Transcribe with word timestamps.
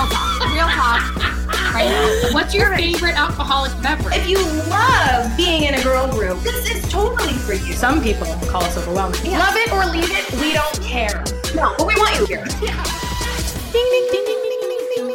real 0.00 0.10
talk. 0.10 0.40
Real 0.54 0.68
talk. 0.68 1.02
Right? 1.74 1.90
What's 2.32 2.54
your 2.54 2.74
favorite 2.74 3.16
alcoholic 3.16 3.70
beverage? 3.82 4.16
If 4.16 4.28
you 4.28 4.38
love 4.68 5.36
being 5.36 5.62
in 5.64 5.74
a 5.74 5.82
girl 5.82 6.08
group, 6.10 6.40
this 6.42 6.70
is 6.70 6.88
totally 6.90 7.34
for 7.34 7.52
you. 7.52 7.74
Some 7.74 8.02
people 8.02 8.26
call 8.48 8.64
us 8.64 8.76
overwhelming. 8.76 9.20
Yeah. 9.24 9.38
Love 9.38 9.54
it 9.56 9.70
or 9.72 9.86
leave 9.86 10.10
it, 10.10 10.32
we 10.40 10.52
don't 10.52 10.80
care. 10.82 11.22
No, 11.54 11.74
but 11.76 11.86
we 11.86 11.94
want 11.96 12.18
you 12.18 12.26
here. 12.26 12.44
Yeah. 12.62 12.82
Ding, 13.72 13.86
ding, 13.90 14.08
ding, 14.10 14.24
ding, 14.24 14.42
ding, 14.42 14.60
ding, 14.68 14.84
ding, 14.94 15.06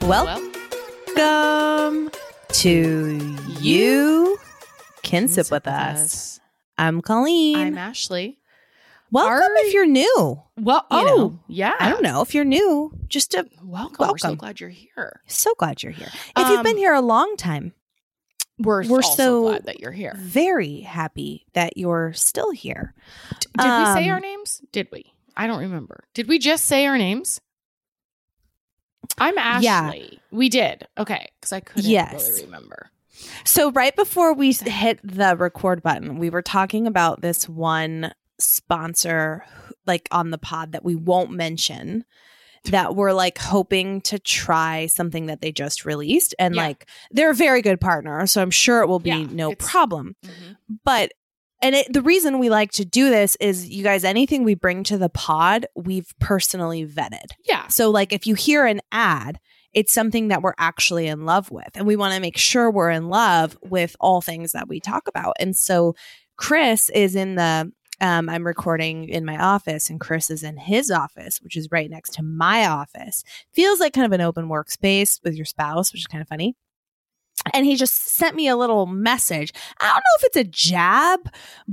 ding. 0.00 0.08
Welcome 0.08 2.10
to 2.52 3.18
You 3.60 4.38
Can 5.02 5.28
With 5.28 5.66
us. 5.68 6.40
I'm 6.78 7.00
Colleen. 7.00 7.56
I'm 7.58 7.78
Ashley. 7.78 8.38
Welcome 9.12 9.52
Are- 9.52 9.56
if 9.66 9.74
you're 9.74 9.86
new. 9.86 10.42
Well, 10.58 10.86
You 10.90 10.98
oh, 10.98 11.04
know, 11.04 11.40
yeah. 11.48 11.74
I 11.78 11.90
don't 11.90 12.02
know 12.02 12.22
if 12.22 12.34
you're 12.34 12.44
new. 12.46 12.92
Just 13.08 13.34
a 13.34 13.46
Welcome. 13.62 14.08
We're 14.08 14.16
so 14.18 14.34
glad 14.34 14.58
you're 14.58 14.70
here. 14.70 15.20
so 15.26 15.52
glad 15.58 15.82
you're 15.82 15.92
here. 15.92 16.08
If 16.36 16.48
you've 16.48 16.62
been 16.62 16.72
Um, 16.72 16.78
here 16.78 16.94
a 16.94 17.00
long 17.02 17.36
time, 17.36 17.74
We're, 18.58 18.86
We're 18.86 19.02
so- 19.02 19.42
glad 19.42 19.66
that 19.66 19.80
you're 19.80 19.92
here. 19.92 20.14
very 20.16 20.80
happy 20.80 21.46
that 21.54 21.76
you're 21.76 22.12
still 22.12 22.52
here. 22.52 22.94
Did 23.40 23.50
we 23.58 23.64
say 23.64 24.08
Um, 24.08 24.14
our 24.14 24.20
names? 24.20 24.62
Did 24.72 24.88
we? 24.92 25.12
I 25.36 25.46
don't 25.46 25.60
remember. 25.60 26.04
Did 26.14 26.28
we 26.28 26.38
just 26.38 26.64
say 26.66 26.86
our 26.86 26.96
names? 26.98 27.40
I'm 29.18 29.36
Ashley. 29.36 29.64
Yeah. 30.12 30.18
We 30.30 30.48
did. 30.48 30.86
Okay. 30.96 31.28
Because 31.40 31.52
I 31.52 31.60
couldn't 31.60 31.90
Yes. 31.90 32.28
really 32.30 32.44
remember. 32.44 32.90
So 33.44 33.70
right 33.72 33.94
before 33.96 34.32
we 34.34 34.52
hit 34.52 35.00
the 35.02 35.36
record 35.36 35.82
button, 35.82 36.18
we 36.18 36.30
were 36.30 36.42
talking 36.42 36.86
about 36.86 37.20
this 37.20 37.48
one 37.48 38.12
sponsor 38.42 39.44
like 39.86 40.08
on 40.10 40.30
the 40.30 40.38
pod 40.38 40.72
that 40.72 40.84
we 40.84 40.94
won't 40.94 41.30
mention 41.30 42.04
that 42.66 42.94
we're 42.94 43.12
like 43.12 43.38
hoping 43.38 44.00
to 44.02 44.18
try 44.20 44.86
something 44.86 45.26
that 45.26 45.40
they 45.40 45.50
just 45.50 45.84
released 45.84 46.34
and 46.38 46.54
Yeah. 46.54 46.62
like 46.62 46.88
they're 47.10 47.30
a 47.30 47.34
very 47.34 47.60
good 47.62 47.80
partner 47.80 48.26
so 48.26 48.40
i'm 48.40 48.50
sure 48.52 48.82
it 48.82 48.86
will 48.88 49.00
be 49.00 49.10
Yeah, 49.10 49.26
no 49.30 49.54
problem 49.54 50.14
Mhm. 50.24 50.56
but 50.84 51.12
and 51.60 51.74
it, 51.76 51.92
the 51.92 52.02
reason 52.02 52.38
we 52.40 52.50
like 52.50 52.72
to 52.72 52.84
do 52.84 53.08
this 53.10 53.36
is 53.40 53.68
you 53.68 53.82
guys 53.84 54.02
anything 54.04 54.42
we 54.44 54.54
bring 54.54 54.82
to 54.84 54.98
the 54.98 55.08
pod 55.08 55.66
we've 55.76 56.12
personally 56.20 56.84
vetted 56.86 57.26
Yeah. 57.48 57.68
so, 57.68 57.88
like, 57.90 58.12
if 58.12 58.26
you 58.26 58.34
hear 58.34 58.66
an 58.66 58.80
ad, 58.90 59.38
it's 59.72 59.92
something 59.92 60.26
that 60.28 60.42
we're 60.42 60.54
actually 60.58 61.06
in 61.06 61.24
love 61.24 61.52
with. 61.52 61.68
And 61.76 61.86
we 61.86 61.94
want 61.94 62.14
to 62.14 62.20
make 62.20 62.36
sure 62.36 62.68
we're 62.68 62.90
in 62.90 63.08
love 63.08 63.56
with 63.62 63.94
all 64.00 64.20
things 64.20 64.50
that 64.52 64.66
we 64.68 64.80
talk 64.80 65.06
about. 65.06 65.36
And 65.38 65.56
so, 65.56 65.94
Chris 66.36 66.90
is 66.90 67.14
in 67.14 67.36
the, 67.36 67.70
um, 68.02 68.28
I'm 68.28 68.46
recording 68.46 69.08
in 69.08 69.24
my 69.24 69.38
office, 69.38 69.88
and 69.88 69.98
Chris 70.00 70.28
is 70.28 70.42
in 70.42 70.58
his 70.58 70.90
office, 70.90 71.40
which 71.40 71.56
is 71.56 71.68
right 71.70 71.88
next 71.88 72.12
to 72.14 72.22
my 72.22 72.66
office. 72.66 73.24
Feels 73.54 73.80
like 73.80 73.94
kind 73.94 74.04
of 74.04 74.12
an 74.12 74.20
open 74.20 74.48
workspace 74.48 75.22
with 75.24 75.34
your 75.34 75.46
spouse, 75.46 75.92
which 75.92 76.02
is 76.02 76.06
kind 76.06 76.20
of 76.20 76.28
funny. 76.28 76.54
And 77.54 77.64
he 77.66 77.74
just 77.76 77.94
sent 78.14 78.36
me 78.36 78.46
a 78.46 78.56
little 78.56 78.86
message. 78.86 79.52
I 79.80 79.86
don't 79.86 79.94
know 79.96 80.16
if 80.18 80.24
it's 80.24 80.36
a 80.36 80.44
jab, 80.44 81.28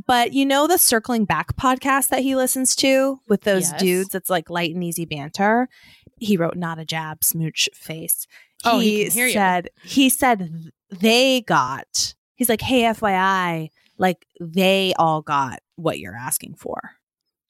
but 0.08 0.34
you 0.34 0.46
know 0.46 0.66
the 0.68 0.78
circling 0.80 1.26
back 1.26 1.56
podcast 1.58 2.08
that 2.10 2.22
he 2.22 2.36
listens 2.36 2.76
to 2.78 3.20
with 3.28 3.42
those 3.42 3.70
Yes. 3.72 3.80
dudes 3.82 4.10
that's 4.10 4.30
like 4.32 4.50
light 4.50 4.74
and 4.74 4.84
easy 4.84 5.06
banter. 5.06 5.68
He 6.20 6.38
wrote 6.38 6.56
not 6.56 6.80
a 6.80 6.86
jab, 6.86 7.24
smooch 7.24 7.70
face. 7.74 8.26
Oh, 8.66 8.80
he 8.80 9.04
can 9.06 9.12
hear 9.14 9.28
you. 9.28 9.34
said 9.34 9.70
he 9.84 10.10
said 10.10 10.72
they 10.92 11.42
got. 11.42 12.16
He's 12.36 12.50
like, 12.50 12.62
hey, 12.62 12.84
FYI, 12.84 13.70
like 14.00 14.26
they 14.42 14.94
all 14.98 15.22
got 15.22 15.60
what 15.76 16.00
you're 16.00 16.16
asking 16.16 16.56
for. 16.56 16.80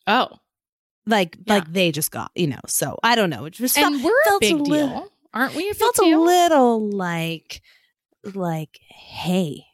Oh. 0.08 0.28
Like, 1.06 1.38
Yeah. 1.46 1.54
like 1.54 1.72
they 1.72 1.92
just 1.94 2.12
got, 2.12 2.32
you 2.36 2.48
know. 2.48 2.60
So 2.68 2.98
I 3.04 3.16
don't 3.16 3.30
know. 3.30 3.46
It 3.46 3.52
just 3.54 3.78
And 3.78 3.96
felt, 3.96 4.04
we're 4.04 4.20
a 4.20 4.30
felt 4.30 4.42
big 4.42 4.54
a 4.56 4.58
deal. 4.58 4.66
little- 4.66 5.14
Aren't 5.34 5.56
we 5.56 5.68
a 5.68 5.72
it 5.72 5.78
felt 5.78 5.98
a 6.00 6.18
little 6.18 6.90
like, 6.90 7.62
like, 8.34 8.80
hey, 8.90 9.66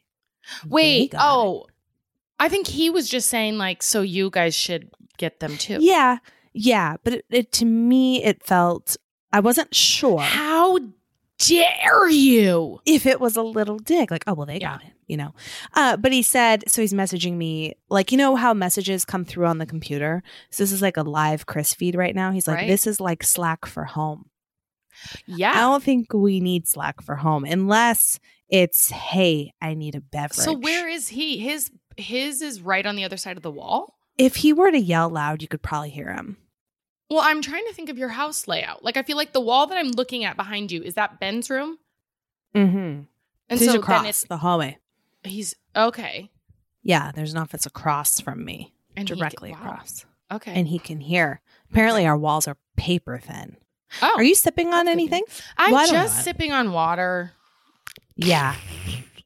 Wait. 0.68 1.12
got 1.12 1.18
it. 1.20 1.24
Oh. 1.24 1.66
I 2.40 2.50
think 2.50 2.68
he 2.68 2.90
was 2.90 3.08
just 3.10 3.30
saying, 3.30 3.58
like, 3.58 3.82
so 3.82 4.02
you 4.02 4.30
guys 4.30 4.54
should 4.54 4.90
get 5.18 5.40
them 5.40 5.58
too. 5.58 5.78
Yeah, 5.80 6.18
yeah, 6.54 6.98
but 7.04 7.14
it, 7.14 7.26
it 7.30 7.52
to 7.54 7.66
me 7.66 8.22
it 8.24 8.44
felt 8.46 8.98
I 9.32 9.40
wasn't 9.40 9.74
sure 9.74 10.20
How 10.20 10.78
dare 11.40 12.10
you? 12.10 12.80
if 12.86 13.06
it 13.06 13.20
was 13.20 13.36
a 13.36 13.42
little 13.42 13.78
dick, 13.80 14.12
like 14.12 14.24
oh 14.28 14.34
well 14.34 14.46
they 14.46 14.60
got 14.60 14.84
it, 14.84 14.92
you 15.08 15.18
know. 15.18 15.34
Uh, 15.74 15.98
but 15.98 16.12
he 16.12 16.22
said 16.22 16.64
so. 16.68 16.82
He's 16.82 16.94
messaging 16.94 17.34
me 17.38 17.74
like 17.90 18.12
you 18.12 18.18
know 18.18 18.36
how 18.36 18.54
messages 18.54 19.06
come 19.06 19.26
through 19.26 19.46
on 19.48 19.58
the 19.58 19.66
computer. 19.66 20.24
So 20.50 20.64
this 20.64 20.72
is 20.72 20.82
like 20.82 20.98
a 20.98 21.04
live 21.04 21.46
Chris 21.46 21.74
feed 21.74 21.96
right 21.96 22.16
now. 22.16 22.32
He's 22.32 22.48
like 22.48 22.58
Right. 22.58 22.68
this 22.68 22.88
is 22.88 23.00
like 23.00 23.24
Slack 23.24 23.66
for 23.66 23.86
home. 23.86 24.26
Yeah. 25.26 25.52
I 25.52 25.62
don't 25.62 25.84
think 25.84 26.14
we 26.14 26.40
need 26.40 26.68
Slack 26.68 27.02
for 27.02 27.16
home 27.16 27.44
unless 27.44 28.20
it's 28.50 28.90
hey 28.92 29.52
I 29.62 29.74
need 29.74 29.96
a 29.96 30.02
beverage. 30.02 30.34
So 30.40 30.54
where 30.58 30.88
is 30.88 31.10
he? 31.10 31.38
His 31.40 31.70
his 31.98 32.42
is 32.42 32.62
right 32.62 32.86
on 32.86 32.96
the 32.96 33.04
other 33.04 33.18
side 33.18 33.38
of 33.38 33.44
the 33.44 33.52
wall. 33.52 33.96
if 34.18 34.38
he 34.38 34.54
were 34.54 34.72
to 34.72 34.80
yell 34.80 35.10
loud, 35.10 35.42
you 35.42 35.48
could 35.48 35.62
probably 35.62 35.90
hear 35.90 36.14
him. 36.14 36.38
Well, 37.10 37.22
I'm 37.24 37.42
trying 37.42 37.66
to 37.68 37.74
think 37.74 37.90
of 37.90 37.98
your 37.98 38.10
house 38.10 38.48
layout. 38.48 38.84
Like 38.84 38.98
I 38.98 39.04
feel 39.04 39.18
like 39.18 39.32
the 39.34 39.40
wall 39.42 39.68
that 39.68 39.78
I'm 39.78 39.92
looking 39.92 40.24
at 40.24 40.36
behind 40.38 40.72
you 40.72 40.82
is 40.82 40.96
that 40.96 41.20
Ben's 41.20 41.50
room. 41.50 41.78
Mm-hmm. 42.56 43.02
And 43.50 43.60
he's 43.60 43.72
so 43.72 43.80
across 43.80 44.06
it's 44.08 44.24
the 44.24 44.38
hallway. 44.38 44.78
he's 45.24 45.56
okay. 45.76 46.32
Yeah, 46.82 47.12
there's 47.14 47.32
an 47.34 47.38
office 47.40 47.66
across 47.66 48.20
from 48.22 48.44
me, 48.46 48.74
And 48.96 49.08
directly 49.08 49.52
wow. 49.52 49.58
across, 49.58 50.06
Okay. 50.32 50.54
and 50.54 50.68
he 50.68 50.80
can 50.80 51.00
hear. 51.00 51.42
Apparently, 51.72 52.06
our 52.06 52.18
walls 52.18 52.48
are 52.48 52.58
paper 52.76 53.20
thin. 53.20 53.58
oh, 54.02 54.14
Are 54.18 54.24
you 54.24 54.36
sipping 54.36 54.74
on 54.74 54.88
anything? 54.88 55.24
I'm 55.58 55.72
Well, 55.74 55.88
just 55.88 56.24
sipping 56.24 56.52
on 56.52 56.72
water. 56.74 57.32
Yeah. 58.16 58.56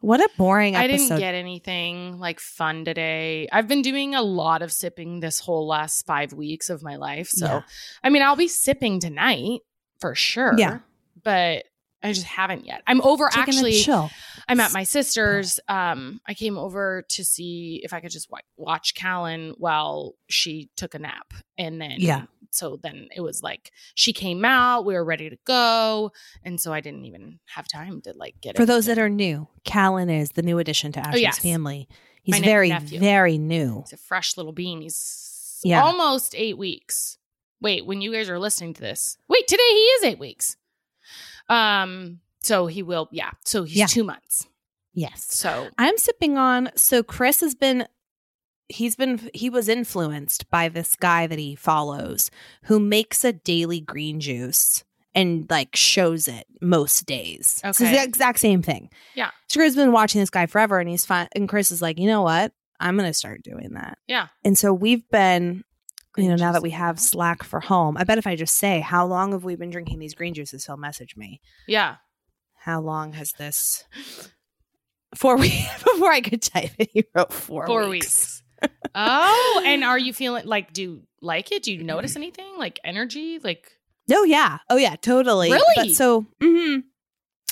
What 0.02 0.22
a 0.22 0.30
boring 0.38 0.76
I 0.78 0.88
didn't 0.88 1.18
get 1.20 1.36
anything 1.36 2.20
like 2.20 2.40
fun 2.40 2.86
today. 2.86 3.50
I've 3.52 3.68
been 3.68 3.82
doing 3.82 4.16
a 4.16 4.22
lot 4.22 4.62
of 4.62 4.72
sipping 4.72 5.20
this 5.20 5.40
whole 5.40 5.68
last 5.68 6.06
five 6.06 6.32
weeks 6.32 6.70
of 6.70 6.82
my 6.82 6.96
life. 6.96 7.28
So, 7.28 7.46
Yeah. 7.46 7.62
I 8.04 8.10
mean, 8.10 8.22
I'll 8.22 8.38
be 8.38 8.48
sipping 8.48 9.00
tonight 9.02 9.60
for 10.00 10.16
sure. 10.16 10.54
Yeah. 10.58 10.80
But 11.22 11.66
I 12.02 12.14
just 12.14 12.26
haven't 12.26 12.66
yet. 12.66 12.82
I'm 12.88 13.02
over 13.02 13.28
Taking 13.30 13.56
actually. 13.56 13.82
chill. 13.82 14.10
I'm 14.48 14.60
at 14.62 14.72
my 14.74 14.84
sister's. 14.84 15.60
Um, 15.68 16.22
I 16.26 16.34
came 16.34 16.58
over 16.58 17.04
to 17.10 17.26
see 17.26 17.82
if 17.84 17.94
I 17.94 18.00
could 18.00 18.12
just 18.12 18.32
wa- 18.32 18.40
watch 18.58 18.96
Callan 18.96 19.54
while 19.58 20.16
she 20.30 20.70
took 20.78 20.96
a 20.96 21.00
nap, 21.00 21.34
and 21.58 21.82
then 21.82 21.96
Yeah. 21.98 22.24
So 22.52 22.80
then 22.82 23.10
it 23.16 23.22
was 23.22 23.44
like 23.44 23.72
she 23.94 24.12
came 24.12 24.44
out, 24.44 24.84
we 24.86 24.96
were 24.96 25.04
ready 25.04 25.30
to 25.30 25.38
go, 25.46 26.12
and 26.44 26.60
so 26.60 26.74
I 26.74 26.82
didn't 26.82 27.06
even 27.06 27.40
have 27.48 27.68
time 27.68 28.02
to 28.02 28.14
like 28.16 28.36
get 28.42 28.56
it. 28.56 28.58
For 28.58 28.66
those 28.66 28.86
that 28.88 28.98
are 28.98 29.10
new, 29.10 29.48
Callan 29.66 30.10
is 30.10 30.32
the 30.32 30.42
new 30.42 30.58
addition 30.58 30.92
to 30.94 31.00
Ashley's 31.00 31.16
Oh, 31.16 31.20
yes. 31.20 31.40
family. 31.40 31.88
He's 32.24 32.34
My 32.36 32.42
very, 32.42 32.70
nephew. 32.70 33.00
very 33.00 33.38
new. 33.38 33.82
He's 33.82 33.94
a 33.94 33.98
fresh 33.98 34.36
little 34.36 34.52
bean. 34.54 34.82
He's 34.82 35.60
Yeah. 35.64 35.84
almost 35.84 36.34
eight 36.36 36.58
weeks. 36.58 37.18
Wait, 37.62 37.86
when 37.86 38.02
you 38.02 38.12
guys 38.14 38.30
are 38.30 38.40
listening 38.40 38.74
to 38.74 38.82
this, 38.82 39.18
wait, 39.28 39.48
today 39.48 39.62
he 39.70 39.78
is 39.80 40.04
eight 40.06 40.20
weeks. 40.20 40.56
Um, 41.50 42.20
so 42.42 42.68
he 42.68 42.84
will, 42.84 43.10
yeah. 43.12 43.32
So 43.46 43.64
he's 43.64 43.78
Yeah. 43.78 43.88
two 43.88 44.04
months. 44.04 44.48
Yes. 44.94 45.26
So 45.30 45.68
I'm 45.78 45.98
sipping 45.98 46.38
on. 46.38 46.70
So 46.76 47.04
Chris 47.04 47.42
has 47.42 47.56
been, 47.56 47.88
he's 48.70 48.96
been, 48.96 49.30
he 49.34 49.50
was 49.50 49.68
influenced 49.70 50.50
by 50.50 50.70
this 50.70 50.96
guy 50.96 51.28
that 51.28 51.40
he 51.40 51.56
follows 51.56 52.32
who 52.64 52.80
makes 52.80 53.24
a 53.24 53.34
daily 53.34 53.80
green 53.82 54.20
juice 54.20 54.84
and 55.16 55.50
like 55.50 55.76
shows 55.76 56.28
it 56.28 56.46
most 56.62 57.06
days. 57.06 57.60
So 57.62 57.70
it's 57.70 57.80
the 57.80 58.02
exact 58.02 58.40
same 58.40 58.62
thing. 58.62 58.90
Yeah. 59.16 59.32
So 59.48 59.60
Chris 59.60 59.70
has 59.70 59.76
been 59.76 59.92
watching 59.92 60.22
this 60.22 60.30
guy 60.30 60.46
forever 60.46 60.80
and 60.80 60.88
he's 60.90 61.06
fine. 61.06 61.28
And 61.36 61.50
Chris 61.50 61.72
is 61.72 61.82
like, 61.82 61.98
you 62.00 62.08
know 62.08 62.22
what? 62.22 62.54
I'm 62.80 62.96
going 62.96 63.10
to 63.10 63.14
start 63.14 63.44
doing 63.44 63.72
that. 63.74 63.98
Yeah. 64.08 64.28
And 64.46 64.58
so 64.58 64.72
we've 64.74 65.08
been, 65.10 65.64
you 66.22 66.30
know, 66.30 66.36
now 66.36 66.52
that 66.52 66.62
we 66.62 66.72
have. 66.72 67.00
Slack 67.00 67.44
for 67.44 67.60
home, 67.60 67.98
I 67.98 68.04
bet 68.04 68.18
if 68.18 68.28
I 68.28 68.36
just 68.36 68.56
say, 68.56 68.80
how 68.80 69.06
long 69.06 69.32
have 69.32 69.44
we 69.44 69.56
been 69.56 69.70
drinking 69.70 70.00
these 70.00 70.14
green 70.14 70.34
juices? 70.34 70.66
He'll 70.66 70.78
message 70.78 71.16
me. 71.18 71.42
yeah. 71.68 71.96
How 72.62 72.82
long 72.82 73.14
has 73.14 73.32
this? 73.34 73.86
Four 75.16 75.38
weeks 75.38 75.84
before 75.84 76.12
I 76.12 76.22
could 76.22 76.42
type 76.42 76.72
it. 76.78 76.90
He 76.94 77.06
wrote 77.16 77.32
four, 77.34 77.66
Four 77.66 77.88
weeks. 77.88 78.44
weeks. 78.62 78.72
oh, 78.96 79.64
and 79.66 79.84
are 79.84 79.98
you 79.98 80.12
feeling 80.14 80.46
like, 80.46 80.74
do 80.74 80.82
you 80.82 81.02
like 81.22 81.52
it? 81.54 81.64
Do 81.64 81.74
you 81.74 81.84
notice 81.84 82.16
anything 82.18 82.58
like 82.58 82.80
energy? 82.84 83.40
Like, 83.40 83.72
Oh 84.12 84.24
yeah. 84.26 84.58
Oh 84.70 84.76
yeah. 84.76 84.96
Totally. 84.98 85.52
Really? 85.52 85.64
But 85.76 85.92
so, 85.92 86.26
hmm 86.42 86.80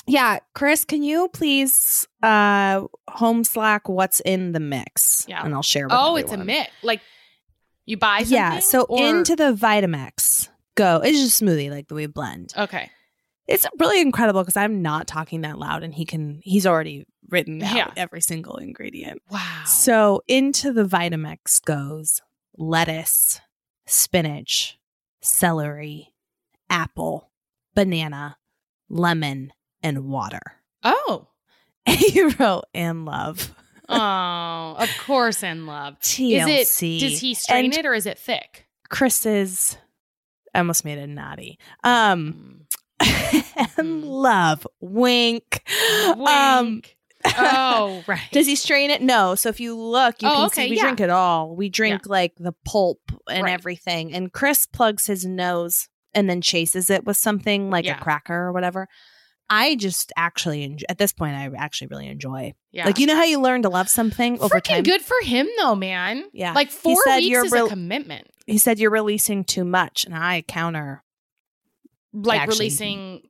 yeah, 0.06 0.38
Chris, 0.54 0.84
can 0.86 1.02
you 1.02 1.28
please 1.28 2.06
uh 2.22 2.82
home 3.10 3.44
Slack 3.44 3.88
what's 3.88 4.20
in 4.20 4.52
the 4.52 4.60
mix? 4.60 5.24
Yeah. 5.28 5.44
and 5.44 5.54
I'll 5.54 5.62
share. 5.62 5.86
With 5.86 5.96
oh, 5.96 6.16
it's 6.16 6.32
a 6.32 6.38
mix. 6.38 6.70
Like, 6.82 7.00
you 7.88 7.96
buy 7.96 8.18
something? 8.18 8.34
Yeah. 8.34 8.58
So 8.60 8.82
or- 8.82 9.02
into 9.02 9.34
the 9.36 9.52
Vitamix 9.54 10.48
go. 10.76 11.00
It's 11.04 11.18
just 11.18 11.40
a 11.40 11.44
smoothie 11.44 11.70
like 11.70 11.88
the 11.88 11.94
way 11.94 12.06
blend. 12.06 12.52
Okay. 12.56 12.90
It's 13.46 13.66
really 13.78 14.00
incredible 14.02 14.42
because 14.42 14.56
I'm 14.58 14.82
not 14.82 15.06
talking 15.06 15.40
that 15.40 15.58
loud, 15.58 15.82
and 15.82 15.94
he 15.94 16.04
can. 16.04 16.40
He's 16.44 16.66
already 16.66 17.06
written 17.30 17.62
out 17.62 17.74
Yeah. 17.74 17.90
every 17.96 18.20
single 18.20 18.56
ingredient. 18.56 19.22
Wow. 19.30 19.62
So 19.66 20.22
into 20.28 20.72
the 20.72 20.84
Vitamix 20.84 21.64
goes 21.64 22.20
lettuce, 22.58 23.40
spinach, 23.86 24.78
celery, 25.22 26.12
apple, 26.68 27.30
banana, 27.74 28.36
lemon, 28.90 29.52
and 29.82 30.04
water. 30.04 30.42
Oh. 30.82 31.28
he 31.86 32.22
wrote 32.38 32.64
in 32.74 33.04
love. 33.06 33.54
Oh, 33.88 34.76
of 34.78 34.90
course, 35.06 35.42
in 35.42 35.66
love. 35.66 35.98
TLC. 36.00 36.36
Is 36.60 36.82
it? 36.82 37.00
Does 37.00 37.20
he 37.20 37.34
strain 37.34 37.64
And 37.66 37.74
it 37.74 37.86
or 37.86 37.94
is 37.94 38.06
it 38.06 38.18
thick? 38.18 38.66
Chris's 38.88 39.76
I 40.54 40.58
almost 40.60 40.84
made 40.84 40.98
it 40.98 41.06
naughty. 41.08 41.58
Um 41.84 42.62
and 43.76 44.04
love. 44.04 44.66
Wink. 44.80 45.62
Um 46.16 46.66
Wink. 46.66 46.96
oh, 47.36 48.02
right. 48.08 48.20
does 48.32 48.46
he 48.46 48.56
strain 48.56 48.90
it? 48.90 49.02
No. 49.02 49.34
So 49.34 49.48
if 49.48 49.60
you 49.60 49.76
look, 49.76 50.22
you 50.22 50.28
Oh, 50.28 50.32
can 50.34 50.44
okay, 50.46 50.64
see 50.64 50.70
we 50.70 50.76
yeah. 50.76 50.82
drink 50.82 51.00
it 51.00 51.10
all. 51.10 51.54
We 51.54 51.68
drink 51.68 52.06
like 52.06 52.34
the 52.38 52.52
pulp 52.64 53.00
and 53.28 53.44
Right. 53.44 53.52
everything. 53.52 54.12
And 54.14 54.32
Chris 54.32 54.66
plugs 54.66 55.06
his 55.06 55.24
nose 55.24 55.88
and 56.14 56.28
then 56.28 56.40
chases 56.40 56.90
it 56.90 57.04
with 57.04 57.16
something 57.16 57.70
like 57.70 57.84
Yeah. 57.84 57.98
a 57.98 58.02
cracker 58.02 58.34
or 58.34 58.52
whatever. 58.52 58.88
I 59.50 59.76
just 59.76 60.12
actually 60.16 60.62
enjoy, 60.62 60.84
at 60.88 60.98
this 60.98 61.12
point 61.12 61.34
I 61.34 61.50
actually 61.56 61.88
really 61.88 62.06
enjoy. 62.08 62.54
yeah. 62.70 62.84
Like 62.86 62.98
you 62.98 63.06
know 63.06 63.16
how 63.16 63.24
you 63.24 63.40
learn 63.40 63.62
to 63.62 63.68
love 63.70 63.88
something 63.88 64.38
over 64.40 64.56
Freaking 64.60 64.62
time. 64.64 64.82
good 64.82 65.00
for 65.02 65.16
him, 65.22 65.48
though, 65.58 65.74
man. 65.74 66.24
Yeah. 66.32 66.52
Like 66.52 66.70
four 66.70 66.96
weeks 67.06 67.44
is 67.46 67.52
real- 67.52 67.66
a 67.66 67.68
commitment. 67.70 68.28
He 68.46 68.58
said 68.58 68.78
you're 68.78 68.90
releasing 68.90 69.44
too 69.44 69.64
much, 69.64 70.04
and 70.04 70.14
I 70.14 70.42
counter 70.42 71.02
Like 72.12 72.48
releasing 72.48 73.22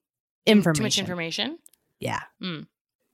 information. 0.47 0.75
too 0.75 0.83
much 0.83 0.99
information. 0.99 1.59
Yeah. 2.01 2.21
Mm. 2.43 2.67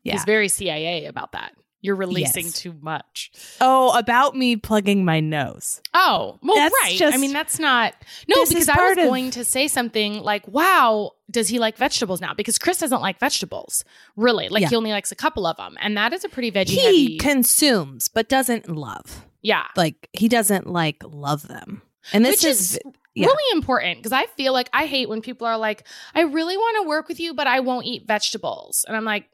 Yeah. 0.03 0.13
He's 0.13 0.25
very 0.25 0.49
CIA 0.49 1.07
about 1.07 1.33
that. 1.33 1.55
You're 1.85 1.97
releasing 1.97 2.47
Yes. 2.47 2.55
too 2.55 2.75
much. 2.81 3.31
Oh, 3.61 3.97
about 3.99 4.35
me 4.35 4.57
plugging 4.57 5.05
my 5.05 5.21
nose. 5.21 5.83
Oh, 5.93 6.39
well, 6.43 6.57
That's 6.57 6.75
right. 7.03 7.15
I 7.15 7.19
mean, 7.19 7.35
that's 7.35 7.59
not. 7.59 7.95
No, 8.27 8.45
because 8.47 8.71
I 8.71 8.77
was 8.89 8.97
of- 8.97 9.05
going 9.05 9.31
to 9.33 9.45
say 9.45 9.69
something 9.69 10.21
like, 10.23 10.49
wow, 10.49 11.11
does 11.31 11.49
he 11.49 11.59
like 11.59 11.77
vegetables 11.77 12.23
now? 12.23 12.33
Because 12.33 12.59
Chris 12.59 12.79
doesn't 12.79 13.03
like 13.03 13.21
vegetables, 13.21 13.85
really. 14.17 14.49
Like, 14.49 14.63
Yeah. 14.63 14.71
he 14.71 14.77
only 14.77 14.93
likes 14.93 15.13
a 15.13 15.15
couple 15.15 15.47
of 15.47 15.59
them. 15.59 15.77
And 15.79 15.95
that 15.99 16.15
is 16.15 16.25
a 16.25 16.29
pretty 16.31 16.51
veggie 16.51 16.69
He 16.71 16.81
heavy. 16.81 17.19
consumes, 17.19 18.09
but 18.09 18.31
doesn't 18.31 18.67
love. 18.69 19.27
yeah. 19.43 19.65
Like 19.77 20.09
he 20.15 20.27
doesn't 20.29 20.67
like 20.67 21.03
love 21.07 21.47
them. 21.49 21.83
And 22.15 22.25
this 22.25 22.43
Which 22.43 22.51
is 22.51 22.79
yeah. 23.15 23.27
really 23.27 23.57
important 23.57 23.99
because 23.99 24.13
I 24.13 24.25
feel 24.37 24.55
like 24.55 24.71
I 24.73 24.87
hate 24.87 25.11
when 25.11 25.21
people 25.21 25.47
are 25.47 25.59
like, 25.59 25.87
I 26.15 26.23
really 26.23 26.57
want 26.57 26.83
to 26.83 26.89
work 26.89 27.09
with 27.09 27.21
you, 27.21 27.35
but 27.35 27.47
I 27.47 27.61
won't 27.61 27.85
eat 27.85 28.07
vegetables. 28.07 28.87
And 28.89 28.97
I'm 28.97 29.05
like, 29.05 29.29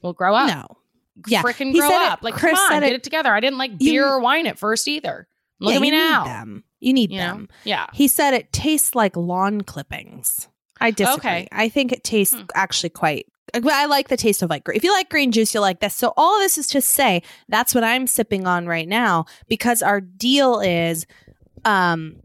well, 0.00 0.14
grow 0.14 0.34
up. 0.34 0.48
no. 0.48 0.76
Yeah. 1.26 1.42
Freaking 1.42 1.72
He 1.72 1.78
grow 1.78 1.88
said 1.88 2.02
it- 2.06 2.10
up. 2.12 2.22
Like, 2.22 2.34
Chris 2.34 2.54
come 2.54 2.60
on, 2.60 2.70
said 2.70 2.80
get 2.80 2.92
it- 2.92 2.96
it 2.96 3.02
together. 3.04 3.32
I 3.34 3.40
didn't 3.40 3.58
like 3.58 3.72
You- 3.78 3.92
beer 3.92 4.08
or 4.08 4.20
wine 4.20 4.46
at 4.46 4.58
first 4.58 4.88
either. 4.88 5.28
Look 5.60 5.70
Yeah, 5.70 5.76
at 5.76 5.80
me 5.82 5.88
you 5.88 5.92
need 5.94 5.98
now. 5.98 6.24
them. 6.24 6.64
You 6.80 6.92
need 6.92 7.10
You 7.12 7.18
know? 7.18 7.26
them. 7.34 7.48
Yeah. 7.64 7.86
He 7.94 8.08
said 8.08 8.34
it 8.34 8.52
tastes 8.52 8.94
like 8.94 9.16
lawn 9.16 9.60
clippings. 9.62 10.48
I 10.80 10.90
disagree. 10.90 11.14
Okay. 11.30 11.48
I 11.52 11.68
think 11.68 11.92
it 11.92 12.02
tastes 12.04 12.34
Hmm. 12.34 12.42
actually 12.54 12.90
quite. 12.90 13.26
I 13.54 13.86
like 13.86 14.08
the 14.08 14.16
taste 14.16 14.42
of 14.42 14.50
like 14.50 14.62
if 14.74 14.82
you 14.82 14.92
like 14.92 15.08
green 15.08 15.30
juice, 15.30 15.54
you'll 15.54 15.62
like 15.62 15.78
this. 15.78 15.94
So 15.94 16.12
all 16.16 16.34
of 16.36 16.42
this 16.42 16.58
is 16.58 16.66
to 16.68 16.80
say 16.80 17.22
that's 17.48 17.72
what 17.74 17.84
I'm 17.84 18.08
sipping 18.08 18.46
on 18.48 18.66
right 18.66 18.88
now 18.88 19.26
because 19.48 19.80
our 19.82 20.00
deal 20.00 20.58
is, 20.58 21.06
um, 21.64 22.16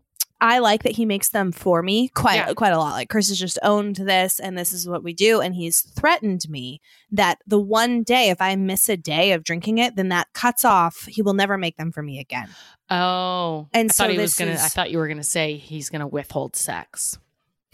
I 0.41 0.59
like 0.59 0.83
that 0.83 0.93
he 0.95 1.05
makes 1.05 1.29
them 1.29 1.51
for 1.51 1.81
me 1.83 2.07
quite 2.09 2.35
Yeah. 2.35 2.53
quite 2.53 2.71
a 2.73 2.77
lot. 2.77 2.91
Like 2.93 3.09
Chris 3.09 3.27
has 3.29 3.37
just 3.39 3.59
owned 3.61 3.97
this, 3.97 4.39
and 4.39 4.57
this 4.57 4.71
is 4.71 4.87
what 4.87 5.03
we 5.03 5.13
do, 5.13 5.41
and 5.41 5.53
he's 5.53 5.81
threatened 5.81 6.41
me 6.49 6.79
that 7.11 7.39
the 7.45 7.59
one 7.59 8.03
day 8.03 8.29
if 8.29 8.41
I 8.41 8.55
miss 8.55 8.87
a 8.87 8.95
day 8.97 9.33
of 9.33 9.43
drinking 9.43 9.79
it, 9.79 9.95
then 9.97 10.09
that 10.09 10.27
cuts 10.33 10.63
off. 10.63 11.05
He 11.07 11.21
will 11.21 11.33
never 11.33 11.57
make 11.57 11.75
them 11.77 11.91
for 11.91 12.01
me 12.01 12.19
again. 12.19 12.47
Oh, 12.89 13.67
And 13.73 13.89
I 13.89 13.93
so 13.93 14.03
thought 14.05 14.11
he 14.11 14.17
was 14.17 14.35
this 14.35 14.39
gonna. 14.39 14.51
is- 14.55 14.63
I 14.63 14.67
thought 14.69 14.91
you 14.91 14.97
were 14.97 15.07
gonna 15.07 15.23
say 15.23 15.57
he's 15.57 15.89
gonna 15.89 16.07
withhold 16.07 16.55
sex. 16.55 17.17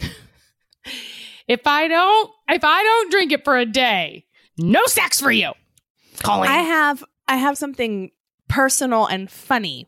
if 1.48 1.66
I 1.66 1.88
don't, 1.88 2.30
if 2.48 2.64
I 2.64 2.82
don't 2.82 3.10
drink 3.10 3.32
it 3.32 3.44
for 3.44 3.56
a 3.56 3.66
day, 3.66 4.24
no 4.58 4.84
sex 4.86 5.20
for 5.20 5.30
you. 5.30 5.52
Colleen. 6.18 6.50
I 6.50 6.58
have 6.62 7.04
I 7.28 7.36
have 7.36 7.58
something 7.58 8.10
personal 8.48 9.06
and 9.06 9.30
funny 9.30 9.86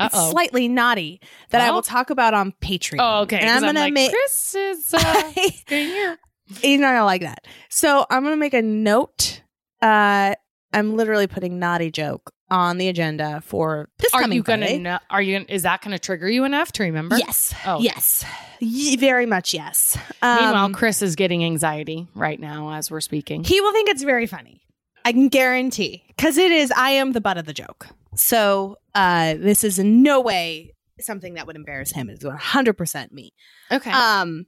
It's 0.00 0.30
slightly 0.30 0.68
naughty 0.68 1.20
that 1.50 1.60
I 1.60 1.70
will 1.70 1.82
talk 1.82 2.10
about 2.10 2.34
on 2.34 2.52
Patreon. 2.60 2.96
Oh, 2.98 3.22
okay. 3.22 3.38
And 3.38 3.48
I'm 3.50 3.62
gonna 3.62 3.80
like, 3.80 3.92
make. 3.92 4.10
Chris 4.10 4.54
is 4.54 4.94
uh. 4.94 5.32
He's 6.60 6.78
not 6.80 6.92
gonna 6.92 7.04
like 7.04 7.22
that. 7.22 7.46
So 7.70 8.06
I'm 8.10 8.22
gonna 8.22 8.36
make 8.36 8.54
a 8.54 8.62
note. 8.62 9.42
Uh, 9.80 10.34
I'm 10.72 10.96
literally 10.96 11.26
putting 11.26 11.58
naughty 11.58 11.90
joke 11.90 12.32
on 12.50 12.78
the 12.78 12.88
agenda 12.88 13.40
for 13.44 13.88
this 13.98 14.12
Are 14.12 14.20
coming 14.20 14.36
you 14.36 14.42
gonna? 14.42 14.66
Friday. 14.66 14.98
Are 15.10 15.22
you? 15.22 15.44
Is 15.48 15.62
that 15.62 15.82
gonna 15.82 15.98
trigger 15.98 16.28
you 16.28 16.44
enough 16.44 16.72
to 16.72 16.82
remember? 16.82 17.16
Yes. 17.16 17.54
Oh. 17.66 17.80
Yes. 17.80 18.24
Ye- 18.60 18.96
very 18.96 19.26
much 19.26 19.54
yes. 19.54 19.96
Um, 20.22 20.36
Meanwhile, 20.42 20.70
Chris 20.70 21.02
is 21.02 21.16
getting 21.16 21.44
anxiety 21.44 22.08
right 22.14 22.38
now 22.38 22.72
as 22.72 22.90
we're 22.90 23.00
speaking. 23.00 23.44
he 23.44 23.60
will 23.60 23.72
think 23.72 23.88
it's 23.88 24.02
very 24.02 24.26
funny. 24.26 24.60
I 25.04 25.12
can 25.12 25.28
guarantee 25.28 26.04
because 26.08 26.38
it 26.38 26.50
is. 26.50 26.72
I 26.72 26.90
am 26.90 27.12
the 27.12 27.20
butt 27.20 27.38
of 27.38 27.46
the 27.46 27.52
joke. 27.52 27.88
So 28.16 28.76
uh, 28.94 29.34
this 29.34 29.64
is 29.64 29.78
in 29.78 30.02
no 30.02 30.20
way 30.20 30.72
something 31.00 31.34
that 31.34 31.46
would 31.46 31.56
embarrass 31.56 31.92
him. 31.92 32.08
It's 32.08 32.24
100 32.24 32.74
percent 32.74 33.12
me. 33.12 33.32
Okay. 33.70 33.90
Um, 33.90 34.46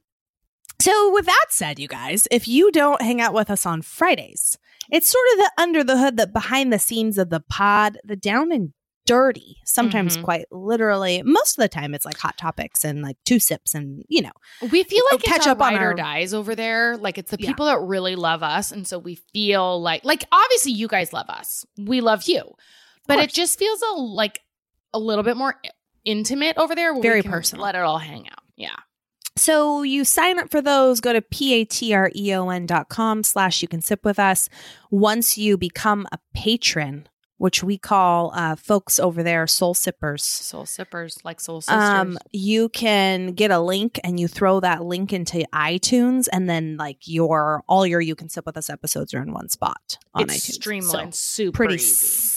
so 0.79 1.11
with 1.11 1.25
that 1.25 1.45
said, 1.49 1.79
you 1.79 1.87
guys, 1.87 2.27
if 2.31 2.47
you 2.47 2.71
don't 2.71 3.01
hang 3.01 3.19
out 3.19 3.33
with 3.33 3.49
us 3.49 3.65
on 3.65 3.81
Fridays, 3.81 4.57
it's 4.91 5.09
sort 5.09 5.25
of 5.33 5.37
the 5.39 5.51
under 5.61 5.83
the 5.83 5.97
hood, 5.97 6.17
the 6.17 6.27
behind 6.27 6.71
the 6.71 6.79
scenes 6.79 7.17
of 7.17 7.29
the 7.29 7.39
pod, 7.39 7.97
the 8.03 8.15
down 8.15 8.51
and 8.51 8.73
dirty. 9.07 9.57
Sometimes 9.65 10.15
Mhm. 10.17 10.23
quite 10.23 10.45
literally. 10.51 11.23
Most 11.23 11.57
of 11.57 11.61
the 11.63 11.67
time, 11.69 11.95
it's 11.95 12.05
like 12.05 12.17
hot 12.19 12.37
topics 12.37 12.83
and 12.83 13.01
like 13.01 13.17
two 13.25 13.39
sips, 13.39 13.73
and 13.73 14.03
you 14.07 14.21
know, 14.21 14.31
We 14.71 14.83
feel 14.83 15.03
like 15.11 15.23
catch 15.23 15.47
up 15.47 15.59
on 15.61 15.73
our- 15.73 15.95
dies 15.95 16.33
over 16.35 16.53
there. 16.53 16.95
Like 16.97 17.17
it's 17.17 17.31
the 17.31 17.37
Yeah. 17.39 17.47
people 17.49 17.65
that 17.65 17.79
really 17.81 18.15
love 18.15 18.43
us, 18.43 18.71
and 18.71 18.87
so 18.87 18.99
we 18.99 19.15
feel 19.33 19.81
like 19.81 20.05
like 20.05 20.25
obviously 20.31 20.73
you 20.73 20.87
guys 20.87 21.11
love 21.11 21.29
us. 21.29 21.65
We 21.77 22.01
love 22.01 22.23
you, 22.27 22.43
but 23.07 23.17
it 23.17 23.33
just 23.33 23.57
feels 23.57 23.81
a 23.81 23.93
like 23.95 24.41
a 24.93 24.99
little 24.99 25.23
bit 25.23 25.35
more 25.37 25.59
intimate 26.05 26.57
over 26.57 26.75
there. 26.75 26.99
Very 27.01 27.23
personal. 27.23 27.65
Let 27.65 27.75
it 27.75 27.81
all 27.81 27.97
hang 27.97 28.29
out. 28.29 28.43
Yeah. 28.55 28.75
So 29.35 29.83
you 29.83 30.03
sign 30.03 30.39
up 30.39 30.49
for 30.49 30.61
those, 30.63 30.99
go 30.99 31.13
to 31.13 31.21
p-a-t-r-e-o-n 31.21 32.65
dot 32.65 32.89
com 32.89 33.21
slash 33.23 33.61
you 33.61 33.67
can 33.67 33.81
sip 33.81 34.03
with 34.03 34.17
us. 34.17 34.49
Once 34.89 35.37
you 35.37 35.57
become 35.57 36.07
a 36.11 36.17
patron, 36.33 37.07
which 37.37 37.63
we 37.63 37.77
call 37.77 38.31
uh, 38.35 38.55
folks 38.55 38.99
over 38.99 39.21
there 39.23 39.45
soul 39.47 39.73
sippers, 39.73 40.23
Soul 40.23 40.65
sippers 40.65 41.19
like 41.23 41.39
soul 41.39 41.61
sisters. 41.61 41.83
um, 41.83 42.17
you 42.31 42.69
can 42.69 43.33
get 43.33 43.51
a 43.51 43.59
link 43.59 43.99
and 44.03 44.19
you 44.19 44.27
throw 44.27 44.59
that 44.59 44.83
link 44.83 45.13
into 45.13 45.45
iTunes 45.53 46.27
and 46.31 46.49
then 46.49 46.77
like 46.77 46.97
your 47.05 47.63
all 47.67 47.85
your 47.85 48.01
you 48.01 48.15
can 48.15 48.29
sip 48.29 48.45
with 48.45 48.57
us 48.57 48.69
episodes 48.69 49.13
are 49.13 49.21
in 49.21 49.31
one 49.33 49.49
spot 49.49 49.97
on 50.13 50.23
it's 50.23 50.47
iTunes. 50.49 50.53
streamlined, 50.53 51.15
So, 51.15 51.43
super 51.43 51.55
pretty 51.57 51.75
easy. 51.75 52.33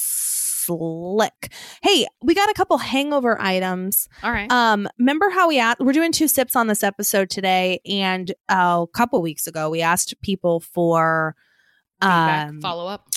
slick. 0.67 1.53
Hey, 1.83 2.07
we 2.23 2.35
got 2.35 2.51
a 2.51 2.55
couple 2.55 2.77
hangover 2.79 3.41
items. 3.41 4.09
all 4.23 4.31
right. 4.33 4.51
Um, 4.53 4.89
remember 4.99 5.31
how 5.31 5.49
we 5.49 5.59
asked? 5.59 5.81
We're 5.81 5.93
doing 5.93 6.13
two 6.13 6.29
sips 6.29 6.55
on 6.55 6.67
this 6.67 6.83
episode 6.83 7.31
today, 7.31 7.81
and 7.87 8.31
uh, 8.49 8.85
a 8.85 8.87
couple 8.93 9.21
weeks 9.23 9.47
ago 9.47 9.71
we 9.71 9.81
asked 9.81 10.15
people 10.23 10.61
for 10.61 11.35
Feedback, 12.03 12.49
um, 12.49 12.61
follow 12.63 12.87
up. 12.87 13.10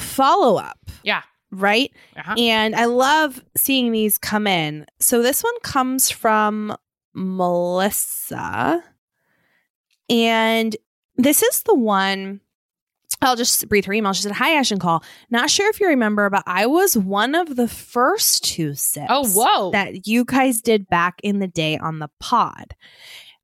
Follow 0.00 0.56
up. 0.56 0.78
Yeah. 1.02 1.22
Right. 1.52 1.92
Uh-huh. 2.16 2.34
And 2.38 2.74
I 2.76 2.84
love 2.86 3.42
seeing 3.56 3.90
these 3.92 4.18
come 4.18 4.46
in. 4.46 4.86
So 5.00 5.22
this 5.22 5.42
one 5.42 5.58
comes 5.62 6.10
from 6.10 6.76
Melissa, 7.14 8.82
and 10.08 10.76
this 11.16 11.42
is 11.42 11.62
the 11.62 11.74
one. 11.74 12.40
I'll 13.22 13.36
just 13.36 13.64
read 13.68 13.84
her 13.84 13.92
email. 13.92 14.12
She 14.14 14.22
said, 14.22 14.32
Hi, 14.32 14.52
Ash 14.54 14.70
and 14.70 14.80
Call. 14.80 15.04
Not 15.28 15.50
sure 15.50 15.68
if 15.68 15.78
you 15.80 15.88
remember, 15.88 16.30
but 16.30 16.42
I 16.46 16.64
was 16.66 16.96
one 16.96 17.34
of 17.34 17.54
the 17.56 17.68
first 17.68 18.44
two 18.44 18.74
sips 18.74 19.08
Oh, 19.10 19.26
whoa. 19.26 19.70
that 19.72 20.06
you 20.06 20.24
guys 20.24 20.62
did 20.62 20.88
back 20.88 21.20
in 21.22 21.38
the 21.40 21.48
day 21.48 21.76
on 21.76 21.98
the 21.98 22.08
pod. 22.20 22.74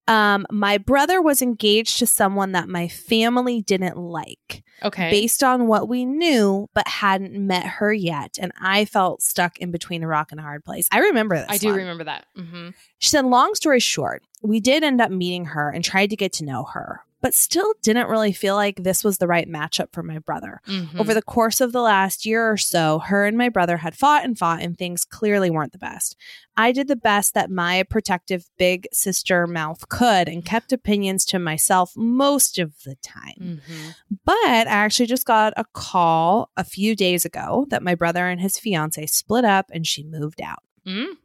Um, 0.09 0.47
my 0.51 0.79
brother 0.79 1.21
was 1.21 1.43
engaged 1.43 1.99
to 1.99 2.07
someone 2.07 2.53
that 2.53 2.69
my 2.69 2.89
family 2.89 3.63
didn't 3.63 3.97
like 3.97 4.63
okay. 4.83 5.11
based 5.11 5.43
on 5.43 5.67
what 5.67 5.89
we 5.89 6.05
knew, 6.05 6.69
but 6.75 6.87
hadn't 6.87 7.35
met 7.35 7.67
her 7.67 7.93
yet. 7.93 8.37
And 8.41 8.53
I 8.61 8.85
felt 8.85 9.23
stuck 9.23 9.59
in 9.59 9.71
between 9.71 10.03
a 10.03 10.07
rock 10.07 10.31
and 10.31 10.41
a 10.41 10.43
hard 10.43 10.65
place. 10.65 10.89
I 10.93 10.99
remember 11.01 11.37
this. 11.37 11.47
I 11.49 11.59
do 11.59 11.69
one. 11.69 11.79
remember 11.79 12.05
that. 12.05 12.27
hmm 12.37 12.69
She 12.99 13.11
said, 13.11 13.25
long 13.25 13.55
story 13.55 13.81
short, 13.81 14.23
we 14.43 14.61
did 14.61 14.85
end 14.85 15.01
up 15.01 15.11
meeting 15.11 15.47
her 15.47 15.71
and 15.71 15.85
tried 15.85 16.11
to 16.11 16.17
get 16.17 16.33
to 16.35 16.45
know 16.45 16.65
her, 16.73 17.01
but 17.27 17.35
still 17.35 17.75
didn't 17.83 18.07
really 18.09 18.31
feel 18.33 18.55
like 18.55 18.85
this 18.85 19.03
was 19.03 19.19
the 19.19 19.27
right 19.27 19.49
matchup 19.49 19.89
for 19.93 20.05
my 20.05 20.21
brother. 20.21 20.61
hmm 20.65 21.01
Over 21.01 21.13
the 21.13 21.21
course 21.21 21.61
of 21.61 21.73
the 21.73 21.81
last 21.83 22.25
year 22.25 22.49
or 22.49 22.57
so, 22.57 23.01
her 23.01 23.27
and 23.27 23.37
my 23.37 23.49
brother 23.49 23.79
had 23.79 23.97
fought 23.97 24.23
and 24.25 24.39
fought, 24.39 24.63
and 24.63 24.79
things 24.79 25.05
clearly 25.05 25.51
weren't 25.51 25.73
the 25.73 25.79
best. 25.79 26.15
I 26.57 26.71
did 26.71 26.87
the 26.87 26.95
best 26.95 27.35
that 27.35 27.51
my 27.51 27.83
protective 27.83 28.45
big 28.59 28.87
sister 28.93 29.49
mouth 29.49 29.89
could 29.89 30.29
and 30.29 30.45
kept 30.45 30.73
opinions 30.73 31.25
to 31.25 31.41
myself 31.41 31.95
most 31.97 32.61
of 32.61 32.75
the 32.85 32.95
time. 33.03 33.59
hmm 33.67 33.89
But 34.25 34.35
I 34.37 34.85
actually 34.85 35.07
just 35.07 35.27
got 35.27 35.53
a 35.57 35.65
call 35.73 36.51
a 36.57 36.63
few 36.63 36.95
days 36.95 37.25
ago 37.25 37.67
that 37.71 37.83
my 37.83 37.97
brother 37.97 38.29
and 38.29 38.41
his 38.41 38.57
fiance 38.57 39.05
split 39.07 39.45
up 39.45 39.67
and 39.73 39.85
she 39.85 40.05
moved 40.05 40.41
out. 40.41 40.63
mm 40.87 41.17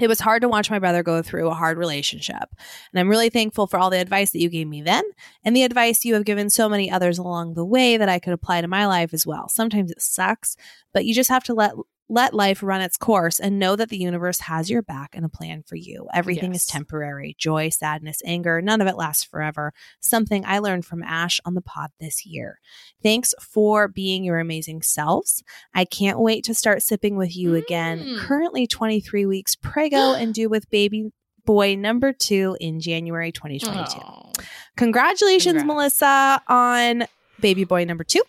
It 0.00 0.08
was 0.08 0.18
hard 0.18 0.42
to 0.42 0.48
watch 0.48 0.70
my 0.70 0.80
brother 0.80 1.04
go 1.04 1.22
through 1.22 1.48
a 1.48 1.54
hard 1.54 1.78
relationship. 1.78 2.48
And 2.92 2.98
I'm 2.98 3.08
really 3.08 3.30
thankful 3.30 3.68
for 3.68 3.78
all 3.78 3.90
the 3.90 4.00
advice 4.00 4.32
that 4.32 4.40
you 4.40 4.48
gave 4.48 4.66
me 4.66 4.82
then 4.82 5.04
and 5.44 5.54
the 5.54 5.62
advice 5.62 6.04
you 6.04 6.14
have 6.14 6.24
given 6.24 6.50
so 6.50 6.68
many 6.68 6.90
others 6.90 7.16
along 7.16 7.54
the 7.54 7.64
way 7.64 7.96
that 7.96 8.08
I 8.08 8.18
could 8.18 8.32
apply 8.32 8.60
to 8.60 8.68
my 8.68 8.86
life 8.86 9.14
as 9.14 9.24
well. 9.24 9.48
Sometimes 9.48 9.92
it 9.92 10.02
sucks, 10.02 10.56
but 10.92 11.04
you 11.04 11.14
just 11.14 11.30
have 11.30 11.44
to 11.44 11.54
let 11.54 11.74
let 12.08 12.34
life 12.34 12.62
run 12.62 12.82
its 12.82 12.98
course 12.98 13.40
and 13.40 13.58
know 13.58 13.76
that 13.76 13.88
the 13.88 13.96
universe 13.96 14.40
has 14.40 14.68
your 14.68 14.82
back 14.82 15.10
and 15.14 15.24
a 15.24 15.28
plan 15.28 15.62
for 15.66 15.76
you. 15.76 16.06
Everything 16.12 16.52
Yes. 16.52 16.62
is 16.62 16.66
temporary. 16.66 17.34
Joy, 17.38 17.70
sadness, 17.70 18.20
anger, 18.26 18.60
none 18.60 18.82
of 18.82 18.86
it 18.86 18.96
lasts 18.96 19.24
forever. 19.24 19.72
Something 20.00 20.44
I 20.44 20.58
learned 20.58 20.84
from 20.84 21.02
Ash 21.02 21.40
on 21.46 21.54
the 21.54 21.62
pod 21.62 21.90
this 21.98 22.26
year. 22.26 22.60
Thanks 23.02 23.34
for 23.40 23.88
being 23.88 24.22
your 24.22 24.38
amazing 24.38 24.82
selves. 24.82 25.42
I 25.74 25.86
can't 25.86 26.18
wait 26.20 26.44
to 26.44 26.54
start 26.54 26.82
sipping 26.82 27.16
with 27.16 27.34
you 27.34 27.54
again. 27.54 28.00
Mm. 28.00 28.18
Currently 28.18 28.66
23 28.66 29.24
weeks 29.24 29.56
prego 29.56 30.12
and 30.14 30.34
due 30.34 30.50
with 30.50 30.68
baby 30.68 31.10
boy 31.46 31.74
number 31.74 32.12
2 32.12 32.58
in 32.60 32.80
January 32.80 33.32
2022. 33.32 33.98
Oh. 34.02 34.30
Congratulations 34.76 35.62
Congrats. 35.62 35.66
Melissa 35.66 36.42
on 36.48 37.04
baby 37.40 37.64
boy 37.64 37.84
number 37.84 38.04
2. 38.04 38.20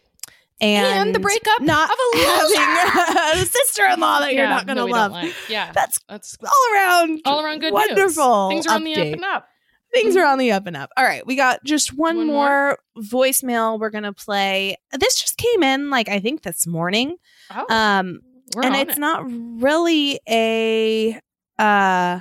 And, 0.62 1.08
And 1.08 1.16
the 1.16 1.20
breakup 1.20 1.62
not 1.62 1.90
of 1.90 1.98
a 2.16 2.26
having 2.26 3.42
a 3.44 3.46
sister-in-law 3.46 4.20
that 4.22 4.34
you're 4.34 4.48
not 4.48 4.66
going 4.66 4.78
to 4.78 4.86
love. 4.86 5.12
like. 5.12 5.34
Yeah, 5.50 5.72
That's 5.74 6.00
that's 6.08 6.38
all 6.42 6.74
around 6.76 7.22
all 7.26 7.42
around 7.44 7.60
good 7.60 7.74
news. 7.74 7.86
wonderful. 7.90 8.50
Things 8.50 8.66
are 8.68 8.76
on 8.76 8.84
the 8.86 8.94
up 8.94 9.00
and 9.08 9.26
up. 9.26 9.48
Things 9.94 10.16
are 10.18 10.26
on 10.26 10.38
the 10.40 10.52
up 10.54 10.66
and 10.68 10.76
up. 10.78 10.92
All 10.98 11.04
right, 11.04 11.26
we 11.28 11.36
got 11.36 11.64
just 11.66 11.94
one, 11.98 12.18
One 12.18 12.28
more, 12.28 12.78
voicemail 12.98 13.80
we're 13.80 13.90
going 13.90 14.04
to 14.06 14.14
play. 14.14 14.78
This 14.92 15.20
just 15.22 15.38
came 15.38 15.62
in 15.64 15.90
like 15.90 16.08
I 16.10 16.20
think 16.20 16.44
this 16.44 16.66
morning. 16.66 17.18
Oh, 17.54 17.66
Um 17.70 18.22
and 18.62 18.76
it's 18.76 18.94
it. 18.98 19.00
not 19.00 19.24
really 19.26 20.20
a 20.30 21.20
uh 21.60 22.20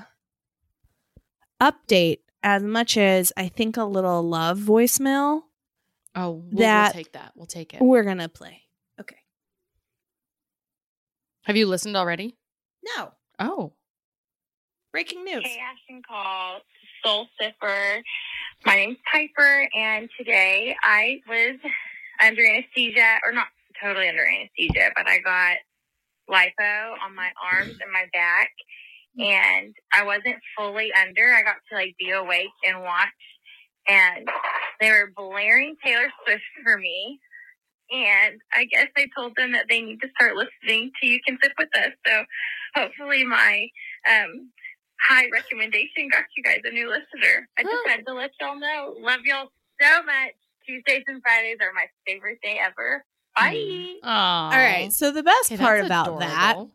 update 1.61 2.19
as 2.43 2.63
much 2.63 2.97
as 2.97 3.33
I 3.37 3.49
think 3.49 3.77
a 3.77 3.85
little 3.85 4.23
love 4.23 4.59
voicemail 4.59 5.43
Oh, 6.15 6.31
we'll, 6.51 6.59
that- 6.61 6.95
we'll 6.95 7.03
take 7.05 7.13
that. 7.13 7.33
We'll 7.35 7.47
take 7.47 7.75
it. 7.75 7.81
we're 7.83 8.05
going 8.05 8.19
to 8.19 8.29
play. 8.29 8.63
Okay. 9.01 9.17
Have 11.43 11.57
you 11.57 11.67
listened 11.67 11.97
already? 11.97 12.37
No. 12.97 13.13
Oh, 13.39 13.73
Breaking 14.93 15.25
news. 15.25 15.43
Hey, 15.45 15.59
Ash 15.59 15.79
and 15.89 16.07
Call, 16.07 16.61
Soul 17.05 17.27
Sipper. 17.41 18.01
My 18.65 18.77
name's 18.77 18.99
Piper, 19.13 19.69
and 19.77 20.09
today 20.17 20.77
I 20.85 21.21
was 21.29 21.57
under 22.25 22.47
anesthesia, 22.47 23.19
or 23.25 23.33
not 23.33 23.49
totally 23.83 24.09
under 24.09 24.25
anesthesia, 24.25 24.91
but 24.95 25.09
I 25.09 25.19
got 25.19 25.57
lipo 26.31 26.93
on 27.05 27.17
my 27.17 27.29
arms 27.53 27.75
and 27.83 27.93
my 27.93 28.05
back, 28.13 28.51
and 29.19 29.75
I 29.93 30.05
wasn't 30.05 30.37
fully 30.57 30.93
under. 30.93 31.35
I 31.35 31.43
got 31.43 31.57
to 31.71 31.75
like 31.75 31.97
be 31.99 32.11
awake 32.13 32.47
and 32.65 32.81
watch, 32.81 33.09
and 33.89 34.29
they 34.81 34.91
were 34.91 35.13
blaring 35.15 35.77
Taylor 35.85 36.09
Swift 36.25 36.43
for 36.63 36.79
me. 36.79 37.21
And 37.91 38.41
I 38.55 38.65
guess 38.65 38.89
I 38.97 39.07
told 39.17 39.35
them 39.37 39.53
that 39.53 39.67
they 39.69 39.81
need 39.83 40.01
to 40.01 40.09
start 40.19 40.35
listening 40.37 40.91
to 41.01 41.07
You 41.07 41.21
Can 41.27 41.39
Sip 41.43 41.53
With 41.59 41.69
Us. 41.77 41.93
So 42.07 42.25
hopefully 42.75 43.25
my 43.25 43.69
um, 44.11 44.51
high 45.01 45.27
recommendation 45.33 46.09
got 46.11 46.25
you 46.37 46.43
guys 46.43 46.61
a 46.65 46.71
new 46.71 46.89
listener. 46.89 47.49
I 47.59 47.63
just 47.63 47.75
Huh. 47.85 47.91
had 47.91 48.07
to 48.07 48.15
let 48.15 48.31
y'all 48.41 48.59
know. 48.59 48.95
Love 48.99 49.21
y'all 49.25 49.49
so 49.81 50.03
much. 50.03 50.33
Tuesdays 50.67 51.05
and 51.09 51.21
Fridays 51.23 51.59
are 51.61 51.73
my 51.75 51.85
favorite 52.07 52.39
day 52.43 52.59
ever. 52.59 53.05
Bye. 53.37 53.97
Oh, 54.03 54.09
All 54.09 54.51
right. 54.51 54.91
So 54.93 55.11
the 55.11 55.23
best 55.23 55.53
Okay, 55.53 55.63
part 55.63 55.81
that's 55.81 55.87
about 55.89 56.19
that 56.21 56.53
adorable. 56.53 56.75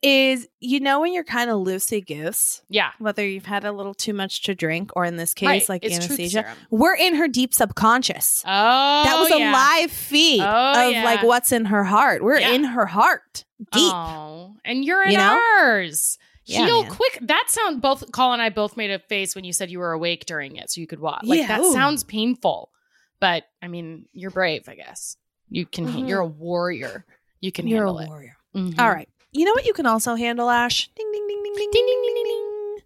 Is 0.00 0.46
you 0.60 0.78
know 0.78 1.00
when 1.00 1.12
you're 1.12 1.24
kind 1.24 1.50
of 1.50 1.56
loosey 1.58 2.06
goose, 2.06 2.62
yeah, 2.68 2.90
whether 3.00 3.26
you've 3.26 3.46
had 3.46 3.64
a 3.64 3.72
little 3.72 3.94
too 3.94 4.12
much 4.12 4.42
to 4.44 4.54
drink 4.54 4.90
or 4.94 5.04
in 5.04 5.16
this 5.16 5.34
case 5.34 5.46
right. 5.48 5.68
like 5.68 5.84
it's 5.84 5.96
anesthesia. 5.96 6.54
We're 6.70 6.94
in 6.94 7.16
her 7.16 7.26
deep 7.26 7.52
subconscious. 7.52 8.44
Oh, 8.46 9.02
that 9.04 9.18
was 9.18 9.30
a 9.32 9.50
live 9.52 9.90
feed 9.90 10.40
Oh, 10.40 10.86
of 10.86 10.92
yeah. 10.92 11.02
like 11.04 11.24
what's 11.24 11.50
in 11.50 11.64
her 11.64 11.82
heart. 11.82 12.22
We're 12.22 12.38
Yeah. 12.38 12.52
in 12.52 12.62
her 12.62 12.86
heart. 12.86 13.44
Deep. 13.72 13.92
Oh, 13.92 14.54
and 14.64 14.84
you're 14.84 15.02
in 15.02 15.10
You 15.12 15.16
know? 15.18 15.42
ours. 15.62 16.16
Yeah, 16.44 16.64
Heal 16.64 16.82
man. 16.84 16.92
quick. 16.92 17.18
That 17.22 17.46
sound 17.48 17.82
both 17.82 18.12
Colleen 18.12 18.34
and 18.34 18.42
I 18.42 18.50
both 18.50 18.76
made 18.76 18.92
a 18.92 19.00
face 19.00 19.34
when 19.34 19.42
you 19.44 19.52
said 19.52 19.68
you 19.68 19.80
were 19.80 19.90
awake 19.92 20.26
during 20.26 20.54
it, 20.56 20.70
so 20.70 20.80
you 20.80 20.86
could 20.86 21.00
watch. 21.00 21.24
Like 21.24 21.40
Yeah, 21.40 21.48
that 21.48 21.60
ooh. 21.60 21.72
sounds 21.72 22.04
painful, 22.04 22.70
but 23.18 23.44
I 23.60 23.66
mean, 23.66 24.04
you're 24.12 24.30
brave. 24.30 24.68
I 24.68 24.76
guess 24.76 25.16
you 25.50 25.66
can. 25.66 25.88
Mhm. 25.88 26.08
You're 26.08 26.20
a 26.20 26.26
warrior. 26.26 27.04
You 27.40 27.50
can 27.50 27.66
You're 27.66 27.84
a 27.84 27.88
handle 27.88 27.98
it. 27.98 28.08
warrior. 28.08 28.36
Mhm. 28.54 28.78
All 28.78 28.88
right. 28.90 29.08
You 29.32 29.44
know 29.44 29.52
what 29.52 29.66
you 29.66 29.74
can 29.74 29.86
also 29.86 30.14
handle, 30.14 30.48
Ash? 30.48 30.88
Ding 30.96 31.12
ding 31.12 31.26
ding 31.28 31.42
ding 31.42 31.54
ding 31.54 31.70
ding 31.70 31.86
ding 31.86 32.14
ding 32.14 32.24
ding. 32.24 32.78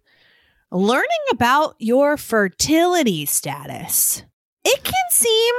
Learning 0.71 1.07
about 1.31 1.75
your 1.79 2.17
fertility 2.17 3.25
status. 3.25 4.23
It 4.65 4.83
can 4.83 4.93
seem 5.11 5.53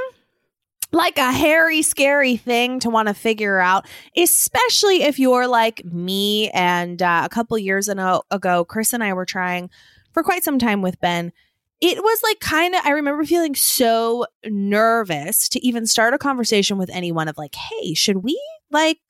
like 0.93 1.19
a 1.19 1.33
hairy, 1.33 1.83
scary 1.83 2.37
thing 2.37 2.81
to 2.81 2.91
want 2.91 3.09
to 3.09 3.15
figure 3.15 3.59
out, 3.59 3.87
especially 4.17 5.03
if 5.03 5.19
you're 5.19 5.47
like 5.47 5.85
me. 5.85 6.51
And 6.51 7.01
uh, 7.01 7.23
a 7.25 7.29
couple 7.29 7.57
years 7.59 7.89
ago, 7.89 8.65
Chris 8.69 8.93
and 8.93 9.03
I 9.03 9.13
were 9.15 9.27
trying 9.27 9.71
for 10.13 10.23
quite 10.23 10.45
some 10.45 10.59
time 10.59 10.83
with 10.83 11.01
Ben. 11.01 11.33
It 11.81 11.99
was 12.03 12.21
like 12.23 12.41
kind 12.41 12.75
of, 12.75 12.83
I 12.85 12.91
remember 12.91 13.25
feeling 13.25 13.55
so 13.55 14.27
nervous 14.47 15.49
to 15.51 15.67
even 15.67 15.87
start 15.87 16.15
a 16.15 16.19
conversation 16.19 16.79
with 16.79 16.91
anyone 16.91 17.29
of 17.29 17.39
like, 17.39 17.55
hey, 17.55 17.95
should 17.95 18.19
we 18.19 18.41
like 18.71 19.01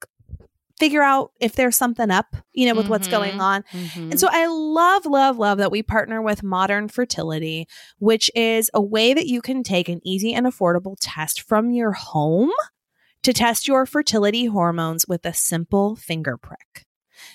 figure 0.78 1.02
out 1.02 1.31
if 1.40 1.54
there's 1.54 1.76
something 1.76 2.11
up, 2.11 2.37
you 2.52 2.66
know, 2.66 2.75
with 2.75 2.88
what's 2.88 3.07
Mhm. 3.09 3.11
going 3.12 3.40
on? 3.40 3.62
Mhm. 3.73 4.11
And 4.11 4.21
so 4.21 4.28
I 4.31 4.47
love, 4.47 5.07
love, 5.07 5.38
love 5.38 5.59
that 5.59 5.71
we 5.71 5.83
partner 5.83 6.21
with 6.21 6.43
Modern 6.43 6.88
Fertility, 6.88 7.66
which 7.99 8.31
is 8.35 8.71
a 8.75 8.83
way 8.83 9.14
that 9.14 9.26
you 9.26 9.40
can 9.40 9.62
take 9.62 9.88
an 9.88 10.00
easy 10.04 10.35
and 10.35 10.47
affordable 10.47 10.97
test 11.00 11.40
from 11.40 11.71
your 11.71 11.93
home 11.93 12.50
to 13.23 13.33
test 13.33 13.69
your 13.69 13.87
fertility 13.87 14.47
hormones 14.47 15.07
with 15.09 15.25
a 15.25 15.33
simple 15.33 15.97
finger 15.97 16.37
prick. 16.37 16.85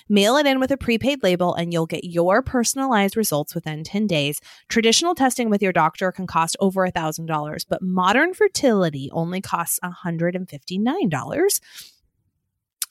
Mail 0.08 0.36
it 0.36 0.46
in 0.46 0.60
with 0.60 0.70
a 0.70 0.76
prepaid 0.76 1.22
label 1.22 1.54
and 1.54 1.72
you'll 1.72 1.86
get 1.86 2.04
your 2.04 2.42
personalized 2.42 3.16
results 3.16 3.54
within 3.54 3.82
10 3.82 4.06
days. 4.06 4.40
Traditional 4.68 5.14
testing 5.14 5.48
with 5.50 5.62
your 5.62 5.72
doctor 5.72 6.12
can 6.12 6.26
cost 6.26 6.56
over 6.60 6.84
$1,000, 6.84 7.64
but 7.64 7.82
modern 7.82 8.34
fertility 8.34 9.08
only 9.12 9.40
costs 9.40 9.80
$159 9.82 11.60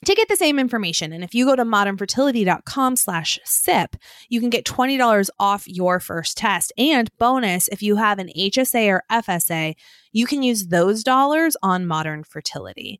to 0.06 0.16
get 0.16 0.28
the 0.30 0.36
same 0.36 0.60
information. 0.60 1.12
And 1.12 1.24
if 1.24 1.34
you 1.34 1.46
go 1.46 1.56
to 1.56 1.66
modernfertility.com 1.66 2.96
slash 2.96 3.38
SIP, 3.44 3.96
you 4.30 4.40
can 4.40 4.50
get 4.50 4.66
$20 4.66 5.30
off 5.40 5.68
your 5.68 6.00
first 6.00 6.38
test. 6.38 6.72
And 6.78 7.10
bonus, 7.18 7.68
if 7.68 7.82
you 7.82 7.98
have 7.98 8.20
an 8.20 8.30
HSA 8.38 8.88
or 8.88 9.04
FSA, 9.12 9.76
you 10.12 10.26
can 10.26 10.42
use 10.42 10.68
those 10.68 11.04
dollars 11.04 11.56
on 11.62 11.86
modern 11.86 12.24
fertility. 12.24 13.00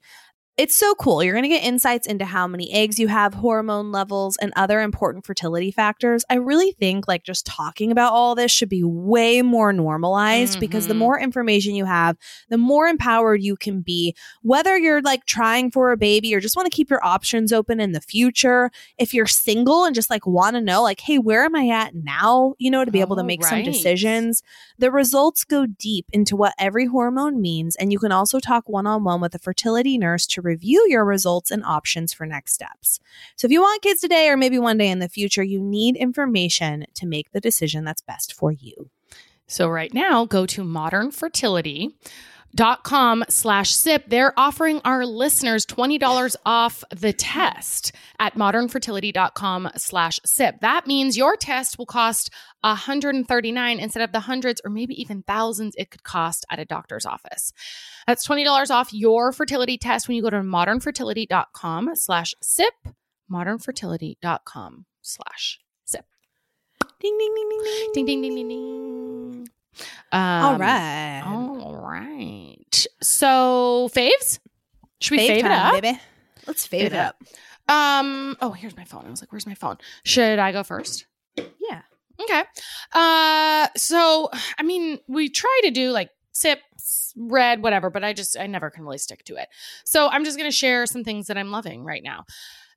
It's 0.60 0.76
so 0.76 0.94
cool. 0.96 1.24
You're 1.24 1.32
going 1.36 1.44
to 1.44 1.48
get 1.48 1.64
insights 1.64 2.06
into 2.06 2.26
how 2.26 2.46
many 2.46 2.70
eggs 2.74 3.00
you 3.00 3.08
have, 3.08 3.34
hormone 3.34 3.94
levels, 3.94 4.36
and 4.42 4.52
other 4.58 4.82
important 4.82 5.26
fertility 5.26 5.72
factors. 5.72 6.26
I 6.30 6.34
really 6.34 6.74
think 6.74 7.08
like 7.08 7.24
just 7.24 7.46
talking 7.46 7.94
about 7.94 8.12
all 8.12 8.36
this 8.36 8.52
should 8.52 8.68
be 8.68 8.84
way 8.84 9.42
more 9.42 9.72
normalized 9.72 10.60
because 10.60 10.88
the 10.88 10.94
Mhm. 10.94 10.98
more 10.98 11.18
information 11.18 11.76
you 11.76 11.86
have, 11.86 12.18
the 12.50 12.58
more 12.58 12.88
empowered 12.88 13.42
you 13.42 13.56
can 13.56 13.80
be, 13.80 14.14
whether 14.42 14.78
you're 14.78 15.02
like 15.02 15.24
trying 15.24 15.72
for 15.72 15.94
a 15.94 15.98
baby 15.98 16.36
or 16.36 16.42
just 16.42 16.58
want 16.58 16.66
to 16.70 16.76
keep 16.76 16.90
your 16.90 17.06
options 17.06 17.54
open 17.54 17.80
in 17.80 17.94
the 17.94 18.02
future. 18.02 18.70
If 18.98 19.14
you're 19.14 19.28
single 19.28 19.86
and 19.86 19.96
just 19.96 20.10
like 20.10 20.28
want 20.28 20.58
to 20.58 20.62
know, 20.62 20.84
like, 20.84 21.00
hey, 21.00 21.20
where 21.20 21.46
am 21.46 21.56
I 21.56 21.70
at 21.70 21.96
now? 21.96 22.56
You 22.58 22.70
know, 22.70 22.84
to 22.84 22.92
be 22.92 23.00
able 23.00 23.16
to 23.16 23.22
Oh, 23.22 23.26
make 23.26 23.46
some 23.46 23.60
decisions. 23.64 24.44
The 24.78 24.92
results 24.92 25.46
go 25.46 25.66
deep 25.68 26.08
into 26.12 26.36
what 26.36 26.54
every 26.60 26.86
hormone 26.88 27.42
means. 27.42 27.78
And 27.78 27.94
you 27.94 28.00
can 28.00 28.12
also 28.12 28.42
talk 28.42 28.68
one 28.68 28.86
on 28.88 29.06
one 29.06 29.22
with 29.22 29.34
a 29.36 29.40
fertility 29.40 29.98
nurse 29.98 30.28
to 30.28 30.49
review 30.50 30.86
your 30.90 31.06
results 31.06 31.52
and 31.52 31.64
options 31.64 32.14
for 32.14 32.26
next 32.26 32.54
steps. 32.54 33.00
So 33.36 33.46
if 33.46 33.52
you 33.52 33.62
want 33.62 33.84
kids 33.84 34.02
today 34.02 34.30
or 34.30 34.38
maybe 34.38 34.60
one 34.60 34.78
day 34.78 34.90
in 34.90 35.00
the 35.00 35.10
future, 35.10 35.44
you 35.44 35.62
need 35.62 35.96
information 35.96 36.86
to 36.96 37.06
make 37.06 37.32
the 37.32 37.40
decision 37.40 37.84
that's 37.84 38.02
best 38.02 38.34
for 38.34 38.52
you. 38.52 38.90
So 39.48 39.68
right 39.68 39.94
now, 39.94 40.26
go 40.26 40.46
to 40.46 40.64
modernfertility.com 42.56 43.26
slash 43.30 43.74
sip. 43.74 44.04
They're 44.08 44.38
offering 44.38 44.82
our 44.86 45.06
listeners 45.06 45.66
$20 45.66 46.36
off 46.46 46.84
the 46.96 47.14
test 47.14 47.92
at 48.20 48.36
modernfertility.com 48.36 49.70
slash 49.78 50.20
sip. 50.26 50.56
That 50.62 50.88
means 50.88 51.18
your 51.18 51.36
test 51.36 51.78
will 51.78 51.86
cost 51.86 52.32
139 52.62 53.80
instead 53.80 54.04
of 54.04 54.12
the 54.12 54.20
hundreds 54.22 54.62
or 54.64 54.72
maybe 54.72 55.00
even 55.02 55.24
thousands 55.24 55.76
it 55.78 55.92
could 55.92 56.04
cost 56.04 56.46
at 56.50 56.60
a 56.60 56.66
doctor's 56.66 57.06
office. 57.06 57.54
That's 58.08 58.28
$20 58.28 58.70
off 58.70 58.94
your 58.94 59.32
fertility 59.32 59.78
test 59.78 60.08
when 60.08 60.18
you 60.18 60.24
go 60.24 60.30
to 60.30 60.38
modernfertility.com 60.38 61.92
slash 61.96 62.34
sip, 62.42 62.74
modernfertility.com 63.32 64.86
slash 65.02 65.60
sip. 65.86 66.06
Ding, 67.00 67.18
ding, 67.18 67.34
ding, 67.36 67.50
ding, 67.50 67.64
ding. 67.64 67.92
Ding, 67.94 68.06
ding, 68.06 68.22
ding, 68.22 68.48
ding, 68.48 69.19
ding. 69.78 69.88
All 70.12 70.54
Um, 70.56 70.62
right. 70.62 71.22
All 71.26 71.76
right. 71.76 72.86
So 73.02 73.90
faves? 73.94 74.40
Should 75.02 75.18
we 75.18 75.28
fave, 75.30 75.38
it 75.38 75.42
time, 75.44 75.76
up? 75.76 75.82
baby. 75.82 76.00
Let's 76.48 76.68
fave, 76.68 76.80
Fave 76.82 76.86
it 76.88 76.94
it 76.94 76.96
up. 76.96 77.24
Um. 77.68 78.36
Oh, 78.42 78.52
here's 78.52 78.76
my 78.76 78.84
phone. 78.84 79.06
I 79.06 79.10
was 79.10 79.22
like, 79.22 79.32
"Where's 79.32 79.46
my 79.46 79.54
phone?" 79.54 79.78
Should 80.04 80.40
I 80.40 80.52
go 80.52 80.64
first? 80.64 81.06
Yeah. 81.38 81.82
Okay. 82.22 82.44
Uh 82.94 83.68
so 83.78 84.30
I 84.58 84.64
mean, 84.64 85.00
we 85.08 85.30
try 85.30 85.62
to 85.64 85.72
do 85.72 85.92
like 85.92 86.10
sips, 86.34 87.14
red, 87.16 87.62
whatever, 87.62 87.90
but 87.90 88.04
I 88.04 88.12
just 88.14 88.38
I 88.38 88.48
never 88.48 88.70
can 88.70 88.84
really 88.84 88.98
stick 88.98 89.24
to 89.26 89.36
it. 89.36 89.48
So 89.86 90.08
I'm 90.10 90.26
just 90.26 90.38
gonna 90.38 90.52
share 90.52 90.86
some 90.86 91.04
things 91.04 91.28
that 91.28 91.38
I'm 91.38 91.52
loving 91.52 91.84
right 91.84 92.04
now. 92.04 92.26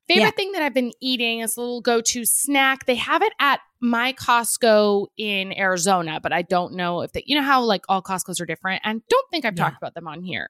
Favorite 0.07 0.23
Yeah. 0.25 0.31
thing 0.31 0.51
that 0.51 0.61
I've 0.61 0.73
been 0.73 0.91
eating 1.01 1.39
is 1.39 1.55
a 1.55 1.61
little 1.61 1.81
go-to 1.81 2.25
snack. 2.25 2.85
They 2.85 2.95
have 2.95 3.21
it 3.21 3.31
at 3.39 3.61
my 3.79 4.13
Costco 4.13 5.07
in 5.17 5.57
Arizona, 5.57 6.19
but 6.21 6.33
I 6.33 6.41
don't 6.41 6.73
know 6.73 7.01
if 7.01 7.11
they 7.13 7.23
you 7.25 7.35
know 7.37 7.41
how 7.43 7.63
like 7.63 7.85
all 7.87 8.01
Costco's 8.01 8.39
are 8.41 8.45
different. 8.45 8.81
And 8.83 9.01
don't 9.09 9.29
think 9.31 9.45
I've 9.45 9.55
Yeah. 9.57 9.63
talked 9.65 9.77
about 9.77 9.93
them 9.93 10.07
on 10.07 10.21
here. 10.23 10.49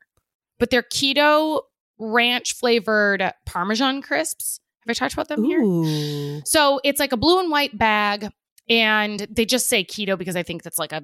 But 0.60 0.70
they're 0.70 0.82
keto 0.84 1.62
ranch 2.00 2.54
flavored 2.56 3.32
Parmesan 3.46 4.02
crisps. 4.02 4.60
Have 4.86 4.90
I 4.90 4.94
talked 4.94 5.14
about 5.14 5.28
them 5.30 5.44
here? 5.44 6.42
So 6.46 6.82
it's 6.84 7.00
like 7.00 7.12
a 7.12 7.18
blue 7.18 7.40
and 7.40 7.50
white 7.52 7.78
bag, 7.78 8.30
and 8.70 9.20
they 9.30 9.46
just 9.46 9.68
say 9.68 9.84
keto 9.84 10.18
because 10.18 10.36
I 10.36 10.44
think 10.44 10.64
that's 10.64 10.80
like 10.80 10.92
a, 10.92 11.04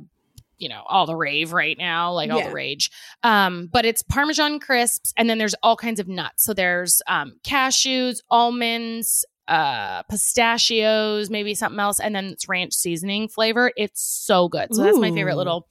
you 0.60 0.70
know, 0.70 0.84
all 0.88 1.06
the 1.06 1.16
rave 1.16 1.54
right 1.54 1.78
now, 1.78 2.12
like 2.14 2.30
all 2.30 2.40
Yeah. 2.40 2.50
the 2.50 2.54
rage. 2.54 2.92
Um, 3.24 3.68
but 3.72 3.86
it's 3.86 4.04
Parmesan 4.04 4.60
crisps, 4.60 5.14
and 5.18 5.30
then 5.30 5.38
there's 5.40 5.56
all 5.64 5.76
kinds 5.76 6.00
of 6.00 6.08
nuts. 6.08 6.44
So 6.44 6.54
there's 6.54 7.02
um, 7.08 7.34
cashews, 7.44 8.18
almonds, 8.30 9.26
uh, 9.48 10.04
pistachios, 10.04 11.30
maybe 11.30 11.56
something 11.56 11.80
else, 11.80 12.00
and 12.00 12.14
then 12.14 12.26
it's 12.26 12.48
ranch 12.48 12.74
seasoning 12.74 13.28
flavor. 13.28 13.72
It's 13.76 14.02
so 14.04 14.48
good. 14.48 14.76
So 14.76 14.84
that's 14.84 15.00
my 15.00 15.12
favorite 15.12 15.38
little, 15.38 15.68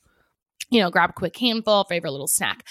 you 0.71 0.80
know, 0.80 0.90
grab 0.90 1.11
a 1.11 1.12
quick 1.12 1.37
handful, 1.37 1.85
favorite 1.85 2.11
little 2.11 2.26
snack. 2.26 2.64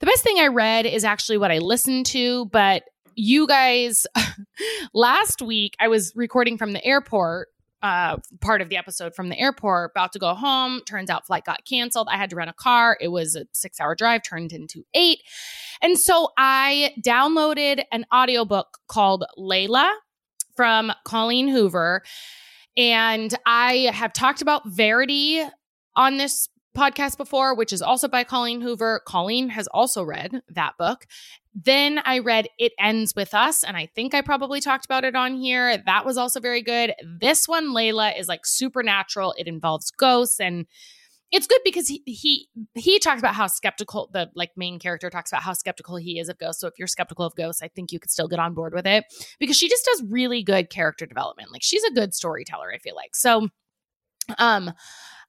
The 0.00 0.06
best 0.06 0.22
thing 0.22 0.38
I 0.38 0.48
read 0.48 0.86
is 0.86 1.04
actually 1.04 1.38
what 1.38 1.50
I 1.50 1.58
listened 1.58 2.06
to, 2.06 2.46
but 2.46 2.82
you 3.14 3.46
guys 3.46 4.06
last 4.94 5.42
week 5.42 5.76
I 5.80 5.88
was 5.88 6.12
recording 6.14 6.58
from 6.58 6.72
the 6.72 6.84
airport 6.84 7.48
uh 7.82 8.18
part 8.40 8.60
of 8.60 8.68
the 8.68 8.76
episode 8.76 9.14
from 9.14 9.28
the 9.28 9.38
airport 9.38 9.92
about 9.92 10.12
to 10.12 10.18
go 10.18 10.34
home. 10.34 10.80
Turns 10.86 11.10
out 11.10 11.26
flight 11.26 11.44
got 11.44 11.64
canceled. 11.64 12.08
I 12.10 12.16
had 12.16 12.30
to 12.30 12.36
rent 12.36 12.50
a 12.50 12.54
car. 12.54 12.96
It 13.00 13.08
was 13.08 13.36
a 13.36 13.46
6 13.52 13.80
hour 13.80 13.94
drive 13.94 14.22
turned 14.22 14.52
into 14.52 14.84
8 14.94 15.18
and 15.82 15.98
so 15.98 16.30
i 16.36 16.94
downloaded 17.00 17.84
an 17.92 18.06
audiobook 18.12 18.78
called 18.88 19.24
Layla 19.38 19.90
from 20.60 20.92
Colleen 21.04 21.48
Hoover. 21.48 22.02
And 22.76 23.34
I 23.46 23.90
have 23.94 24.12
talked 24.12 24.42
about 24.42 24.68
Verity 24.68 25.42
on 25.96 26.18
this 26.18 26.48
podcast 26.76 27.16
before, 27.16 27.54
which 27.54 27.72
is 27.72 27.82
also 27.82 28.08
by 28.08 28.24
Colleen 28.24 28.60
Hoover. 28.60 29.02
Colleen 29.06 29.48
has 29.50 29.66
also 29.68 30.02
read 30.02 30.42
that 30.48 30.74
book. 30.78 31.06
Then 31.54 32.00
I 32.04 32.20
read 32.20 32.48
It 32.58 32.72
Ends 32.78 33.14
With 33.16 33.34
Us, 33.34 33.64
and 33.64 33.76
I 33.76 33.86
think 33.94 34.14
I 34.14 34.22
probably 34.22 34.60
talked 34.60 34.84
about 34.84 35.04
it 35.04 35.16
on 35.16 35.36
here. 35.36 35.78
That 35.84 36.06
was 36.06 36.16
also 36.16 36.40
very 36.40 36.62
good. 36.62 36.94
This 37.20 37.48
one, 37.48 37.68
Layla, 37.68 38.18
is 38.18 38.28
like 38.28 38.46
supernatural. 38.46 39.34
It 39.36 39.48
involves 39.48 39.90
ghosts 39.90 40.38
and 40.40 40.66
it's 41.32 41.46
good 41.46 41.60
because 41.64 41.86
he 41.88 42.02
he 42.06 42.48
he 42.74 42.98
talks 42.98 43.20
about 43.20 43.34
how 43.34 43.46
skeptical 43.46 44.10
the 44.12 44.30
like 44.34 44.50
main 44.56 44.78
character 44.78 45.10
talks 45.10 45.30
about 45.30 45.42
how 45.42 45.52
skeptical 45.52 45.96
he 45.96 46.18
is 46.18 46.28
of 46.28 46.38
ghosts. 46.38 46.60
So 46.60 46.66
if 46.66 46.74
you're 46.76 46.88
skeptical 46.88 47.24
of 47.24 47.36
ghosts, 47.36 47.62
I 47.62 47.68
think 47.68 47.92
you 47.92 48.00
could 48.00 48.10
still 48.10 48.28
get 48.28 48.40
on 48.40 48.54
board 48.54 48.74
with 48.74 48.86
it 48.86 49.04
because 49.38 49.56
she 49.56 49.68
just 49.68 49.84
does 49.84 50.02
really 50.08 50.42
good 50.42 50.70
character 50.70 51.06
development. 51.06 51.52
Like 51.52 51.62
she's 51.62 51.84
a 51.84 51.92
good 51.92 52.14
storyteller, 52.14 52.72
I 52.72 52.78
feel 52.78 52.96
like. 52.96 53.14
So 53.14 53.48
um 54.38 54.72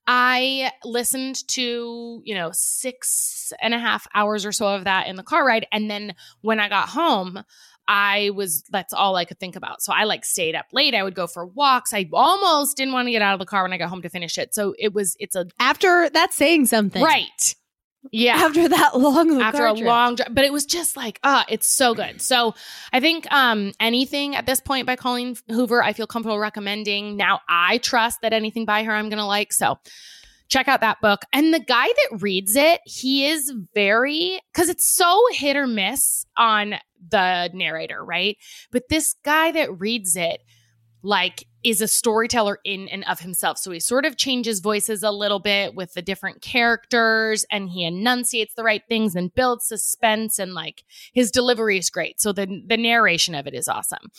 I 0.06 0.72
listened 0.84 1.46
to, 1.48 2.22
you 2.24 2.34
know, 2.34 2.50
six 2.52 3.52
and 3.60 3.74
a 3.74 3.78
half 3.78 4.06
hours 4.14 4.44
or 4.44 4.52
so 4.52 4.66
of 4.68 4.84
that 4.84 5.06
in 5.06 5.16
the 5.16 5.22
car 5.22 5.46
ride. 5.46 5.66
And 5.70 5.90
then 5.90 6.14
when 6.40 6.58
I 6.58 6.68
got 6.68 6.88
home, 6.88 7.44
I 7.88 8.30
was, 8.34 8.62
that's 8.70 8.92
all 8.92 9.16
I 9.16 9.24
could 9.24 9.38
think 9.38 9.56
about. 9.56 9.82
So 9.82 9.92
I 9.92 10.04
like 10.04 10.24
stayed 10.24 10.54
up 10.54 10.66
late. 10.72 10.94
I 10.94 11.02
would 11.02 11.14
go 11.14 11.26
for 11.26 11.46
walks. 11.46 11.92
I 11.92 12.08
almost 12.12 12.76
didn't 12.76 12.94
want 12.94 13.06
to 13.06 13.12
get 13.12 13.22
out 13.22 13.34
of 13.34 13.38
the 13.40 13.46
car 13.46 13.62
when 13.62 13.72
I 13.72 13.78
got 13.78 13.90
home 13.90 14.02
to 14.02 14.08
finish 14.08 14.38
it. 14.38 14.54
So 14.54 14.74
it 14.78 14.92
was, 14.92 15.16
it's 15.18 15.36
a, 15.36 15.46
After 15.60 16.08
that's 16.10 16.36
saying 16.36 16.66
something. 16.66 17.02
right. 17.02 17.54
Yeah. 18.10 18.36
After 18.36 18.68
that 18.68 18.98
long 18.98 19.40
after 19.40 19.64
a 19.64 19.72
long 19.72 20.16
drive 20.16 20.34
but 20.34 20.44
it 20.44 20.52
was 20.52 20.64
just 20.66 20.96
like 20.96 21.20
ah 21.22 21.44
it's 21.48 21.72
so 21.72 21.94
good. 21.94 22.20
So 22.20 22.54
i 22.92 23.00
think 23.00 23.30
um 23.32 23.72
anything 23.78 24.34
at 24.34 24.46
this 24.46 24.60
point 24.60 24.86
by 24.86 24.96
colleen 24.96 25.36
hoover 25.48 25.82
i 25.82 25.92
feel 25.92 26.06
comfortable 26.06 26.38
recommending. 26.38 27.16
Now 27.16 27.40
i 27.48 27.78
trust 27.78 28.20
that 28.22 28.32
anything 28.32 28.64
by 28.64 28.82
her 28.82 28.92
i'm 28.92 29.08
gonna 29.08 29.26
like. 29.26 29.52
So 29.52 29.78
check 30.48 30.68
out 30.68 30.80
that 30.80 31.00
book. 31.00 31.22
And 31.32 31.54
the 31.54 31.60
guy 31.60 31.86
that 31.86 32.18
reads 32.20 32.56
it 32.56 32.80
he 32.84 33.26
is 33.26 33.52
very 33.74 34.40
because 34.52 34.68
it's 34.68 34.86
so 34.86 35.24
hit 35.30 35.56
or 35.56 35.66
miss 35.66 36.26
on 36.36 36.74
the 37.10 37.50
narrator 37.54 38.04
right? 38.04 38.36
But 38.70 38.88
this 38.88 39.14
guy 39.24 39.52
that 39.52 39.80
reads 39.80 40.16
it 40.16 40.40
like 41.02 41.46
is 41.64 41.80
a 41.80 41.88
storyteller 41.88 42.58
in 42.64 42.88
and 42.88 43.04
of 43.04 43.20
himself. 43.20 43.58
So 43.58 43.70
he 43.70 43.80
sort 43.80 44.04
of 44.04 44.16
changes 44.16 44.60
voices 44.60 45.02
a 45.02 45.10
little 45.10 45.38
bit 45.38 45.74
with 45.74 45.94
the 45.94 46.02
different 46.02 46.42
characters 46.42 47.44
and 47.50 47.70
he 47.70 47.84
enunciates 47.84 48.54
the 48.54 48.64
right 48.64 48.82
things 48.88 49.14
and 49.14 49.34
builds 49.34 49.66
suspense 49.66 50.38
and 50.38 50.54
like 50.54 50.84
his 51.12 51.30
delivery 51.30 51.78
is 51.78 51.90
great. 51.90 52.20
So 52.20 52.32
the 52.32 52.62
the 52.66 52.76
narration 52.76 53.34
of 53.34 53.46
it 53.46 53.54
is 53.54 53.68
awesome. 53.68 54.10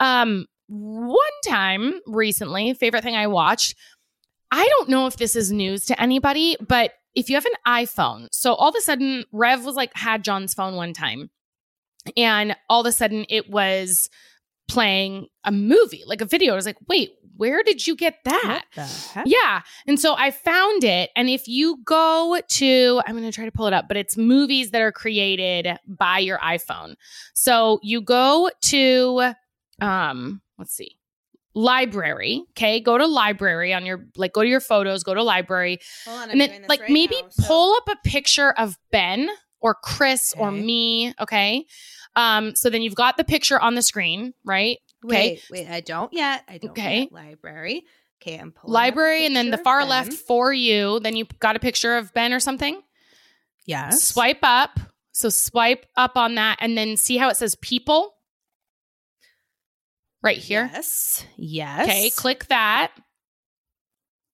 Um 0.00 0.46
one 0.68 1.18
time 1.44 2.00
recently, 2.06 2.72
favorite 2.74 3.04
thing 3.04 3.16
I 3.16 3.26
watched, 3.26 3.74
I 4.50 4.66
don't 4.66 4.88
know 4.88 5.06
if 5.06 5.16
this 5.16 5.36
is 5.36 5.52
news 5.52 5.84
to 5.86 6.00
anybody, 6.00 6.56
but 6.66 6.92
if 7.14 7.28
you 7.28 7.36
have 7.36 7.46
an 7.46 7.52
iPhone, 7.66 8.28
so 8.32 8.54
all 8.54 8.70
of 8.70 8.74
a 8.76 8.80
sudden 8.80 9.24
Rev 9.32 9.64
was 9.64 9.76
like 9.76 9.94
had 9.94 10.24
John's 10.24 10.54
phone 10.54 10.74
one 10.74 10.92
time 10.92 11.30
and 12.16 12.56
all 12.68 12.80
of 12.80 12.86
a 12.86 12.92
sudden 12.92 13.26
it 13.28 13.50
was 13.50 14.08
playing 14.68 15.26
a 15.44 15.52
movie, 15.52 16.02
like 16.06 16.20
a 16.20 16.24
video. 16.24 16.52
I 16.52 16.56
was 16.56 16.66
like, 16.66 16.78
wait, 16.88 17.10
where 17.36 17.62
did 17.62 17.86
you 17.86 17.96
get 17.96 18.16
that? 18.24 18.64
What 18.74 18.86
the 18.86 19.08
heck? 19.10 19.26
Yeah. 19.26 19.62
And 19.86 19.98
so 19.98 20.14
I 20.16 20.30
found 20.30 20.84
it. 20.84 21.10
And 21.16 21.28
if 21.28 21.48
you 21.48 21.78
go 21.84 22.38
to, 22.46 23.02
I'm 23.06 23.16
going 23.16 23.24
to 23.24 23.32
try 23.32 23.44
to 23.44 23.52
pull 23.52 23.66
it 23.66 23.72
up, 23.72 23.88
but 23.88 23.96
it's 23.96 24.16
movies 24.16 24.70
that 24.70 24.80
are 24.80 24.92
created 24.92 25.68
by 25.86 26.18
your 26.18 26.38
iPhone. 26.38 26.94
So 27.34 27.80
you 27.82 28.00
go 28.00 28.50
to, 28.66 29.32
um, 29.80 30.40
let's 30.58 30.74
see, 30.74 30.96
library. 31.54 32.44
Okay. 32.50 32.80
Go 32.80 32.96
to 32.98 33.06
library 33.06 33.74
on 33.74 33.84
your, 33.84 34.06
like, 34.16 34.32
go 34.32 34.42
to 34.42 34.48
your 34.48 34.60
photos, 34.60 35.02
go 35.02 35.14
to 35.14 35.22
library. 35.22 35.78
Hold 36.06 36.20
on, 36.20 36.30
and 36.30 36.40
then, 36.40 36.64
like, 36.68 36.80
right 36.80 36.90
maybe 36.90 37.16
now, 37.20 37.28
so- 37.30 37.46
pull 37.46 37.74
up 37.76 37.88
a 37.88 38.08
picture 38.08 38.52
of 38.52 38.78
Ben 38.90 39.28
or 39.60 39.74
Chris 39.74 40.34
or 40.36 40.50
me. 40.50 41.14
Okay. 41.20 41.64
Um, 42.14 42.54
so 42.54 42.68
then 42.70 42.82
you've 42.82 42.94
got 42.94 43.16
the 43.16 43.24
picture 43.24 43.58
on 43.60 43.74
the 43.74 43.82
screen, 43.82 44.34
right? 44.44 44.78
Okay. 45.04 45.40
Wait, 45.50 45.66
wait, 45.66 45.68
I 45.68 45.80
don't 45.80 46.12
yet. 46.12 46.44
I 46.48 46.58
don't 46.58 46.70
Okay. 46.72 47.08
Library. 47.10 47.84
Okay, 48.22 48.38
I'm 48.38 48.52
pulling 48.52 48.72
library 48.74 49.26
and 49.26 49.34
then 49.34 49.50
the 49.50 49.58
far 49.58 49.84
left 49.84 50.12
for 50.12 50.52
you 50.52 51.00
then 51.00 51.16
you 51.16 51.24
got 51.40 51.56
a 51.56 51.58
picture 51.58 51.96
of 51.96 52.14
ben 52.14 52.32
or 52.32 52.38
something 52.38 52.80
Yes. 53.66 54.00
swipe 54.04 54.38
up 54.44 54.78
so 55.10 55.28
swipe 55.28 55.86
up 55.96 56.16
on 56.16 56.36
that 56.36 56.58
and 56.60 56.78
then 56.78 56.96
see 56.96 57.16
how 57.16 57.30
it 57.30 57.36
says 57.36 57.56
people 57.56 58.14
right 60.22 60.38
here 60.38 60.70
Yes. 60.72 61.26
Yes. 61.36 61.88
okay 61.88 62.10
click 62.10 62.46
that 62.46 62.92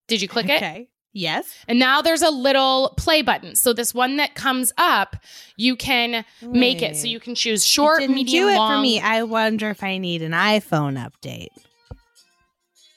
did 0.07 0.21
you 0.21 0.29
click 0.29 0.51
it 0.51 0.57
Okay. 0.59 0.89
Yes. 1.19 1.53
and 1.67 1.79
now 1.79 2.01
there's 2.01 2.23
a 2.23 2.31
little 2.31 2.95
play 2.97 3.23
button 3.23 3.57
so 3.57 3.73
this 3.73 3.93
one 3.93 4.17
that 4.19 4.35
comes 4.37 4.73
up 4.79 5.17
you 5.57 5.75
can 5.75 6.25
make 6.43 6.81
it 6.81 6.97
so 6.97 7.07
you 7.09 7.19
can 7.19 7.35
choose 7.35 7.65
It 7.65 7.69
short 7.69 8.01
didn't 8.01 8.15
medium 8.15 8.45
do 8.45 8.49
it 8.53 8.57
long 8.57 8.79
for 8.79 8.83
me. 8.83 9.01
I 9.01 9.25
wonder 9.25 9.69
if 9.71 9.83
I 9.83 9.99
need 9.99 10.23
an 10.23 10.33
iPhone 10.33 10.97
update. 10.97 11.49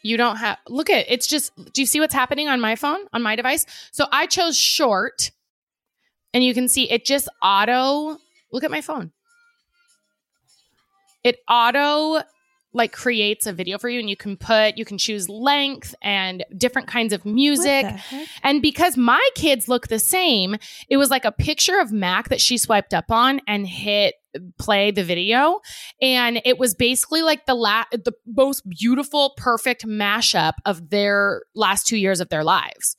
you 0.03 0.17
don't 0.17 0.37
have 0.37 0.57
look 0.67 0.89
at 0.91 1.05
it's 1.09 1.25
just 1.25 1.51
do 1.73 1.81
you 1.81 1.85
see 1.87 1.99
what's 1.99 2.13
happening 2.13 2.47
on 2.47 2.61
my 2.61 2.75
phone 2.75 2.99
on 3.13 3.21
my 3.23 3.35
device 3.35 3.65
so 3.91 4.05
i 4.11 4.25
chose 4.27 4.57
short 4.57 5.31
and 6.33 6.43
you 6.43 6.53
can 6.53 6.67
see 6.67 6.89
it 6.91 7.05
just 7.05 7.27
auto 7.41 8.17
look 8.51 8.63
at 8.63 8.71
my 8.71 8.81
phone 8.81 9.11
it 11.23 11.37
auto 11.47 12.21
like 12.73 12.91
creates 12.93 13.45
a 13.45 13.53
video 13.53 13.77
for 13.77 13.89
you 13.89 13.99
and 13.99 14.09
you 14.09 14.15
can 14.15 14.37
put 14.37 14.77
you 14.77 14.85
can 14.85 14.97
choose 14.97 15.27
length 15.27 15.93
and 16.01 16.45
different 16.57 16.87
kinds 16.87 17.11
of 17.11 17.25
music 17.25 17.83
What 17.83 17.93
the 17.93 17.97
heck? 17.97 18.27
and 18.43 18.61
because 18.61 18.95
my 18.95 19.29
kids 19.35 19.67
look 19.67 19.87
the 19.87 19.99
same, 19.99 20.55
it 20.89 20.97
was 20.97 21.09
like 21.09 21.25
a 21.25 21.31
picture 21.31 21.79
of 21.79 21.91
Mac 21.91 22.29
that 22.29 22.39
she 22.39 22.57
swiped 22.57 22.93
up 22.93 23.11
on 23.11 23.41
and 23.47 23.67
hit 23.67 24.15
play 24.57 24.91
the 24.91 25.03
video. 25.03 25.59
And 26.01 26.41
it 26.45 26.57
was 26.57 26.73
basically 26.73 27.21
like 27.21 27.45
the 27.45 27.53
la- 27.55 27.83
the 27.91 28.13
most 28.25 28.61
beautiful, 28.69 29.33
perfect 29.35 29.85
mashup 29.85 30.53
of 30.65 30.89
their 30.89 31.43
last 31.53 31.85
two 31.85 31.97
years 31.97 32.21
of 32.21 32.29
their 32.29 32.43
lives. 32.45 32.95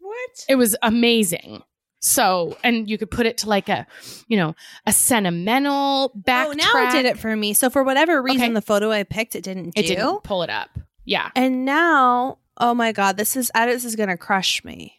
What? 0.00 0.44
It 0.48 0.56
was 0.56 0.76
amazing. 0.82 1.62
So, 2.00 2.56
and 2.62 2.88
you 2.88 2.96
could 2.96 3.10
put 3.10 3.26
it 3.26 3.38
to 3.38 3.48
like 3.48 3.68
a, 3.68 3.86
you 4.28 4.36
know, 4.36 4.54
a 4.86 4.92
sentimental 4.92 6.12
back. 6.14 6.46
Oh, 6.48 6.52
now 6.52 6.88
it 6.88 6.92
did 6.92 7.06
it 7.06 7.18
for 7.18 7.34
me. 7.34 7.54
So 7.54 7.70
for 7.70 7.82
whatever 7.82 8.22
reason, 8.22 8.42
Okay. 8.44 8.52
the 8.54 8.62
photo 8.62 8.90
I 8.92 9.02
picked 9.02 9.34
it 9.34 9.42
didn't 9.42 9.74
do. 9.74 9.80
It 9.80 9.86
didn't 9.86 10.22
pull 10.22 10.42
it 10.42 10.50
up. 10.50 10.70
Yeah. 11.04 11.30
And 11.34 11.64
now, 11.64 12.38
oh 12.58 12.74
my 12.74 12.92
god, 12.92 13.16
this 13.16 13.36
is 13.36 13.50
this 13.54 13.84
is 13.84 13.96
gonna 13.96 14.16
crush 14.16 14.62
me. 14.64 14.94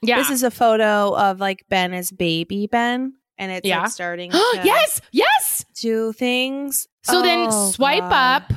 Yeah. 0.00 0.16
This 0.18 0.30
is 0.30 0.42
a 0.42 0.50
photo 0.50 1.14
of 1.16 1.38
like 1.40 1.64
Ben 1.68 1.92
as 1.92 2.10
baby 2.10 2.66
Ben, 2.66 3.14
and 3.36 3.52
it's 3.52 3.66
Yeah. 3.66 3.82
like 3.82 3.90
starting 3.90 4.30
to 4.32 4.60
yes. 4.64 5.00
Yes. 5.12 5.64
do 5.80 6.12
things. 6.12 6.86
So 7.02 7.20
then 7.22 7.48
Oh, 7.50 7.70
swipe 7.72 8.00
God. 8.00 8.42
up. 8.50 8.52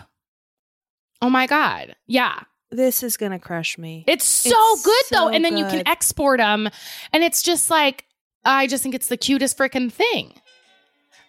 Oh 1.21 1.30
my 1.30 1.45
God. 1.47 1.95
Yeah. 2.08 2.39
This 2.71 3.03
is 3.03 3.17
gonna 3.17 3.39
crush 3.39 3.77
me. 3.77 4.03
It's 4.07 4.25
so 4.25 4.49
It's 4.53 4.84
good 4.86 5.03
though, 5.12 5.27
so 5.27 5.29
and 5.29 5.43
then 5.45 5.57
you 5.57 5.65
can 5.65 5.88
export 5.88 6.39
them, 6.39 6.69
and 7.13 7.23
it's 7.23 7.41
just 7.43 7.69
like 7.69 8.05
I 8.45 8.67
just 8.67 8.81
think 8.84 8.95
it's 8.95 9.07
the 9.07 9.17
cutest 9.17 9.57
freaking 9.57 9.91
thing. 9.91 10.34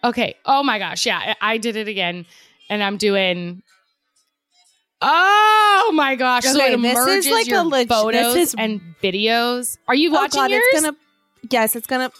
Okay. 0.04 0.34
Oh 0.46 0.62
my 0.62 0.78
gosh. 0.78 1.04
Yeah, 1.06 1.34
I 1.40 1.58
did 1.58 1.76
it 1.76 1.88
again, 1.88 2.26
and 2.70 2.82
I'm 2.82 2.96
doing. 2.96 3.62
Oh 5.04 5.90
my 5.94 6.14
gosh! 6.14 6.44
so 6.44 6.54
Okay, 6.54 6.74
it 6.74 6.80
this 6.80 6.96
is 6.98 7.06
merges 7.06 7.32
like 7.32 7.46
a 7.46 7.50
your 7.50 7.62
leg- 7.64 7.88
this 7.88 7.98
photos 7.98 8.36
is- 8.36 8.54
and 8.56 8.80
videos. 9.02 9.76
Are 9.88 9.94
you 9.96 10.10
Oh 10.10 10.14
watching 10.14 10.40
God, 10.42 10.50
yours? 10.52 10.62
it's 10.70 10.82
gonna. 10.82 10.96
Yes, 11.50 11.74
it's 11.74 11.86
gonna. 11.88 12.10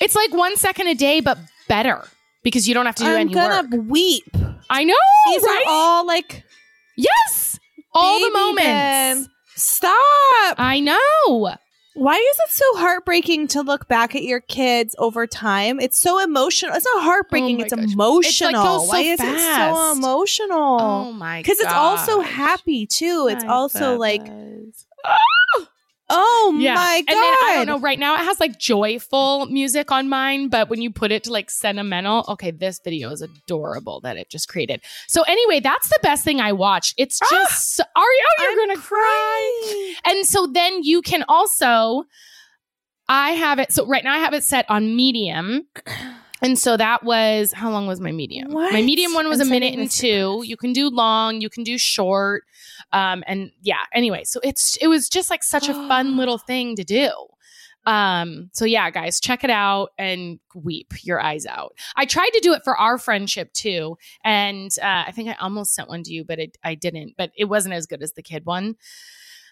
It's 0.00 0.14
like 0.14 0.32
one 0.32 0.56
second 0.56 0.86
a 0.86 0.94
day, 0.94 1.20
but 1.20 1.36
better 1.66 2.06
because 2.44 2.68
you 2.68 2.74
don't 2.74 2.86
have 2.86 2.94
to 2.96 3.02
do 3.02 3.08
I'm 3.10 3.16
any 3.16 3.34
gonna 3.34 3.76
weep. 3.76 4.24
I 4.70 4.84
know, 4.84 4.94
These 5.26 5.42
right? 5.42 5.64
are 5.66 5.70
all 5.72 6.06
like 6.06 6.44
yes, 6.98 7.58
all 7.94 8.20
the 8.20 8.30
moments. 8.30 8.62
Ben. 8.64 9.26
Stop. 9.56 10.54
I 10.58 10.80
know. 10.80 11.54
Why 11.94 12.14
is 12.14 12.36
it 12.46 12.50
so 12.50 12.64
heartbreaking 12.76 13.48
to 13.48 13.62
look 13.62 13.88
back 13.88 14.14
at 14.14 14.22
your 14.22 14.40
kids 14.40 14.94
over 14.98 15.26
time? 15.26 15.80
It's 15.80 16.00
so 16.00 16.20
emotional. 16.22 16.76
It's 16.76 16.86
not 16.94 17.02
heartbreaking. 17.02 17.60
Oh 17.60 17.64
it's 17.64 17.74
gosh. 17.74 17.92
emotional. 17.92 18.20
It's 18.20 18.40
like 18.40 18.64
so 18.64 18.86
Why 18.86 19.00
is 19.00 19.20
it 19.20 19.40
so 19.40 19.92
emotional? 19.92 20.80
Oh 20.80 21.12
my! 21.12 21.40
Because 21.40 21.58
it's 21.58 21.72
also 21.72 22.20
happy 22.20 22.86
too. 22.86 23.28
It's 23.28 23.42
also 23.44 23.96
like, 23.96 24.22
Bubba's. 24.24 24.86
Ah! 25.04 25.68
Oh 26.10 26.56
Yeah. 26.58 26.74
my 26.74 27.02
god! 27.06 27.14
And 27.14 27.16
then 27.22 27.34
I 27.42 27.52
don't 27.56 27.66
know. 27.66 27.78
Right 27.78 27.98
now, 27.98 28.14
it 28.14 28.24
has 28.24 28.40
like 28.40 28.58
joyful 28.58 29.46
music 29.46 29.90
on 29.92 30.08
mine, 30.08 30.48
but 30.48 30.68
when 30.68 30.80
you 30.82 30.90
put 30.90 31.12
it 31.12 31.24
to 31.24 31.32
like 31.32 31.50
sentimental, 31.50 32.24
okay, 32.28 32.50
this 32.50 32.80
video 32.82 33.10
is 33.10 33.22
adorable 33.22 34.00
that 34.00 34.16
it 34.16 34.30
just 34.30 34.48
created. 34.48 34.80
So 35.06 35.22
anyway, 35.22 35.60
that's 35.60 35.88
the 35.88 35.98
best 36.02 36.24
thing 36.24 36.40
I 36.40 36.52
watched. 36.52 36.94
It's 36.98 37.20
ah, 37.22 37.26
just 37.30 37.80
are 37.80 38.02
you? 38.02 38.26
You're 38.40 38.50
I'm 38.50 38.68
gonna 38.68 38.80
cry. 38.80 39.94
And 40.04 40.26
so 40.26 40.46
then 40.46 40.82
you 40.82 41.02
can 41.02 41.24
also, 41.28 42.04
I 43.08 43.32
have 43.32 43.58
it. 43.58 43.72
So 43.72 43.86
right 43.86 44.04
now 44.04 44.14
I 44.14 44.18
have 44.18 44.34
it 44.34 44.44
set 44.44 44.66
on 44.68 44.94
medium. 44.96 45.62
And 46.40 46.56
so 46.56 46.76
that 46.76 47.02
was 47.02 47.50
how 47.52 47.68
long 47.68 47.88
was 47.88 47.98
my 47.98 48.12
medium? 48.12 48.52
What? 48.52 48.72
My 48.72 48.80
medium 48.80 49.12
one 49.12 49.28
was 49.28 49.40
I'm 49.40 49.48
a 49.48 49.50
minute 49.50 49.76
and 49.76 49.90
two. 49.90 50.42
You 50.44 50.56
can 50.56 50.72
do 50.72 50.88
long, 50.88 51.40
you 51.40 51.50
can 51.50 51.64
do 51.64 51.76
short. 51.78 52.44
Um, 52.92 53.22
and 53.26 53.50
yeah, 53.62 53.84
anyway, 53.92 54.24
so 54.24 54.40
it's 54.42 54.76
it 54.76 54.88
was 54.88 55.08
just 55.08 55.30
like 55.30 55.44
such 55.44 55.68
a 55.68 55.74
fun 55.74 56.16
little 56.18 56.38
thing 56.38 56.76
to 56.76 56.84
do. 56.84 57.10
Um, 57.86 58.50
so 58.52 58.64
yeah, 58.66 58.90
guys, 58.90 59.18
check 59.18 59.44
it 59.44 59.50
out 59.50 59.92
and 59.98 60.38
weep 60.54 60.92
your 61.02 61.22
eyes 61.22 61.46
out. 61.46 61.74
I 61.96 62.04
tried 62.04 62.30
to 62.34 62.40
do 62.40 62.52
it 62.52 62.62
for 62.62 62.76
our 62.76 62.98
friendship 62.98 63.52
too, 63.54 63.96
and 64.24 64.70
uh, 64.82 65.04
I 65.06 65.12
think 65.12 65.30
I 65.30 65.36
almost 65.40 65.74
sent 65.74 65.88
one 65.88 66.02
to 66.02 66.12
you, 66.12 66.24
but 66.24 66.38
it, 66.38 66.58
I 66.62 66.74
didn't. 66.74 67.14
But 67.16 67.30
it 67.36 67.46
wasn't 67.46 67.74
as 67.74 67.86
good 67.86 68.02
as 68.02 68.12
the 68.12 68.22
kid 68.22 68.44
one. 68.44 68.76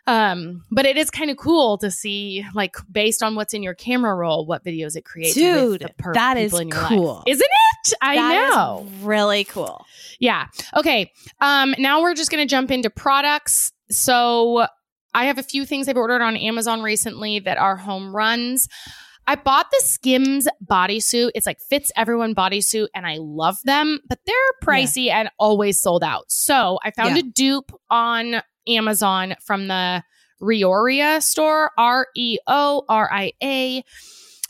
Um, 0.07 0.62
but 0.71 0.87
it 0.87 0.97
is 0.97 1.11
kind 1.11 1.31
of 1.31 1.37
cool 1.37 1.79
to 1.79 1.90
see, 1.90 2.45
like, 2.55 2.77
based 2.90 3.23
on 3.23 3.35
what's 3.35 3.55
in 3.55 3.62
your 3.62 3.75
camera 3.75 4.14
roll, 4.14 4.47
what 4.47 4.64
videos 4.64 4.95
it 4.97 5.05
creates. 5.05 5.35
Dude, 5.35 5.85
per- 5.99 6.14
that 6.14 6.37
in 6.37 6.49
your 6.51 6.64
life. 6.64 6.88
cool. 6.88 7.23
isn't 7.27 7.42
it? 7.45 7.95
I 8.01 8.14
That 8.16 8.49
is 8.49 8.55
know. 8.55 8.87
really 9.03 9.45
cool. 9.45 9.85
Yeah. 10.21 10.47
Okay. 10.77 11.12
Um, 11.40 11.75
now 11.79 12.03
we're 12.03 12.14
just 12.14 12.31
going 12.31 12.47
to 12.47 12.51
jump 12.51 12.71
into 12.71 12.88
products. 12.90 13.73
So 13.90 14.66
I 15.14 15.25
have 15.27 15.38
a 15.38 15.42
few 15.42 15.64
things 15.64 15.88
I've 15.88 15.97
ordered 15.97 16.23
on 16.23 16.37
Amazon 16.37 16.83
recently 16.83 17.38
that 17.40 17.59
are 17.59 17.77
home 17.77 18.14
runs. 18.14 18.69
I 19.29 19.35
bought 19.35 19.66
the 19.73 19.83
Skims 19.85 20.47
bodysuit. 20.64 21.31
It's 21.35 21.47
like 21.47 21.59
fits 21.69 21.90
everyone 21.97 22.33
bodysuit, 22.35 22.87
and 22.95 23.05
I 23.07 23.16
love 23.19 23.57
them, 23.64 23.99
but 24.09 24.21
they're 24.25 24.35
pricey 24.62 25.11
and 25.11 25.29
always 25.38 25.81
sold 25.81 26.05
out. 26.05 26.27
So 26.29 26.79
I 26.85 26.92
found 26.92 27.16
Yeah. 27.16 27.23
a 27.23 27.25
dupe 27.25 27.73
on 27.90 28.42
Amazon 28.68 29.35
from 29.42 29.68
the 29.68 30.02
Reoria 30.40 31.22
store, 31.22 31.70
R 31.79 32.09
E 32.14 32.38
O 32.46 32.85
R 32.88 33.11
I 33.12 33.33
A. 33.42 33.83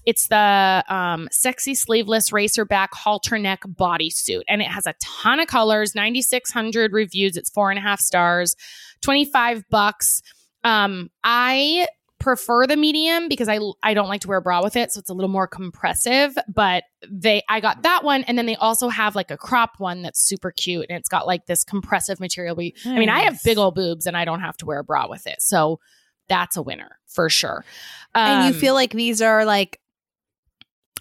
It's 0.04 0.28
the 0.28 0.84
um, 0.88 1.28
sexy 1.32 1.74
sleeveless 1.74 2.32
racer 2.32 2.64
back 2.64 2.94
halter 2.94 3.38
neck 3.38 3.62
bodysuit, 3.66 4.42
and 4.48 4.62
it 4.62 4.68
has 4.68 4.86
a 4.86 4.94
ton 5.00 5.40
of 5.40 5.48
colors. 5.48 5.94
Ninety 5.94 6.22
six 6.22 6.52
hundred 6.52 6.92
reviews. 6.92 7.36
It's 7.36 7.50
four 7.50 7.70
and 7.70 7.78
a 7.78 7.82
half 7.82 8.00
stars. 8.00 8.54
Twenty 9.00 9.24
five 9.24 9.64
bucks. 9.68 10.22
Um, 10.64 11.10
I 11.22 11.86
prefer 12.26 12.66
the 12.66 12.76
medium 12.76 13.28
because 13.28 13.48
I 13.48 13.60
I 13.84 13.94
don't 13.94 14.08
like 14.08 14.22
to 14.22 14.28
wear 14.28 14.38
a 14.38 14.42
bra 14.42 14.60
with 14.60 14.74
it, 14.74 14.90
so 14.90 14.98
it's 14.98 15.10
a 15.10 15.14
little 15.14 15.30
more 15.30 15.46
compressive. 15.46 16.36
But 16.52 16.82
they 17.08 17.42
I 17.48 17.60
got 17.60 17.84
that 17.84 18.02
one, 18.02 18.24
and 18.24 18.36
then 18.36 18.46
they 18.46 18.56
also 18.56 18.88
have 18.88 19.14
like 19.14 19.30
a 19.30 19.36
crop 19.36 19.78
one 19.78 20.02
that's 20.02 20.18
super 20.20 20.50
cute, 20.50 20.86
and 20.88 20.98
it's 20.98 21.08
got 21.08 21.24
like 21.26 21.46
this 21.46 21.62
compressive 21.62 22.18
material. 22.18 22.56
We, 22.56 22.74
I 22.84 22.98
mean, 22.98 23.08
I 23.08 23.20
have 23.20 23.38
big 23.44 23.58
old 23.58 23.76
boobs, 23.76 24.06
and 24.06 24.16
I 24.16 24.24
don't 24.24 24.40
have 24.40 24.56
to 24.56 24.66
wear 24.66 24.80
a 24.80 24.84
bra 24.84 25.06
with 25.08 25.28
it, 25.28 25.40
so 25.40 25.78
that's 26.28 26.56
a 26.56 26.62
winner 26.62 26.98
for 27.06 27.30
sure. 27.30 27.64
and 28.16 28.42
you 28.42 28.52
Um, 28.52 28.58
feel 28.60 28.74
like 28.74 28.90
these 28.90 29.22
are 29.22 29.44
like 29.44 29.80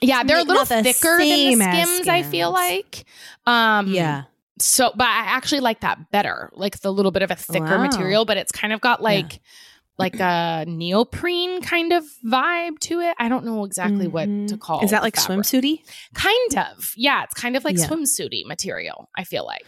yeah, 0.02 0.24
they're 0.24 0.38
a 0.40 0.44
little 0.44 0.66
the 0.66 0.84
thicker 0.84 1.18
than 1.18 1.30
the 1.30 1.66
as 1.66 1.88
skims. 1.90 2.08
I 2.08 2.22
feel 2.22 2.52
like, 2.52 3.06
um, 3.48 3.88
yeah. 3.88 4.24
So, 4.60 4.92
but 4.96 5.08
I 5.08 5.26
actually 5.26 5.62
like 5.62 5.80
that 5.82 6.12
better, 6.12 6.50
like 6.54 6.80
the 6.82 6.92
little 6.94 7.12
bit 7.12 7.24
of 7.24 7.32
a 7.32 7.36
thicker 7.36 7.76
Wow. 7.78 7.82
material, 7.82 8.26
but 8.26 8.38
it's 8.38 8.52
kind 8.52 8.72
of 8.72 8.82
got 8.82 9.02
like 9.02 9.42
like 9.98 10.20
a 10.20 10.66
neoprene 10.68 11.62
kind 11.62 11.94
of 11.94 12.04
vibe 12.26 12.80
to 12.80 13.00
it. 13.00 13.16
I 13.20 13.30
don't 13.30 13.46
know 13.46 13.64
exactly 13.64 14.08
what 14.08 14.28
Mhm. 14.28 14.48
to 14.50 14.58
call. 14.58 14.84
Is 14.84 14.92
that 14.92 15.04
like 15.04 15.16
swimsuity? 15.16 15.80
Kind 16.14 16.58
of, 16.58 16.94
yeah. 16.98 17.24
It's 17.24 17.34
kind 17.34 17.56
of 17.56 17.64
like 17.64 17.78
Yeah. 17.78 17.88
swimsuity 17.88 18.46
material. 18.46 19.10
I 19.18 19.24
feel 19.24 19.46
like. 19.46 19.66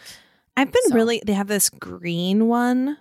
I've 0.56 0.70
been 0.72 0.82
So- 0.88 0.94
really. 0.94 1.22
They 1.24 1.32
have 1.34 1.46
this 1.46 1.70
green 1.70 2.46
one 2.48 2.98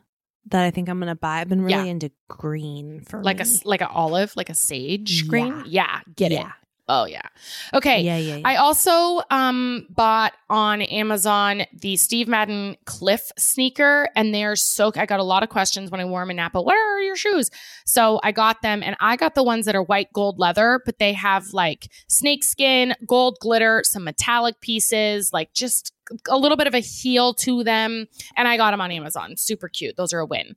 that 0.49 0.63
I 0.63 0.71
think 0.71 0.87
I'm 0.87 0.99
gonna 0.99 1.15
buy. 1.15 1.41
I've 1.41 1.49
been 1.49 1.61
really 1.61 1.85
Yeah. 1.85 1.91
into 1.91 2.11
green 2.29 3.01
for 3.01 3.21
like 3.23 3.41
a 3.41 3.43
me. 3.43 3.49
s- 3.49 3.65
like 3.65 3.81
an 3.81 3.89
olive, 3.91 4.33
like 4.37 4.49
a 4.49 4.55
sage 4.55 5.27
green. 5.27 5.63
Yeah. 5.65 5.85
Yeah, 5.87 5.99
get 6.15 6.31
it. 6.31 6.45
Oh 6.89 7.05
yeah. 7.05 7.27
Okay. 7.73 8.01
Yeah, 8.01 8.17
yeah, 8.17 8.37
yeah. 8.37 8.47
I 8.47 8.55
also 8.55 9.21
um 9.29 9.87
bought 9.89 10.33
on 10.49 10.81
Amazon 10.81 11.63
the 11.73 11.97
Steve 11.97 12.29
Madden 12.29 12.77
Cliff 12.85 13.29
sneaker, 13.37 14.07
and 14.15 14.33
they're 14.33 14.55
so. 14.55 14.91
I 14.95 15.05
got 15.05 15.19
a 15.19 15.23
lot 15.23 15.43
of 15.43 15.49
questions 15.49 15.91
when 15.91 15.99
I 15.99 16.05
wore 16.05 16.21
them 16.21 16.31
in 16.31 16.37
Napa. 16.37 16.61
Where 16.61 16.95
are 16.95 17.01
your 17.01 17.17
shoes? 17.17 17.49
So 17.85 18.21
I 18.23 18.31
got 18.31 18.61
them, 18.61 18.83
and 18.83 18.95
I 19.01 19.17
got 19.17 19.35
the 19.35 19.43
ones 19.43 19.65
that 19.65 19.75
are 19.75 19.83
white 19.83 20.13
gold 20.13 20.39
leather, 20.39 20.81
but 20.85 20.97
they 20.97 21.11
have 21.13 21.47
like 21.51 21.91
snake 22.07 22.43
skin, 22.43 22.95
gold 23.05 23.37
glitter, 23.41 23.81
some 23.83 24.05
metallic 24.05 24.61
pieces, 24.61 25.31
like 25.33 25.53
just 25.53 25.93
a 26.29 26.37
little 26.37 26.57
bit 26.57 26.67
of 26.67 26.73
a 26.73 26.79
heel 26.79 27.33
to 27.33 27.65
them. 27.65 28.07
And 28.37 28.47
I 28.47 28.55
got 28.55 28.71
them 28.71 28.79
on 28.79 28.91
Amazon. 28.91 29.35
Super 29.35 29.67
cute. 29.67 29.97
Those 29.97 30.13
are 30.13 30.19
a 30.19 30.25
win. 30.25 30.55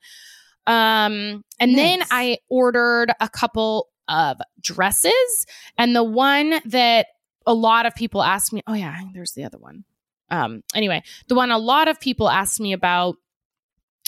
Um, 0.67 1.45
and 1.59 1.77
then 1.77 2.03
I 2.13 2.39
ordered 2.49 3.11
a 3.19 3.29
couple 3.29 3.90
of 4.11 4.39
dresses, 4.61 5.47
and 5.79 5.97
the 5.97 6.05
one 6.05 6.61
that 6.67 7.07
a 7.47 7.55
lot 7.55 7.87
of 7.87 7.95
people 7.95 8.23
ask 8.23 8.53
me, 8.53 8.63
oh 8.67 8.75
yeah, 8.75 9.01
there's 9.15 9.33
the 9.33 9.45
other 9.45 9.59
one. 9.59 9.85
Um, 10.31 10.63
anyway, 10.75 11.03
the 11.29 11.35
one 11.35 11.51
a 11.51 11.59
lot 11.59 11.89
of 11.89 12.01
people 12.01 12.29
ask 12.29 12.61
me 12.61 12.73
about. 12.73 13.17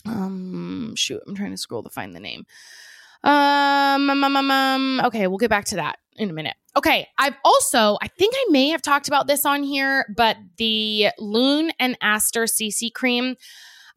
Um, 0.05 0.95
shoot, 0.97 1.23
I'm 1.27 1.35
trying 1.35 1.53
to 1.53 1.57
scroll 1.57 1.83
to 1.85 1.91
find 1.91 2.15
the 2.15 2.21
name. 2.21 2.45
Um, 3.25 4.11
um, 4.11 4.25
um, 4.25 4.37
um, 4.37 4.51
um, 4.51 5.01
okay, 5.05 5.29
we'll 5.29 5.39
get 5.39 5.51
back 5.51 5.67
to 5.67 5.77
that 5.77 5.99
in 6.17 6.29
a 6.29 6.33
minute. 6.33 6.57
Okay, 6.77 7.07
I've 7.19 7.37
also, 7.45 7.99
I 8.03 8.09
think 8.09 8.35
I 8.37 8.47
may 8.51 8.69
have 8.71 8.83
talked 8.83 9.07
about 9.07 9.27
this 9.27 9.45
on 9.45 9.63
here, 9.63 10.07
but 10.17 10.37
the 10.57 11.09
Lune 11.19 11.71
and 11.79 11.97
Aster 12.01 12.45
CC 12.45 12.93
cream, 12.93 13.37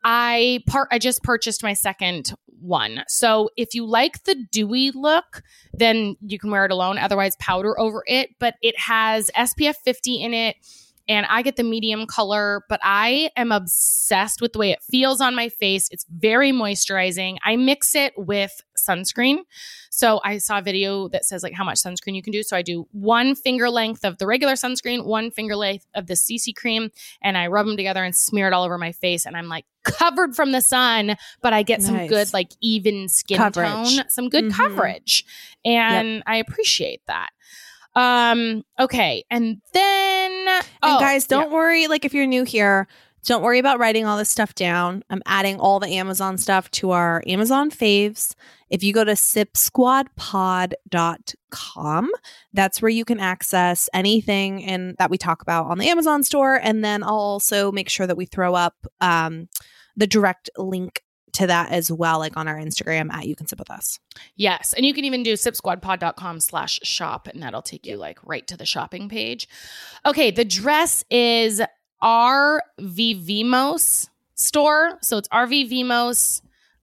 I 0.05 0.63
part, 0.67 0.87
I 0.91 0.99
just 0.99 1.23
purchased 1.23 1.63
my 1.63 1.73
second 1.73 2.31
one. 2.59 3.03
So 3.07 3.49
if 3.57 3.73
you 3.73 3.85
like 3.85 4.23
the 4.23 4.35
dewy 4.51 4.91
look, 4.91 5.41
then 5.73 6.15
you 6.21 6.37
can 6.37 6.51
wear 6.51 6.63
it 6.63 6.71
alone. 6.71 6.99
Otherwise, 6.99 7.35
powder 7.37 7.77
over 7.79 8.03
it. 8.05 8.29
But 8.39 8.55
it 8.61 8.77
has 8.79 9.31
SPF 9.35 9.75
50 9.83 10.21
in 10.21 10.33
it. 10.33 10.57
And 11.07 11.25
I 11.29 11.41
get 11.43 11.55
the 11.55 11.63
medium 11.63 12.07
color, 12.07 12.63
but 12.67 12.79
I 12.83 13.29
am 13.35 13.51
obsessed 13.51 14.41
with 14.41 14.53
the 14.53 14.59
way 14.59 14.71
it 14.71 14.81
feels 14.81 15.21
on 15.21 15.35
my 15.35 15.49
face. 15.49 15.87
It's 15.91 16.05
very 16.09 16.51
moisturizing. 16.51 17.37
I 17.43 17.55
mix 17.57 17.93
it 17.95 18.13
with 18.17 18.61
sunscreen. 18.77 19.39
So 19.91 20.19
I 20.23 20.39
saw 20.39 20.57
a 20.57 20.61
video 20.61 21.07
that 21.09 21.23
says 21.25 21.43
like 21.43 21.53
how 21.53 21.63
much 21.63 21.77
sunscreen 21.77 22.15
you 22.15 22.21
can 22.23 22.31
do. 22.31 22.43
So 22.43 22.57
I 22.57 22.61
do 22.63 22.87
one 22.91 23.35
finger 23.35 23.69
length 23.69 24.03
of 24.03 24.17
the 24.17 24.27
regular 24.27 24.53
sunscreen, 24.53 25.05
one 25.05 25.31
finger 25.31 25.55
length 25.55 25.85
of 25.95 26.07
the 26.07 26.15
CC 26.15 26.53
cream, 26.55 26.89
and 27.21 27.37
I 27.37 27.47
rub 27.47 27.65
them 27.67 27.77
together 27.77 28.03
and 28.03 28.15
smear 28.15 28.47
it 28.47 28.53
all 28.53 28.63
over 28.63 28.77
my 28.77 28.91
face. 28.91 29.25
And 29.25 29.37
I'm 29.37 29.47
like 29.47 29.65
covered 29.83 30.35
from 30.35 30.51
the 30.51 30.61
sun, 30.61 31.15
but 31.41 31.53
I 31.53 31.61
get 31.63 31.81
some 31.83 32.07
good 32.07 32.33
like 32.33 32.49
even 32.61 33.07
skin 33.09 33.37
Coverage. 33.37 33.67
tone, 33.97 34.09
some 34.09 34.27
good 34.29 34.45
Mhm. 34.45 34.53
coverage, 34.53 35.23
and 35.63 36.23
I 36.25 36.37
appreciate 36.37 37.01
that. 37.07 37.29
Um. 37.95 38.63
Okay, 38.79 39.23
and 39.29 39.61
then 39.71 40.14
And 40.57 40.65
oh, 40.83 40.99
guys, 40.99 41.27
don't 41.27 41.49
yeah. 41.49 41.53
worry. 41.53 41.87
Like 41.87 42.05
if 42.05 42.13
you're 42.13 42.25
new 42.25 42.43
here, 42.43 42.87
don't 43.25 43.41
worry 43.41 43.59
about 43.59 43.79
writing 43.79 44.05
all 44.05 44.17
this 44.17 44.29
stuff 44.29 44.53
down. 44.53 45.03
I'm 45.09 45.23
adding 45.25 45.59
all 45.59 45.79
the 45.79 45.87
Amazon 45.87 46.37
stuff 46.37 46.69
to 46.71 46.91
our 46.91 47.23
Amazon 47.25 47.71
faves. 47.71 48.35
If 48.69 48.83
you 48.83 48.93
go 48.93 49.03
to 49.03 49.13
sipsquadpod.com, 49.13 52.09
that's 52.53 52.81
where 52.81 52.89
you 52.89 53.03
can 53.03 53.19
access 53.19 53.89
anything 53.93 54.63
and 54.63 54.95
that 54.99 55.09
we 55.09 55.17
talk 55.17 55.41
about 55.41 55.65
on 55.65 55.79
the 55.79 55.89
Amazon 55.89 56.23
store. 56.23 56.59
And 56.61 56.85
then 56.85 57.01
I'll 57.03 57.15
also 57.15 57.71
make 57.71 57.89
sure 57.89 58.05
that 58.05 58.17
we 58.17 58.27
throw 58.27 58.53
up 58.53 58.75
um, 59.01 59.49
the 59.95 60.05
direct 60.05 60.51
link 60.57 61.01
to 61.35 61.47
that 61.47 61.71
as 61.71 61.91
well, 61.91 62.19
like 62.19 62.35
on 62.37 62.47
our 62.47 62.57
Instagram 62.57 63.11
at 63.11 63.27
You 63.27 63.35
Can 63.35 63.47
Sip 63.47 63.59
With 63.59 63.69
Us. 63.69 63.99
Yes. 64.35 64.73
And 64.73 64.85
you 64.85 64.93
can 64.93 65.05
even 65.05 65.23
do 65.23 65.33
sipsquadpod.com 65.33 66.39
slash 66.39 66.79
shop 66.83 67.27
and 67.27 67.41
that'll 67.41 67.61
take 67.61 67.85
you 67.85 67.97
like 67.97 68.19
right 68.23 68.45
to 68.47 68.57
the 68.57 68.65
shopping 68.65 69.09
page. 69.09 69.47
Okay. 70.05 70.31
The 70.31 70.45
dress 70.45 71.03
is 71.09 71.61
RV 72.01 72.61
Vimos 72.79 74.09
store. 74.35 74.97
So 75.01 75.17
it's 75.17 75.29
R.Vivimos, 75.31 76.41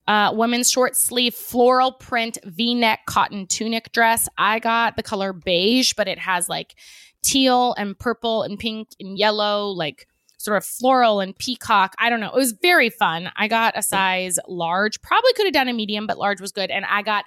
uh, 0.09 0.33
women's 0.35 0.71
short 0.71 0.97
sleeve 0.97 1.35
floral 1.35 1.93
print 1.93 2.39
V 2.45 2.75
neck 2.75 3.01
cotton 3.07 3.47
tunic 3.47 3.93
dress. 3.93 4.29
I 4.37 4.59
got 4.59 4.97
the 4.97 5.03
color 5.03 5.33
beige, 5.33 5.93
but 5.95 6.09
it 6.09 6.19
has 6.19 6.49
like 6.49 6.75
teal 7.23 7.75
and 7.79 7.97
purple 7.97 8.43
and 8.43 8.59
pink 8.59 8.89
and 8.99 9.17
yellow, 9.17 9.69
like 9.69 10.09
sort 10.43 10.57
of 10.57 10.65
floral 10.65 11.21
and 11.21 11.37
peacock. 11.39 11.95
I 11.99 12.11
don't 12.11 12.21
know. 12.21 12.29
It 12.29 12.35
was 12.37 12.53
very 12.53 12.91
fun. 12.91 13.31
I 13.37 13.49
got 13.49 13.77
a 13.77 13.83
size 13.83 14.39
large. 14.49 15.01
Probably 15.03 15.33
could 15.35 15.47
have 15.47 15.55
done 15.55 15.69
a 15.69 15.73
medium, 15.73 16.07
but 16.07 16.19
large 16.19 16.41
was 16.41 16.53
good. 16.53 16.71
And 16.71 16.85
I 16.85 17.03
got 17.03 17.25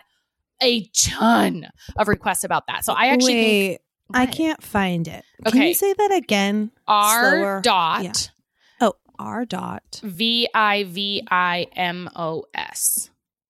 a 0.62 0.86
ton 0.96 1.68
of 1.98 2.08
requests 2.08 2.44
about 2.44 2.68
that. 2.68 2.86
So 2.86 2.94
I 2.94 3.08
actually 3.08 3.34
Wait, 3.36 3.68
think 3.70 3.82
I 4.14 4.26
can't 4.26 4.62
find 4.64 5.08
it. 5.08 5.24
Can 5.46 5.54
Okay. 5.58 5.68
you 5.70 5.74
say 5.74 5.94
that 5.94 6.12
again? 6.14 6.72
R 6.88 7.32
Slower. 7.38 7.62
dot 7.62 8.04
Yeah. 8.04 8.12
Oh, 8.82 8.94
R 9.18 9.46
dot. 9.46 10.00
V 10.04 10.48
I 10.54 10.84
V 10.84 11.28
I 11.30 11.68
M 11.76 12.10
O 12.16 12.46
S. 12.54 13.10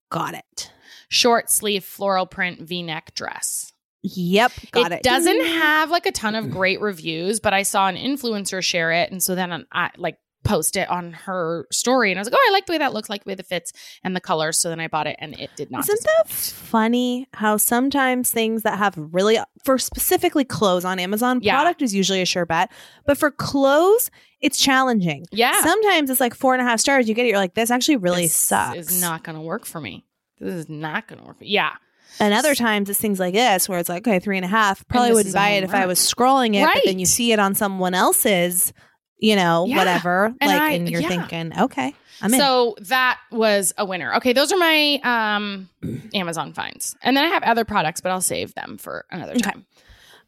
Got 0.10 0.36
it. 0.36 0.72
Short 1.10 1.50
sleeve 1.52 1.84
floral 1.84 2.26
print 2.26 2.62
V 2.62 2.82
neck 2.84 3.14
dress. 3.16 3.72
Yep, 4.14 4.52
got 4.72 4.92
it. 4.92 5.04
doesn't 5.04 5.46
have 5.46 5.90
like 5.90 6.06
a 6.06 6.12
ton 6.12 6.36
of 6.36 6.50
great 6.52 6.80
reviews, 6.82 7.40
but 7.40 7.54
I 7.54 7.64
saw 7.64 7.88
an 7.88 7.96
influencer 7.96 8.62
share 8.64 8.92
it, 8.92 9.12
and 9.12 9.22
so 9.24 9.34
then 9.36 9.66
I 9.72 9.90
like 9.98 10.18
post 10.44 10.76
it 10.78 10.88
on 10.92 11.12
her 11.12 11.66
story, 11.72 12.12
and 12.12 12.20
I 12.20 12.22
was 12.22 12.28
like, 12.30 12.38
oh, 12.40 12.46
I 12.50 12.52
like 12.52 12.68
the 12.68 12.74
way 12.74 12.78
that 12.78 12.94
looks, 12.94 13.10
like 13.10 13.24
the 13.24 13.30
way 13.30 13.36
that 13.36 13.48
fits, 13.48 13.74
and 14.04 14.16
the 14.16 14.22
colors. 14.22 14.60
So 14.60 14.70
then 14.70 14.80
I 14.80 14.88
bought 14.88 15.08
it, 15.08 15.16
and 15.18 15.34
it 15.40 15.50
did 15.56 15.72
not. 15.72 15.86
Isn't 15.90 16.08
that 16.18 16.30
funny 16.30 17.28
how 17.34 17.58
sometimes 17.58 18.30
things 18.30 18.62
that 18.64 18.78
have 18.78 18.94
really, 18.96 19.40
for 19.64 19.78
specifically 19.80 20.44
clothes 20.46 20.86
on 20.86 21.00
Amazon, 21.00 21.40
Yeah. 21.42 21.56
product 21.56 21.82
is 21.82 21.96
usually 21.96 22.22
a 22.22 22.26
sure 22.26 22.46
bet. 22.46 22.72
But 23.08 23.18
for 23.18 23.32
clothes, 23.32 24.12
it's 24.40 24.60
challenging. 24.60 25.26
yeah, 25.32 25.64
Sometimes 25.64 26.12
it's 26.12 26.20
like 26.20 26.36
four 26.36 26.54
and 26.54 26.62
a 26.62 26.66
half 26.66 26.80
stars. 26.80 27.10
You 27.10 27.16
get 27.16 27.26
it, 27.26 27.30
you're 27.30 27.38
like, 27.40 27.56
this 27.56 27.72
actually 27.72 27.98
really 27.98 28.28
sucks. 28.28 28.76
this 28.76 28.86
sucks. 28.86 28.96
Is 28.98 29.02
not 29.02 29.24
going 29.24 29.36
to 29.38 29.42
work 29.42 29.66
for 29.66 29.82
me. 29.82 30.06
This 30.40 30.54
is 30.54 30.70
not 30.70 31.08
going 31.08 31.22
to 31.22 31.26
work. 31.26 31.40
For 31.40 31.46
Yeah, 31.46 31.72
and 32.20 32.34
other 32.34 32.56
times 32.56 32.90
it's 32.90 33.00
things 33.00 33.20
like 33.20 33.34
this 33.34 33.68
where 33.70 33.80
it's 33.80 33.90
like, 33.90 34.08
okay, 34.08 34.20
three 34.20 34.38
and 34.38 34.46
a 34.46 34.50
half. 34.50 34.88
Probably 34.88 35.12
wouldn't 35.14 35.34
buy 35.36 35.50
it 35.52 35.64
if 35.64 35.74
I 35.74 35.86
was 35.86 36.00
scrolling 36.00 36.56
it, 36.56 36.64
but 36.74 36.84
then 36.86 37.00
you 37.00 37.06
see 37.06 37.32
it 37.32 37.40
on 37.40 37.56
someone 37.56 37.94
else's, 37.94 38.74
you 39.18 39.36
know, 39.36 39.66
Yeah. 39.68 39.78
whatever. 39.78 40.34
And 40.42 40.52
like, 40.52 40.62
I- 40.62 40.72
and 40.74 40.90
you're 40.90 41.02
yeah. 41.02 41.08
thinking, 41.08 41.52
okay, 41.60 41.94
I'm 42.22 42.34
in. 42.34 42.40
so 42.40 42.76
that 42.82 43.20
was 43.32 43.74
a 43.78 43.86
winner. 43.86 44.14
Okay, 44.16 44.34
those 44.34 44.52
are 44.52 44.58
my 44.58 45.00
um 45.04 45.70
Amazon 46.14 46.54
finds, 46.54 46.96
and 47.02 47.16
then 47.18 47.24
I 47.26 47.28
have 47.30 47.44
other 47.44 47.66
products, 47.66 48.02
but 48.02 48.12
I'll 48.12 48.22
save 48.22 48.54
them 48.56 48.78
for 48.78 49.06
another 49.12 49.32
Okay. 49.34 49.42
time. 49.42 49.66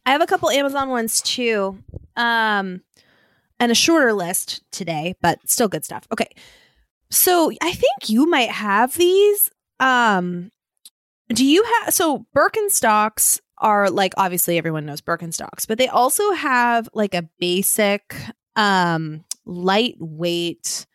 I 0.06 0.12
have 0.12 0.20
a 0.22 0.26
couple 0.26 0.50
Amazon 0.50 0.88
ones 0.90 1.20
too. 1.22 1.78
Um 2.16 2.82
and 3.60 3.72
a 3.72 3.74
shorter 3.74 4.12
list 4.12 4.62
today, 4.70 5.14
but 5.20 5.38
still 5.46 5.66
good 5.68 5.84
stuff. 5.84 6.06
Okay. 6.12 6.28
So 7.10 7.50
I 7.62 7.72
think 7.72 8.08
you 8.08 8.26
might 8.28 8.50
have 8.50 8.94
these. 8.96 9.50
Um 9.80 10.50
do 11.28 11.44
you 11.44 11.62
have 11.64 11.92
so 11.94 12.26
Birkenstocks 12.34 13.40
are 13.58 13.90
like 13.90 14.12
obviously 14.16 14.56
everyone 14.58 14.86
knows 14.86 15.00
Birkenstocks, 15.00 15.66
but 15.66 15.78
they 15.78 15.88
also 15.88 16.32
have 16.32 16.88
like 16.94 17.14
a 17.14 17.28
basic 17.38 18.14
um 18.56 19.24
lightweight 19.44 20.86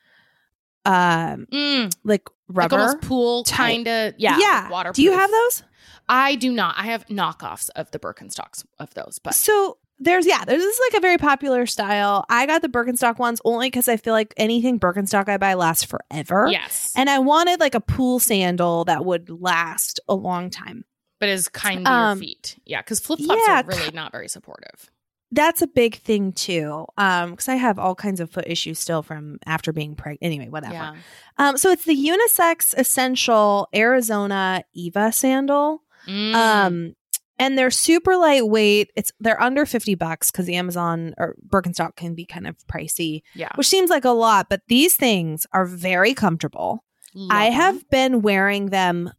um 0.85 1.47
Mm, 1.51 1.93
like 2.03 2.27
like 2.49 2.71
rubber. 2.71 2.79
almost 2.79 3.01
pool 3.01 3.43
kind 3.45 3.87
of 3.87 4.13
yeah. 4.17 4.37
yeah. 4.39 4.69
waterproof. 4.69 4.95
Do 4.95 5.03
you 5.03 5.13
have 5.13 5.31
those? 5.31 5.63
I 6.09 6.35
do 6.35 6.51
not. 6.51 6.75
I 6.77 6.83
have 6.87 7.05
knockoffs 7.07 7.69
of 7.75 7.89
the 7.91 7.99
Birkenstocks 7.99 8.65
of 8.79 8.93
those, 8.93 9.19
but 9.23 9.33
So 9.35 9.77
there's 10.03 10.25
yeah, 10.27 10.43
there's 10.45 10.61
this 10.61 10.75
is 10.75 10.81
like 10.91 10.97
a 10.99 11.01
very 11.01 11.17
popular 11.17 11.65
style. 11.65 12.25
I 12.29 12.45
got 12.45 12.61
the 12.61 12.69
Birkenstock 12.69 13.17
ones 13.19 13.41
only 13.45 13.67
because 13.67 13.87
I 13.87 13.97
feel 13.97 14.13
like 14.13 14.33
anything 14.37 14.79
Birkenstock 14.79 15.27
I 15.29 15.37
buy 15.37 15.53
lasts 15.55 15.83
forever. 15.83 16.47
yes, 16.51 16.93
And 16.95 17.09
I 17.09 17.19
wanted 17.19 17.59
like 17.59 17.75
a 17.75 17.79
pool 17.81 18.19
sandal 18.19 18.85
that 18.85 19.05
would 19.05 19.29
last 19.29 19.99
a 20.07 20.15
long 20.15 20.49
time. 20.49 20.85
but 21.19 21.29
is 21.29 21.47
kind 21.47 21.85
to 21.85 21.91
Um, 21.91 22.17
your 22.19 22.27
feet. 22.27 22.59
Yeah, 22.65 22.81
because 22.81 22.99
flip 22.99 23.19
flops 23.19 23.41
yeah, 23.47 23.61
are 23.61 23.63
really 23.65 23.91
not 23.91 24.11
very 24.11 24.27
supportive. 24.27 24.89
That's 25.31 25.61
a 25.63 25.67
big 25.67 25.95
thing 25.95 26.31
too. 26.33 26.85
Um, 26.97 27.31
because 27.31 27.47
I 27.49 27.55
have 27.55 27.79
all 27.79 27.95
kinds 27.95 28.19
of 28.19 28.29
foot 28.29 28.43
issues 28.45 28.77
still 28.77 29.01
from 29.01 29.39
after 29.47 29.73
being 29.73 29.95
pregnant. 29.95 30.19
Anyway, 30.21 30.49
whatever. 30.49 30.73
Yeah. 30.73 30.95
Um, 31.39 31.57
so 31.57 31.71
it's 31.71 31.85
the 31.85 31.95
unisex 31.95 32.73
essential 32.77 33.67
Arizona 33.73 34.63
Eva 34.73 35.11
sandal. 35.11 35.81
Mm. 36.07 36.35
Um, 36.35 36.95
and 37.39 37.57
they're 37.57 37.71
super 37.71 38.15
lightweight. 38.17 38.91
It's 38.95 39.11
they're 39.19 39.41
under 39.41 39.65
50 39.65 39.95
bucks 39.95 40.31
because 40.31 40.47
Amazon 40.49 41.13
or 41.17 41.35
Birkenstock 41.47 41.95
can 41.95 42.13
be 42.15 42.25
kind 42.25 42.47
of 42.47 42.55
pricey. 42.67 43.21
yeah. 43.35 43.51
which 43.55 43.67
seems 43.67 43.89
like 43.89 44.05
a 44.05 44.09
lot, 44.11 44.47
but 44.49 44.61
these 44.67 44.95
things 44.95 45.45
are 45.53 45.65
very 45.65 46.13
comfortable. 46.13 46.83
Love 47.15 47.29
I 47.31 47.45
them. 47.45 47.53
have 47.53 47.89
been 47.89 48.21
wearing 48.21 48.67
them 48.67 49.11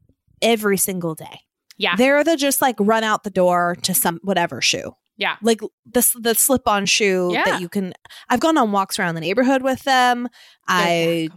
every 0.42 0.76
single 0.76 1.14
day. 1.14 1.40
Yeah. 1.76 1.96
They're 1.96 2.22
the 2.24 2.36
just 2.36 2.60
like 2.62 2.76
run 2.78 3.02
out 3.04 3.24
the 3.24 3.30
door 3.30 3.76
to 3.82 3.94
some 3.94 4.20
whatever 4.22 4.60
shoe. 4.60 4.92
Yeah. 5.16 5.36
Like 5.42 5.60
the 5.86 6.08
the 6.20 6.34
slip 6.34 6.66
on 6.66 6.86
shoe 6.86 7.30
Yeah. 7.32 7.44
that 7.44 7.60
you 7.60 7.68
can 7.68 7.94
I've 8.28 8.40
gone 8.40 8.58
on 8.58 8.72
walks 8.72 8.98
around 8.98 9.14
the 9.14 9.20
neighborhood 9.20 9.62
with 9.62 9.82
them. 9.84 10.24
They're 10.68 10.76
I 10.76 11.28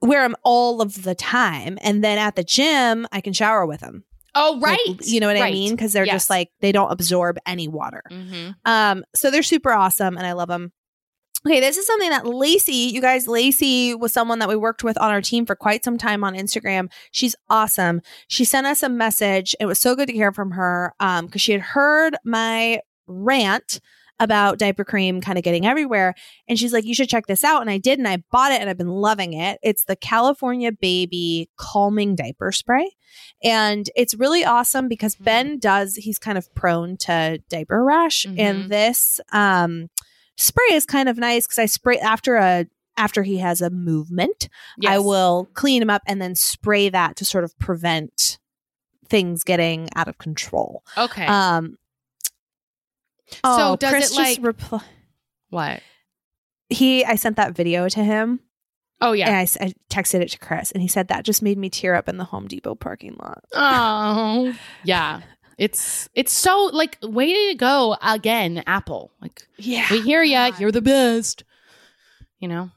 wear 0.00 0.22
them 0.22 0.36
all 0.44 0.80
of 0.80 1.02
the 1.02 1.14
time 1.14 1.76
and 1.82 2.04
then 2.04 2.18
at 2.18 2.36
the 2.36 2.44
gym 2.44 3.06
I 3.12 3.20
can 3.20 3.32
shower 3.32 3.66
with 3.66 3.80
them. 3.80 4.04
Oh 4.40 4.60
right. 4.60 4.78
you 5.02 5.20
know 5.20 5.26
what 5.26 5.36
I 5.36 5.50
mean? 5.50 5.76
Cuz 5.76 5.92
they're 5.92 6.04
Yes. 6.06 6.14
just 6.14 6.30
like 6.30 6.50
they 6.60 6.70
don't 6.72 6.90
absorb 6.92 7.38
any 7.46 7.66
water. 7.68 8.02
Mhm. 8.10 8.54
Um, 8.64 9.04
so 9.14 9.30
they're 9.30 9.42
super 9.42 9.72
awesome 9.72 10.16
and 10.16 10.26
I 10.26 10.32
love 10.32 10.48
them. 10.48 10.72
Okay, 11.46 11.60
this 11.60 11.76
is 11.76 11.86
something 11.86 12.10
that 12.10 12.26
Lacey, 12.26 12.72
you 12.92 13.00
guys, 13.00 13.28
Lacey 13.28 13.94
was 13.94 14.12
someone 14.12 14.40
that 14.40 14.48
we 14.48 14.56
worked 14.56 14.82
with 14.82 14.98
on 14.98 15.10
our 15.12 15.20
team 15.22 15.46
for 15.46 15.54
quite 15.54 15.84
some 15.84 15.96
time 15.96 16.24
on 16.24 16.34
Instagram. 16.34 16.90
She's 17.12 17.36
awesome. 17.48 18.00
She 18.26 18.44
sent 18.44 18.66
us 18.66 18.82
a 18.82 18.88
message. 18.88 19.54
It 19.60 19.66
was 19.66 19.78
so 19.78 19.94
good 19.94 20.08
to 20.08 20.12
hear 20.14 20.32
from 20.32 20.52
her 20.52 20.94
um 21.00 21.26
because 21.26 21.40
she 21.42 21.52
had 21.52 21.60
heard 21.60 22.16
my 22.24 22.80
rant 23.06 23.80
about 24.20 24.58
diaper 24.58 24.84
cream 24.84 25.20
kind 25.20 25.38
of 25.38 25.44
getting 25.44 25.64
everywhere 25.66 26.14
and 26.48 26.58
she's 26.58 26.72
like 26.72 26.84
you 26.84 26.94
should 26.94 27.08
check 27.08 27.26
this 27.26 27.44
out 27.44 27.60
and 27.60 27.70
I 27.70 27.78
did 27.78 27.98
and 27.98 28.08
I 28.08 28.18
bought 28.32 28.52
it 28.52 28.60
and 28.60 28.68
I've 28.68 28.76
been 28.78 28.88
loving 28.88 29.32
it. 29.32 29.58
It's 29.62 29.84
the 29.84 29.94
California 29.96 30.72
Baby 30.72 31.48
calming 31.56 32.14
diaper 32.16 32.50
spray 32.52 32.90
and 33.42 33.88
it's 33.94 34.14
really 34.14 34.44
awesome 34.44 34.88
because 34.88 35.14
Mhm. 35.16 35.24
Ben 35.24 35.58
does 35.58 35.94
he's 35.96 36.18
kind 36.18 36.36
of 36.38 36.52
prone 36.54 36.96
to 36.98 37.40
diaper 37.48 37.84
rash 37.84 38.26
Mhm. 38.26 38.38
and 38.38 38.70
this 38.70 39.20
um 39.32 39.88
spray 40.36 40.72
is 40.72 40.84
kind 40.86 41.08
of 41.08 41.16
nice 41.18 41.46
cuz 41.46 41.58
I 41.58 41.66
spray 41.66 41.98
after 41.98 42.36
a 42.36 42.66
after 42.96 43.22
he 43.22 43.38
has 43.38 43.60
a 43.60 43.70
movement 43.70 44.48
I 44.84 44.98
will 44.98 45.48
clean 45.54 45.80
him 45.82 45.90
up 45.90 46.02
and 46.06 46.20
then 46.20 46.34
spray 46.34 46.88
that 46.88 47.14
to 47.16 47.24
sort 47.24 47.44
of 47.44 47.56
prevent 47.60 48.38
things 49.08 49.44
getting 49.44 49.88
out 49.96 50.08
of 50.08 50.18
control. 50.18 50.82
Okay. 50.96 51.24
Um 51.26 51.76
So 53.30 53.40
oh, 53.44 53.76
does 53.76 53.90
Chris 53.90 54.12
it, 54.12 54.16
like- 54.16 54.38
repli- 54.56 54.84
what? 55.50 55.80
he 56.70 57.04
I 57.04 57.14
sent 57.16 57.36
that 57.36 57.54
video 57.56 57.88
to 57.88 58.04
him 58.04 58.40
Oh 59.00 59.10
and 59.12 59.18
yeah. 59.20 59.38
I, 59.38 59.72
texted 59.90 60.20
it 60.20 60.28
to 60.30 60.38
Chris 60.38 60.70
and 60.72 60.82
he 60.82 60.88
said 60.88 61.08
that 61.08 61.24
just 61.24 61.40
made 61.42 61.56
me 61.56 61.70
tear 61.70 61.94
up 61.94 62.08
in 62.08 62.16
the 62.18 62.24
Home 62.24 62.46
Depot 62.48 62.74
parking 62.74 63.16
lot. 63.18 63.44
Oh 63.54 64.54
yeah. 64.84 65.22
It's 65.56 66.08
it's 66.14 66.32
so 66.32 66.70
like 66.72 66.98
way 67.02 67.32
to 67.50 67.54
go 67.56 67.96
again, 68.02 68.62
Apple. 68.66 69.12
Like 69.20 69.42
Yeah. 69.56 69.86
we 69.90 70.00
hear 70.02 70.22
ya, 70.22 70.50
you're 70.58 70.72
the 70.72 70.82
best. 70.82 71.44
You 72.38 72.48
know. 72.48 72.70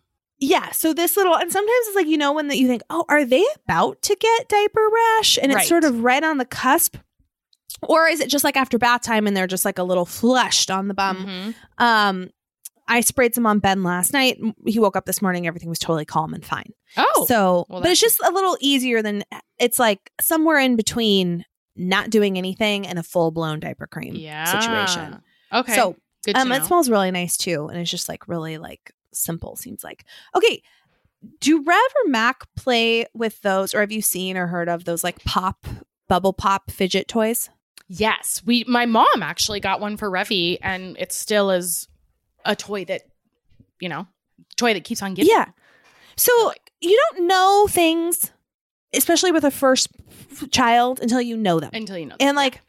Yeah, 0.43 0.71
so 0.71 0.91
this 0.93 1.15
little 1.17 1.35
and 1.35 1.51
sometimes 1.51 1.87
it's 1.87 1.95
like 1.95 2.07
you 2.07 2.17
know 2.17 2.33
when 2.33 2.47
that 2.47 2.57
you 2.57 2.67
think, 2.67 2.81
"Oh, 2.89 3.05
are 3.09 3.23
they 3.25 3.45
about 3.65 4.01
to 4.03 4.15
get 4.15 4.49
diaper 4.49 4.89
rash?" 5.17 5.37
and 5.39 5.51
it's 5.51 5.67
sort 5.67 5.83
of 5.83 6.03
right 6.03 6.23
on 6.23 6.37
the 6.39 6.45
cusp. 6.45 6.97
Or 7.81 8.07
is 8.07 8.19
it 8.19 8.29
just 8.29 8.43
like 8.43 8.57
after 8.57 8.77
bath 8.77 9.01
time 9.01 9.27
and 9.27 9.35
they're 9.35 9.47
just 9.47 9.65
like 9.65 9.79
a 9.79 9.83
little 9.83 10.05
flushed 10.05 10.71
on 10.71 10.87
the 10.87 10.93
bum? 10.93 11.25
Mhm. 11.25 11.83
Um, 11.83 12.29
I 12.87 13.01
sprayed 13.01 13.33
some 13.33 13.45
on 13.45 13.59
Ben 13.59 13.83
last 13.83 14.11
night. 14.11 14.37
He 14.65 14.77
woke 14.79 14.95
up 14.97 15.05
this 15.05 15.21
morning, 15.21 15.47
everything 15.47 15.69
was 15.69 15.79
totally 15.79 16.05
calm 16.05 16.33
and 16.33 16.45
fine. 16.45 16.73
Oh. 16.97 17.25
so, 17.27 17.65
well, 17.69 17.81
but 17.81 17.89
it's 17.89 18.01
just 18.01 18.19
a 18.21 18.31
little 18.31 18.57
easier 18.59 19.01
than 19.01 19.23
it's 19.59 19.79
like 19.79 20.11
somewhere 20.19 20.59
in 20.59 20.75
between 20.75 21.45
not 21.75 22.09
doing 22.09 22.37
anything 22.37 22.85
and 22.85 22.99
a 22.99 23.03
full 23.03 23.31
blown 23.31 23.61
diaper 23.61 23.87
cream 23.87 24.15
yeah. 24.15 24.43
situation. 24.43 25.21
Okay. 25.53 25.73
So, 25.73 25.95
good 26.25 26.35
um, 26.35 26.51
it 26.51 26.65
smells 26.65 26.89
really 26.89 27.11
nice 27.11 27.37
too, 27.37 27.67
and 27.67 27.79
it's 27.79 27.89
just 27.89 28.09
like 28.09 28.27
really 28.27 28.57
like 28.57 28.91
simple. 29.13 29.55
Seems 29.55 29.83
like 29.83 30.05
okay. 30.35 30.61
Do 31.39 31.63
Rev 31.63 31.91
or 32.03 32.09
Mac 32.09 32.47
play 32.55 33.05
with 33.13 33.41
those, 33.41 33.75
or 33.75 33.81
have 33.81 33.91
you 33.91 34.01
seen 34.01 34.37
or 34.37 34.47
heard 34.47 34.67
of 34.67 34.85
those 34.85 35.03
like 35.03 35.23
pop 35.23 35.67
bubble 36.09 36.33
pop 36.33 36.71
fidget 36.71 37.07
toys? 37.07 37.49
Yes, 37.93 38.41
we. 38.45 38.63
My 38.67 38.85
mom 38.85 39.21
actually 39.21 39.59
got 39.59 39.81
one 39.81 39.97
for 39.97 40.09
Revy, 40.09 40.57
and 40.61 40.95
it 40.97 41.11
still 41.11 41.51
is 41.51 41.89
a 42.45 42.55
toy 42.55 42.85
that, 42.85 43.01
you 43.81 43.89
know, 43.89 44.07
toy 44.55 44.73
that 44.73 44.85
keeps 44.85 45.01
on 45.01 45.13
giving. 45.13 45.29
Yeah. 45.29 45.47
So 46.15 46.31
Like, 46.45 46.71
you 46.79 46.97
don't 47.11 47.27
know 47.27 47.67
things, 47.69 48.31
especially 48.93 49.33
with 49.33 49.43
a 49.43 49.51
first 49.51 49.89
child, 50.51 51.01
until 51.01 51.19
you 51.19 51.35
know 51.35 51.59
them. 51.59 51.71
Until 51.73 51.97
you 51.97 52.05
know. 52.05 52.15
And 52.21 52.37
like, 52.37 52.61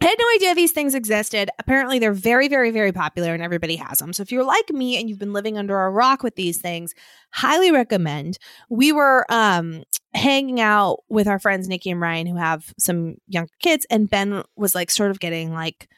I 0.00 0.04
had 0.06 0.16
no 0.18 0.26
idea 0.36 0.54
these 0.54 0.72
things 0.72 0.94
existed. 0.94 1.50
Apparently, 1.58 1.98
they're 1.98 2.12
very, 2.12 2.48
very, 2.48 2.70
very 2.70 2.92
popular 2.92 3.32
and 3.32 3.42
everybody 3.42 3.76
has 3.76 3.98
them. 3.98 4.12
So, 4.12 4.22
if 4.22 4.30
you're 4.30 4.44
like 4.44 4.68
me 4.70 4.98
and 4.98 5.08
you've 5.08 5.18
been 5.18 5.32
living 5.32 5.56
under 5.56 5.78
a 5.80 5.90
rock 5.90 6.22
with 6.22 6.36
these 6.36 6.58
things, 6.58 6.94
highly 7.32 7.70
recommend. 7.72 8.38
We 8.68 8.92
were 8.92 9.24
um, 9.30 9.84
hanging 10.14 10.60
out 10.60 10.98
with 11.08 11.26
our 11.26 11.38
friends, 11.38 11.66
Nikki 11.66 11.90
and 11.90 12.00
Ryan, 12.00 12.26
who 12.26 12.36
have 12.36 12.74
some 12.78 13.16
young 13.26 13.48
kids, 13.60 13.86
and 13.90 14.08
Ben 14.10 14.42
was 14.54 14.74
like, 14.74 14.90
sort 14.90 15.10
of 15.10 15.18
getting 15.18 15.52
like, 15.52 15.88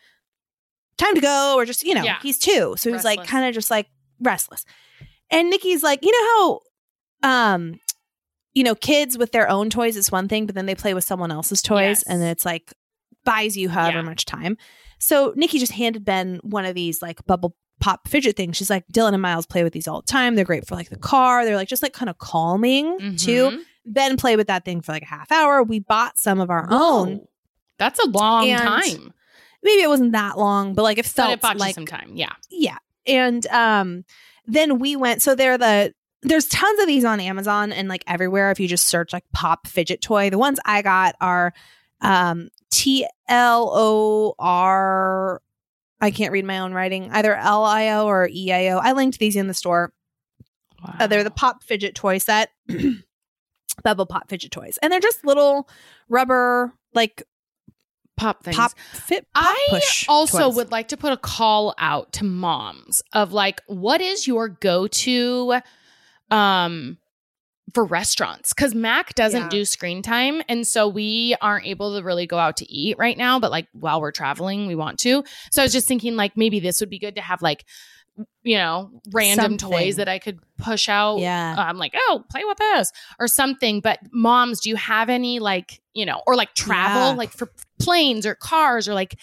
time 0.96 1.14
to 1.14 1.20
go, 1.20 1.54
or 1.56 1.64
just, 1.64 1.82
you 1.84 1.94
know, 1.94 2.02
Yeah. 2.04 2.18
he's 2.22 2.38
two. 2.38 2.74
So, 2.78 2.90
he 2.90 2.94
was 2.94 3.04
like, 3.04 3.24
kind 3.24 3.46
of 3.48 3.54
just 3.54 3.70
like 3.70 3.88
restless. 4.20 4.64
And 5.30 5.50
Nikki's 5.50 5.82
like, 5.82 6.04
you 6.04 6.12
know 6.12 6.60
how, 7.22 7.54
um, 7.54 7.80
you 8.54 8.62
know, 8.64 8.74
kids 8.74 9.18
with 9.18 9.32
their 9.32 9.48
own 9.48 9.70
toys 9.70 9.96
is 9.96 10.10
one 10.10 10.26
thing, 10.28 10.46
but 10.46 10.54
then 10.54 10.66
they 10.66 10.74
play 10.74 10.94
with 10.94 11.04
someone 11.04 11.30
else's 11.30 11.62
toys, 11.62 11.78
Yes. 11.98 12.02
and 12.04 12.22
it's 12.22 12.44
like 12.44 12.72
buys 13.28 13.56
you 13.56 13.68
however 13.68 13.98
Yeah. 13.98 14.02
much 14.02 14.24
time. 14.24 14.56
So 14.98 15.32
Nikki 15.36 15.58
just 15.58 15.72
handed 15.72 16.04
Ben 16.04 16.40
one 16.42 16.64
of 16.64 16.74
these 16.74 17.02
like 17.02 17.24
bubble 17.26 17.54
pop 17.80 18.08
fidget 18.08 18.36
things. 18.36 18.56
She's 18.56 18.70
like, 18.70 18.84
Dylan 18.92 19.12
and 19.12 19.22
Miles 19.22 19.46
play 19.46 19.62
with 19.62 19.72
these 19.72 19.86
all 19.86 20.00
the 20.00 20.06
time. 20.06 20.34
They're 20.34 20.44
great 20.44 20.66
for 20.66 20.74
like 20.74 20.90
the 20.90 20.96
car. 20.98 21.44
They're 21.44 21.54
like 21.56 21.68
just 21.68 21.82
like 21.82 21.92
kind 21.92 22.08
of 22.10 22.18
calming 22.18 23.16
too. 23.16 23.50
Mhm. 23.50 23.58
Ben 23.86 24.16
played 24.16 24.36
with 24.36 24.48
that 24.48 24.64
thing 24.64 24.80
for 24.80 24.92
like 24.92 25.02
a 25.02 25.06
half 25.06 25.30
hour. 25.30 25.62
We 25.62 25.78
bought 25.78 26.18
some 26.18 26.40
of 26.40 26.50
our 26.50 26.66
own. 26.70 27.20
That's 27.78 27.98
a 28.00 28.08
long 28.08 28.48
And 28.48 28.60
time. 28.60 29.12
Maybe 29.62 29.82
it 29.82 29.88
wasn't 29.88 30.12
that 30.12 30.36
long, 30.36 30.74
but 30.74 30.82
like 30.82 30.98
it 30.98 31.06
felt 31.06 31.32
it 31.42 31.56
like 31.58 31.74
some 31.74 31.86
time. 31.86 32.10
Yeah. 32.14 32.32
yeah. 32.50 32.78
And 33.06 33.46
um 33.48 34.04
then 34.46 34.78
we 34.78 34.96
went 34.96 35.22
so 35.22 35.34
they're 35.34 35.58
the 35.58 35.94
there's 36.22 36.46
tons 36.48 36.80
of 36.80 36.86
these 36.88 37.04
on 37.04 37.20
Amazon 37.20 37.70
and 37.72 37.88
like 37.88 38.02
everywhere 38.08 38.50
if 38.50 38.58
you 38.58 38.66
just 38.66 38.88
search 38.88 39.12
like 39.12 39.24
pop 39.32 39.66
fidget 39.68 40.00
toy. 40.02 40.30
The 40.30 40.38
ones 40.38 40.58
I 40.64 40.82
got 40.82 41.14
are 41.20 41.52
um 42.00 42.48
T 42.70 43.06
L 43.28 43.70
O 43.74 44.34
R 44.38 45.40
I 46.00 46.10
can't 46.10 46.32
read 46.32 46.44
my 46.44 46.60
own 46.60 46.72
writing, 46.72 47.10
either 47.10 47.34
L 47.34 47.64
I 47.64 47.88
O 47.90 48.06
or 48.06 48.28
E 48.32 48.52
I 48.52 48.68
O. 48.68 48.78
I 48.78 48.92
linked 48.92 49.18
these 49.18 49.36
in 49.36 49.48
the 49.48 49.54
store. 49.54 49.92
Uh, 51.00 51.06
they're 51.08 51.24
the 51.24 51.30
pop 51.30 51.62
fidget 51.64 51.94
toy 51.94 52.18
set. 52.18 52.50
Bubble 53.84 54.06
pop 54.06 54.28
fidget 54.28 54.52
toys. 54.52 54.78
And 54.80 54.92
they're 54.92 55.00
just 55.00 55.24
little 55.24 55.68
rubber 56.08 56.72
like 56.94 57.22
pop 58.16 58.44
things. 58.44 58.56
pop 58.56 58.72
fit 58.78 59.26
pop 59.34 59.44
I 59.44 59.80
also 60.08 60.46
toys. 60.48 60.56
would 60.56 60.70
like 60.70 60.88
to 60.88 60.96
put 60.96 61.12
a 61.12 61.16
call 61.16 61.74
out 61.78 62.12
to 62.14 62.24
moms 62.24 63.02
of 63.12 63.32
like, 63.32 63.60
what 63.66 64.00
is 64.00 64.26
your 64.26 64.48
go 64.48 64.86
to 64.86 65.60
um 66.30 66.98
for 67.74 67.84
restaurants? 67.84 68.52
Because 68.52 68.74
Mac 68.74 69.14
doesn't 69.14 69.42
Yeah. 69.42 69.48
do 69.48 69.64
screen 69.64 70.02
time. 70.02 70.42
And 70.48 70.66
so 70.66 70.88
we 70.88 71.34
aren't 71.40 71.66
able 71.66 71.96
to 71.96 72.02
really 72.02 72.26
go 72.26 72.38
out 72.38 72.56
to 72.58 72.70
eat 72.72 72.96
right 72.98 73.16
now. 73.16 73.38
But 73.38 73.50
like 73.50 73.68
while 73.72 74.00
we're 74.00 74.12
traveling, 74.12 74.66
we 74.66 74.74
want 74.74 74.98
to. 75.00 75.22
So 75.50 75.62
I 75.62 75.64
was 75.64 75.72
just 75.72 75.86
thinking 75.88 76.16
like 76.16 76.36
maybe 76.36 76.60
this 76.60 76.80
would 76.80 76.90
be 76.90 76.98
good 76.98 77.16
to 77.16 77.20
have 77.22 77.42
like, 77.42 77.64
you 78.42 78.56
know, 78.56 78.90
random 79.12 79.58
Something. 79.58 79.70
toys 79.70 79.96
that 79.96 80.08
I 80.08 80.18
could 80.18 80.40
push 80.56 80.88
out. 80.88 81.18
Yeah. 81.18 81.54
I'm 81.56 81.78
like, 81.78 81.92
oh, 81.94 82.24
play 82.30 82.42
with 82.44 82.58
this 82.58 82.90
or 83.20 83.28
something. 83.28 83.80
But 83.80 84.00
moms, 84.12 84.60
do 84.60 84.70
you 84.70 84.76
have 84.76 85.08
any 85.08 85.38
like, 85.38 85.80
you 85.94 86.04
know, 86.04 86.22
or 86.26 86.34
like 86.34 86.54
travel, 86.54 87.10
Yeah. 87.10 87.16
like 87.16 87.30
for 87.30 87.52
planes 87.78 88.26
or 88.26 88.34
cars 88.34 88.88
or 88.88 88.94
like, 88.94 89.18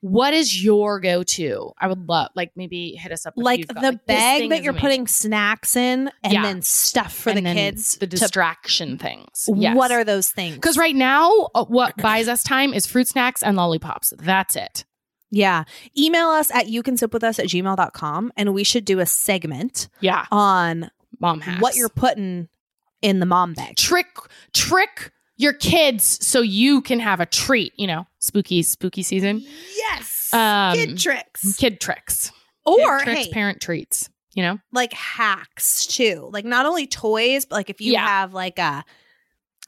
what 0.00 0.32
is 0.32 0.62
your 0.64 0.98
go 1.00 1.22
to? 1.22 1.72
I 1.78 1.86
would 1.88 2.08
love, 2.08 2.28
like, 2.34 2.52
maybe 2.56 2.92
hit 2.92 3.12
us 3.12 3.26
up. 3.26 3.34
like 3.36 3.66
the 3.68 3.74
got, 3.74 3.82
like, 3.82 4.06
bag 4.06 4.48
that 4.50 4.62
you're 4.62 4.70
amazing. 4.70 4.80
putting 4.80 5.06
snacks 5.06 5.76
in 5.76 6.10
and 6.24 6.32
Yeah. 6.32 6.42
then 6.42 6.62
stuff 6.62 7.12
for 7.12 7.30
And 7.30 7.46
the 7.46 7.52
kids 7.54 7.96
the 7.98 8.06
to- 8.06 8.16
distraction 8.16 8.96
things. 8.98 9.44
what 9.46 9.90
are 9.92 10.02
those 10.04 10.30
things 10.30 10.54
Because 10.56 10.78
right 10.78 10.96
now, 10.96 11.30
uh, 11.54 11.64
what 11.66 11.96
buys 11.98 12.28
us 12.28 12.42
time 12.42 12.72
is 12.72 12.86
fruit 12.86 13.08
snacks 13.08 13.42
and 13.42 13.56
lollipops. 13.56 14.12
That's 14.18 14.56
it. 14.56 14.84
yeah 15.32 15.62
email 15.96 16.28
us 16.28 16.50
at 16.52 16.68
you 16.68 16.82
can 16.82 16.96
sip 16.96 17.12
with 17.12 17.22
us 17.22 17.38
at 17.38 17.46
gmail.com 17.46 18.32
and 18.36 18.52
we 18.54 18.64
should 18.64 18.84
do 18.84 18.98
a 19.00 19.06
segment 19.06 19.88
Yeah. 20.00 20.24
on 20.32 20.90
Mom 21.20 21.40
hacks. 21.40 21.60
what 21.62 21.76
you're 21.76 21.88
putting 21.88 22.48
in 23.02 23.20
the 23.20 23.26
mom 23.26 23.52
bag 23.52 23.76
trick, 23.76 24.06
trick 24.52 25.12
your 25.40 25.52
kids 25.54 26.04
so 26.26 26.40
you 26.40 26.80
can 26.82 27.00
have 27.00 27.20
a 27.20 27.26
treat, 27.26 27.72
you 27.78 27.86
know, 27.86 28.06
spooky, 28.18 28.62
spooky 28.62 29.02
season. 29.02 29.44
yes 29.76 30.32
Um, 30.34 30.74
kid 30.76 30.98
tricks 30.98 31.56
Kid 31.56 31.80
tricks. 31.80 32.30
or 32.64 32.98
Kid 32.98 33.04
tricks, 33.04 33.26
hey, 33.26 33.32
parent 33.32 33.60
treats, 33.60 34.08
you 34.34 34.42
know? 34.42 34.58
like 34.72 34.92
hacks 34.92 35.86
too 35.86 36.28
like 36.32 36.44
not 36.44 36.66
only 36.66 36.86
toys 36.86 37.44
but 37.46 37.56
like 37.56 37.70
if 37.70 37.80
you 37.80 37.92
Yeah. 37.92 38.06
have 38.06 38.34
like 38.34 38.58
a 38.58 38.84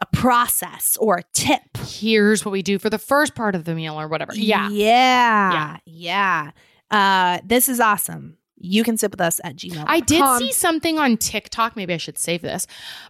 a 0.01 0.07
process 0.17 0.97
or 1.01 1.19
a 1.19 1.23
tip 1.33 1.63
Here's 1.87 2.45
what 2.45 2.51
we 2.53 2.63
do 2.63 2.79
for 2.79 2.91
the 2.91 2.99
first 2.99 3.35
part 3.35 3.55
of 3.55 3.65
the 3.65 3.75
meal 3.75 4.01
or 4.01 4.09
whatever. 4.09 4.33
Yeah. 4.35 4.69
yeah 4.71 5.77
yeah 5.87 6.51
uh 6.91 7.39
this 7.45 7.69
is 7.69 7.81
awesome 7.81 8.37
you 8.63 8.85
can 8.85 8.97
sip 8.97 9.11
with 9.11 9.21
us 9.21 9.41
at 9.45 9.57
gmail 9.57 9.85
I 9.87 10.01
did 10.01 10.23
see 10.39 10.53
something 10.53 10.99
on 10.99 11.17
TikTok. 11.17 11.77
Maybe 11.77 11.93
I 11.93 11.97
should 11.97 12.19
save 12.19 12.43
this. 12.43 12.67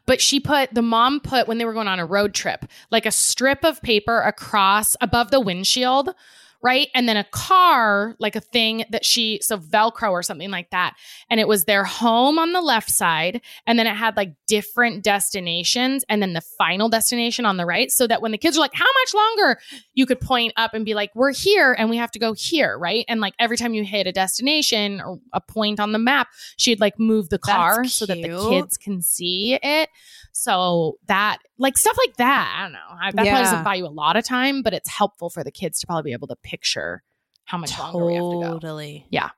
But 0.07 0.21
she 0.21 0.41
put, 0.41 0.75
the 0.75 0.83
mom 0.83 1.21
put, 1.21 1.47
when 1.47 1.59
they 1.59 1.65
were 1.65 1.73
going 1.73 1.89
on 1.89 1.99
a 1.99 2.07
road 2.07 2.35
trip, 2.35 2.65
like 2.91 3.07
a 3.07 3.11
strip 3.11 3.65
of 3.65 3.81
paper 3.83 4.21
across 4.21 4.97
above 5.01 5.31
the 5.31 5.41
windshield, 5.41 6.15
right? 6.63 6.89
And 6.95 7.09
then 7.09 7.17
a 7.17 7.25
car, 7.25 8.15
like 8.21 8.37
a 8.37 8.41
thing 8.41 8.85
that 8.91 9.05
she, 9.05 9.41
so 9.43 9.59
Velcro 9.59 10.11
or 10.11 10.23
something 10.23 10.51
like 10.51 10.71
that. 10.71 10.95
And 11.29 11.41
it 11.41 11.49
was 11.49 11.65
their 11.65 11.85
home 11.85 12.39
on 12.39 12.53
the 12.53 12.61
left 12.61 12.91
side. 12.91 13.41
And 13.67 13.79
then 13.79 13.87
it 13.87 13.97
had 13.97 14.17
like 14.17 14.35
different 14.47 15.03
destinations 15.03 16.05
and 16.09 16.23
then 16.23 16.35
the 16.35 16.41
final 16.41 16.89
destination 16.89 17.45
on 17.45 17.57
the 17.57 17.67
right. 17.67 17.91
So 17.91 18.07
that 18.07 18.23
when 18.23 18.31
the 18.31 18.39
kids 18.39 18.57
are 18.57 18.61
like, 18.61 18.75
how 18.75 18.85
much 19.03 19.15
longer? 19.15 19.61
You 19.95 20.07
could 20.07 20.21
point 20.21 20.53
up 20.57 20.73
and 20.73 20.85
be 20.85 20.95
like, 20.95 21.11
we're 21.15 21.33
here 21.33 21.73
and 21.73 21.91
we 21.91 21.97
have 21.97 22.13
to 22.13 22.19
go 22.19 22.33
here, 22.33 22.79
right? 22.79 23.05
And 23.09 23.21
like 23.21 23.35
every 23.39 23.57
time 23.57 23.75
you 23.75 23.85
hit 23.85 24.07
a 24.07 24.13
destination 24.13 25.01
or 25.01 25.19
a 25.33 25.41
point 25.41 25.81
on 25.81 25.93
the 25.93 25.99
map, 25.99 26.29
she'd 26.57 26.81
like 26.81 26.99
move 26.99 27.29
the 27.29 27.39
car 27.39 27.85
so 27.85 28.07
that 28.07 28.23
the 28.23 28.49
kids 28.51 28.77
can 28.77 29.03
see 29.03 29.59
it. 29.61 29.89
So 30.33 30.99
that, 31.09 31.39
like 31.63 31.79
stuff 31.79 31.97
like 31.99 32.17
that, 32.17 32.55
I 32.59 32.63
don't 32.65 32.73
know. 32.73 32.79
I, 32.91 33.07
that 33.07 33.15
probably 33.15 33.31
Yeah. 33.31 33.43
doesn't 33.43 33.65
buy 33.65 33.75
you 33.77 33.87
a 33.87 33.89
lot 33.89 34.17
of 34.17 34.25
time, 34.25 34.63
but 34.63 34.75
it's 34.75 34.89
helpful 34.89 35.31
for 35.31 35.43
the 35.45 35.51
kids 35.51 35.81
to 35.81 35.87
probably 35.87 36.11
be 36.11 36.13
able 36.13 36.29
to 36.29 36.37
picture 36.37 37.03
how 37.45 37.57
much 37.59 37.79
longer 37.79 38.05
we 38.07 38.15
have 38.15 38.23
to 38.23 38.41
go. 38.41 38.53
Totally. 38.55 39.07
Yeah. 39.11 39.31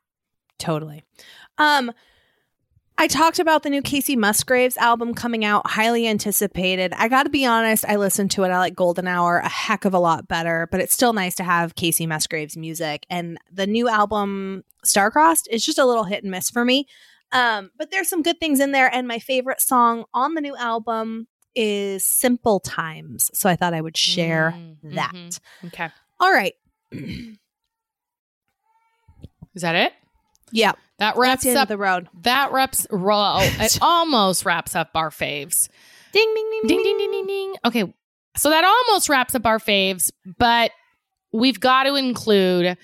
Totally. 0.58 1.04
Um 1.58 1.92
I 2.96 3.08
talked 3.08 3.40
about 3.40 3.64
the 3.64 3.70
new 3.70 3.82
Kacey 3.82 4.16
Musgraves 4.16 4.76
album 4.76 5.14
coming 5.14 5.44
out, 5.44 5.66
highly 5.68 6.06
anticipated. 6.06 6.92
I 6.96 7.08
got 7.08 7.24
to 7.24 7.28
be 7.28 7.44
honest, 7.44 7.84
I 7.88 7.96
listened 7.96 8.30
to 8.32 8.44
it. 8.44 8.50
I 8.50 8.58
like 8.58 8.76
Golden 8.76 9.08
Hour 9.08 9.38
a 9.38 9.48
heck 9.48 9.84
of 9.84 9.94
a 9.94 9.98
lot 9.98 10.28
better, 10.28 10.68
but 10.70 10.78
it's 10.80 10.94
still 10.94 11.12
nice 11.12 11.34
to 11.36 11.42
have 11.44 11.74
Kacey 11.74 12.06
Musgraves 12.06 12.56
music. 12.56 13.04
And 13.10 13.36
the 13.52 13.66
new 13.66 13.88
album, 13.88 14.62
Starcrossed, 14.86 15.48
is 15.50 15.64
just 15.64 15.76
a 15.78 15.84
little 15.84 16.04
hit 16.04 16.22
and 16.22 16.30
miss 16.30 16.50
for 16.50 16.64
me. 16.64 16.86
Um, 17.32 17.72
but 17.76 17.90
there's 17.90 18.08
some 18.08 18.22
good 18.22 18.38
things 18.38 18.60
in 18.60 18.70
there. 18.70 18.94
And 18.94 19.08
my 19.08 19.18
favorite 19.18 19.60
song 19.60 20.04
on 20.14 20.34
the 20.34 20.40
new 20.40 20.56
album 20.56 21.26
is 21.54 22.04
Simple 22.04 22.60
Times. 22.60 23.30
So 23.34 23.48
I 23.48 23.56
thought 23.56 23.74
I 23.74 23.80
would 23.80 23.96
share 23.96 24.54
Mm, 24.56 24.94
that. 24.94 25.12
mhm. 25.14 25.40
Okay. 25.66 25.88
All 26.20 26.32
right. 26.32 26.54
Is 29.54 29.62
that 29.62 29.76
it? 29.76 29.92
Yeah. 30.50 30.72
That 30.98 31.16
wraps 31.16 31.42
the 31.44 31.56
up. 31.60 31.68
the 31.68 31.76
road. 31.78 32.08
that 32.22 32.52
wraps. 32.52 32.86
Ro- 32.90 33.38
it 33.40 33.78
almost 33.82 34.44
wraps 34.44 34.74
up 34.76 34.90
our 34.94 35.10
faves. 35.10 35.68
Ding, 36.12 36.32
ding, 36.34 36.50
ding, 36.50 36.62
Ding 36.68 36.82
ding 36.82 36.98
ding 36.98 37.10
ding 37.10 37.26
ding. 37.26 37.54
Okay, 37.64 37.94
so 38.36 38.50
that 38.50 38.64
almost 38.64 39.08
wraps 39.08 39.34
up 39.34 39.46
our 39.46 39.58
faves, 39.58 40.12
but 40.38 40.70
we've 41.32 41.58
got 41.58 41.84
to 41.84 41.96
include 41.96 42.76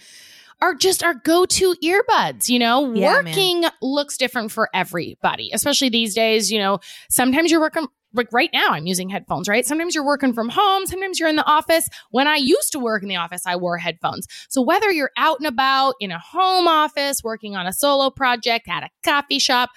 our 0.61 0.75
just 0.75 1.05
our 1.05 1.15
go-to 1.15 1.75
earbuds. 1.85 2.49
You 2.49 2.59
know, 2.59 2.93
Yeah, 2.93 3.23
man. 3.23 3.25
working 3.27 3.65
looks 3.81 4.17
different 4.17 4.51
for 4.51 4.69
everybody, 4.75 5.51
especially 5.55 5.89
these 5.91 6.13
days. 6.15 6.51
You 6.51 6.59
know, 6.59 6.81
sometimes 7.09 7.51
you're 7.53 7.61
working. 7.61 7.87
Like 8.13 8.33
right 8.33 8.51
now, 8.53 8.69
I'm 8.71 8.87
using 8.87 9.09
headphones, 9.09 9.49
right? 9.49 9.65
Sometimes 9.65 9.95
you're 9.95 10.05
working 10.05 10.33
from 10.33 10.49
home, 10.49 10.87
sometimes 10.87 11.21
you're 11.21 11.29
in 11.29 11.37
the 11.37 11.47
office. 11.47 11.89
When 12.11 12.27
I 12.27 12.37
used 12.37 12.73
to 12.73 12.79
work 12.81 13.03
in 13.03 13.09
the 13.09 13.17
office, 13.17 13.43
I 13.47 13.57
wore 13.57 13.79
headphones. 13.79 14.27
So 14.49 14.63
whether 14.63 14.91
you're 14.91 15.13
out 15.17 15.39
and 15.39 15.47
about 15.47 15.95
in 16.01 16.11
a 16.11 16.19
home 16.19 16.67
office, 16.67 17.23
working 17.23 17.55
on 17.55 17.67
a 17.67 17.73
solo 17.73 18.11
project, 18.11 18.69
at 18.69 18.83
a 18.83 18.89
coffee 19.05 19.39
shop, 19.39 19.71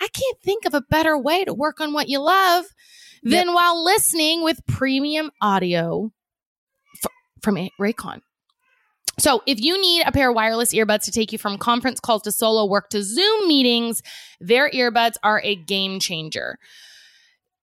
I 0.00 0.08
can't 0.08 0.40
think 0.42 0.64
of 0.64 0.74
a 0.74 0.80
better 0.80 1.18
way 1.18 1.44
to 1.44 1.54
work 1.54 1.80
on 1.80 1.92
what 1.92 2.08
you 2.08 2.20
love 2.20 2.66
than 3.22 3.54
while 3.54 3.82
listening 3.82 4.42
with 4.42 4.64
premium 4.66 5.30
audio 5.40 6.12
f- 7.04 7.12
from 7.40 7.56
A- 7.56 7.70
Raycon. 7.80 8.20
So, 9.18 9.42
if 9.46 9.60
you 9.60 9.80
need 9.80 10.04
a 10.06 10.12
pair 10.12 10.30
of 10.30 10.34
wireless 10.34 10.72
earbuds 10.72 11.04
to 11.04 11.12
take 11.12 11.32
you 11.32 11.38
from 11.38 11.58
conference 11.58 12.00
calls 12.00 12.22
to 12.22 12.32
solo 12.32 12.64
work 12.64 12.88
to 12.90 13.02
Zoom 13.02 13.46
meetings, 13.46 14.02
their 14.40 14.70
earbuds 14.70 15.16
are 15.22 15.40
a 15.44 15.54
game 15.54 16.00
changer. 16.00 16.58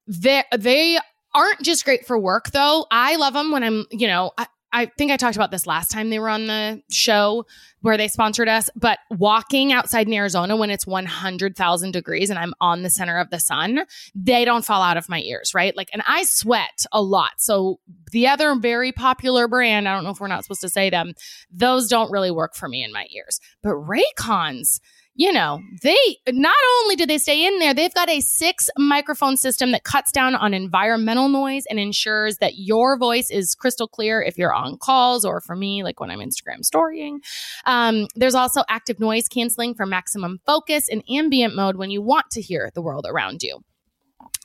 They 0.10 0.44
they 0.58 0.98
aren't 1.36 1.62
just 1.62 1.86
great 1.86 2.06
for 2.06 2.18
work 2.18 2.52
though. 2.52 2.88
I 2.90 3.16
love 3.16 3.34
them 3.34 3.52
when 3.52 3.64
I'm, 3.64 3.86
you 3.92 4.08
know, 4.08 4.32
I, 4.38 4.48
I 4.72 4.86
think 4.98 5.12
I 5.12 5.18
talked 5.18 5.36
about 5.36 5.52
this 5.52 5.66
last 5.66 5.90
time 5.90 6.10
they 6.10 6.20
were 6.20 6.30
on 6.30 6.48
the 6.48 6.82
show 6.92 7.46
where 7.82 7.98
they 7.98 8.08
sponsored 8.08 8.48
us, 8.48 8.70
but 8.76 9.00
walking 9.10 9.72
outside 9.72 10.08
in 10.08 10.14
Arizona 10.14 10.56
when 10.56 10.70
it's 10.70 10.86
100,000 10.86 11.92
degrees 11.92 12.30
and 12.30 12.38
I'm 12.38 12.54
on 12.60 12.84
the 12.84 12.90
center 12.90 13.18
of 13.18 13.30
the 13.30 13.40
sun, 13.40 13.86
they 14.14 14.46
don't 14.46 14.66
fall 14.66 14.82
out 14.82 14.98
of 14.98 15.10
my 15.10 15.22
ears, 15.22 15.54
right? 15.56 15.76
Like, 15.76 15.90
and 15.94 16.04
I 16.08 16.24
sweat 16.24 16.86
a 16.92 17.02
lot. 17.02 17.34
So 17.38 17.80
the 18.12 18.28
other 18.28 18.56
very 18.56 18.92
popular 18.92 19.48
brand, 19.48 19.88
I 19.88 19.96
don't 19.96 20.04
know 20.04 20.12
if 20.12 20.20
we're 20.20 20.28
not 20.28 20.44
supposed 20.44 20.62
to 20.62 20.70
say 20.70 20.90
them, 20.90 21.14
those 21.52 21.88
don't 21.88 22.12
really 22.12 22.32
work 22.32 22.56
for 22.56 22.68
me 22.68 22.84
in 22.84 22.92
my 22.92 23.08
ears. 23.16 23.40
But 23.64 23.74
Raycons, 23.74 24.80
you 25.20 25.34
know, 25.34 25.62
they 25.84 25.98
not 26.30 26.56
only 26.80 26.96
do 26.96 27.06
they 27.06 27.18
stay 27.18 27.46
in 27.46 27.60
there, 27.60 27.74
they've 27.74 27.94
got 27.94 28.10
a 28.10 28.22
six 28.22 28.70
microphone 28.78 29.36
system 29.36 29.74
that 29.74 29.84
cuts 29.84 30.14
down 30.14 30.34
on 30.34 30.54
environmental 30.54 31.28
noise 31.28 31.66
and 31.70 31.78
ensures 31.78 32.38
that 32.38 32.54
your 32.58 32.98
voice 32.98 33.30
is 33.30 33.54
crystal 33.54 33.86
clear 33.86 34.22
if 34.22 34.38
you're 34.38 34.54
on 34.54 34.78
calls 34.78 35.26
or 35.26 35.42
for 35.42 35.58
me, 35.58 35.84
like 35.84 36.00
when 36.00 36.10
I'm 36.10 36.20
Instagram 36.20 36.64
storying. 36.64 37.20
Um, 37.66 38.08
there's 38.16 38.34
also 38.34 38.64
active 38.70 38.98
noise 39.02 39.28
canceling 39.28 39.76
for 39.76 39.86
maximum 39.86 40.40
focus 40.46 40.88
and 40.88 41.04
ambient 41.10 41.54
mode 41.54 41.76
when 41.76 41.92
you 41.92 42.02
want 42.02 42.32
to 42.32 42.42
hear 42.42 42.72
the 42.74 42.82
world 42.82 43.06
around 43.06 43.44
you. 43.44 43.60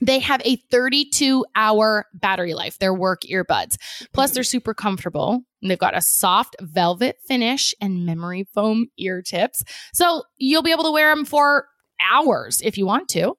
They 0.05 0.19
have 0.19 0.43
a 0.45 0.57
32 0.71 1.47
hour 1.57 2.07
battery 2.13 2.53
life, 2.53 2.79
their 2.79 2.93
work 2.93 3.23
earbuds. 3.23 3.77
Plus, 4.13 4.33
they're 4.33 4.45
super 4.45 4.75
comfortable. 4.75 5.43
They've 5.63 5.79
got 5.79 5.97
a 5.97 6.03
soft 6.03 6.57
velvet 6.61 7.17
finish 7.27 7.75
and 7.81 8.05
memory 8.05 8.47
foam 8.53 8.89
ear 8.99 9.23
tips. 9.23 9.65
So 9.95 10.25
you'll 10.37 10.63
be 10.63 10.73
able 10.73 10.85
to 10.85 10.93
wear 10.93 11.15
them 11.15 11.25
for 11.25 11.69
hours 12.03 12.61
if 12.63 12.77
you 12.77 12.85
want 12.85 13.09
to. 13.11 13.35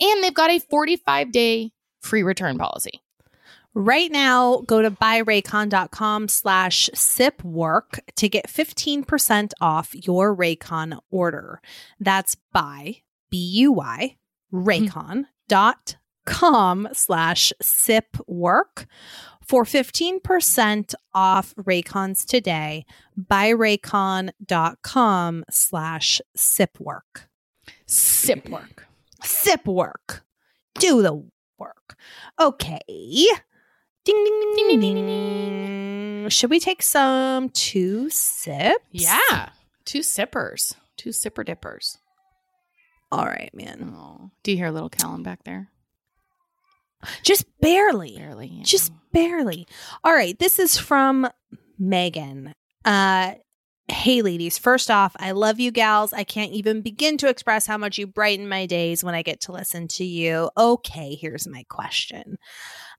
And 0.00 0.24
they've 0.24 0.34
got 0.34 0.50
a 0.50 0.58
45 0.58 1.30
day 1.30 1.70
free 2.00 2.24
return 2.24 2.58
policy. 2.58 3.00
Right 3.72 4.10
now, 4.10 4.62
go 4.66 4.82
to 4.82 4.90
buyraycon.com 4.90 6.26
slash 6.26 6.90
sipwork 6.92 8.00
to 8.16 8.28
get 8.28 8.48
15% 8.48 9.52
off 9.60 9.94
your 9.94 10.36
Raycon 10.36 10.98
order. 11.12 11.60
That's 12.00 12.36
buy, 12.52 12.96
B-U-Y, 13.30 14.16
mm-hmm. 14.52 14.68
Raycon 14.68 15.26
dot 15.46 15.96
com 16.30 16.88
slash 16.92 17.52
sip 17.60 18.16
work 18.26 18.86
for 19.44 19.64
15% 19.64 20.94
off 21.12 21.54
Raycons 21.56 22.24
today 22.24 22.86
by 23.16 23.50
raycon.com 23.50 25.44
slash 25.50 26.20
sip 26.36 26.78
work. 26.78 27.28
Sip 27.86 28.48
work. 28.48 28.86
Sip 29.24 29.66
work. 29.66 30.24
Do 30.78 31.02
the 31.02 31.14
work. 31.58 31.96
Okay. 32.40 32.78
Ding, 32.88 34.24
ding, 34.24 34.54
ding, 34.56 34.68
ding, 34.68 34.80
ding, 34.80 35.06
ding. 35.06 36.28
Should 36.28 36.50
we 36.50 36.60
take 36.60 36.82
some 36.82 37.48
two 37.48 38.08
sips? 38.08 38.78
Yeah. 38.92 39.48
Two 39.84 40.04
sippers, 40.04 40.74
two 40.96 41.10
sipper 41.10 41.44
dippers. 41.44 41.98
All 43.10 43.26
right, 43.26 43.50
man. 43.52 43.92
Oh, 43.96 44.30
do 44.44 44.52
you 44.52 44.56
hear 44.56 44.68
a 44.68 44.72
little 44.72 44.88
Callum 44.88 45.24
back 45.24 45.42
there? 45.42 45.68
Just 47.22 47.44
barely. 47.60 48.16
Barely. 48.16 48.46
yeah. 48.48 48.62
Just 48.62 48.92
barely. 49.12 49.66
All 50.04 50.12
right, 50.12 50.38
this 50.38 50.58
is 50.58 50.76
from 50.78 51.28
Megan. 51.78 52.54
Uh 52.84 53.34
Hey 53.88 54.22
ladies, 54.22 54.56
first 54.56 54.88
off, 54.88 55.16
I 55.18 55.32
love 55.32 55.58
you 55.58 55.72
gals. 55.72 56.12
I 56.12 56.22
can't 56.22 56.52
even 56.52 56.80
begin 56.80 57.16
to 57.18 57.28
express 57.28 57.66
how 57.66 57.76
much 57.76 57.98
you 57.98 58.06
brighten 58.06 58.48
my 58.48 58.64
days 58.66 59.02
when 59.02 59.16
I 59.16 59.22
get 59.22 59.40
to 59.42 59.52
listen 59.52 59.88
to 59.88 60.04
you. 60.04 60.48
Okay, 60.56 61.16
here's 61.20 61.48
my 61.48 61.64
question. 61.68 62.36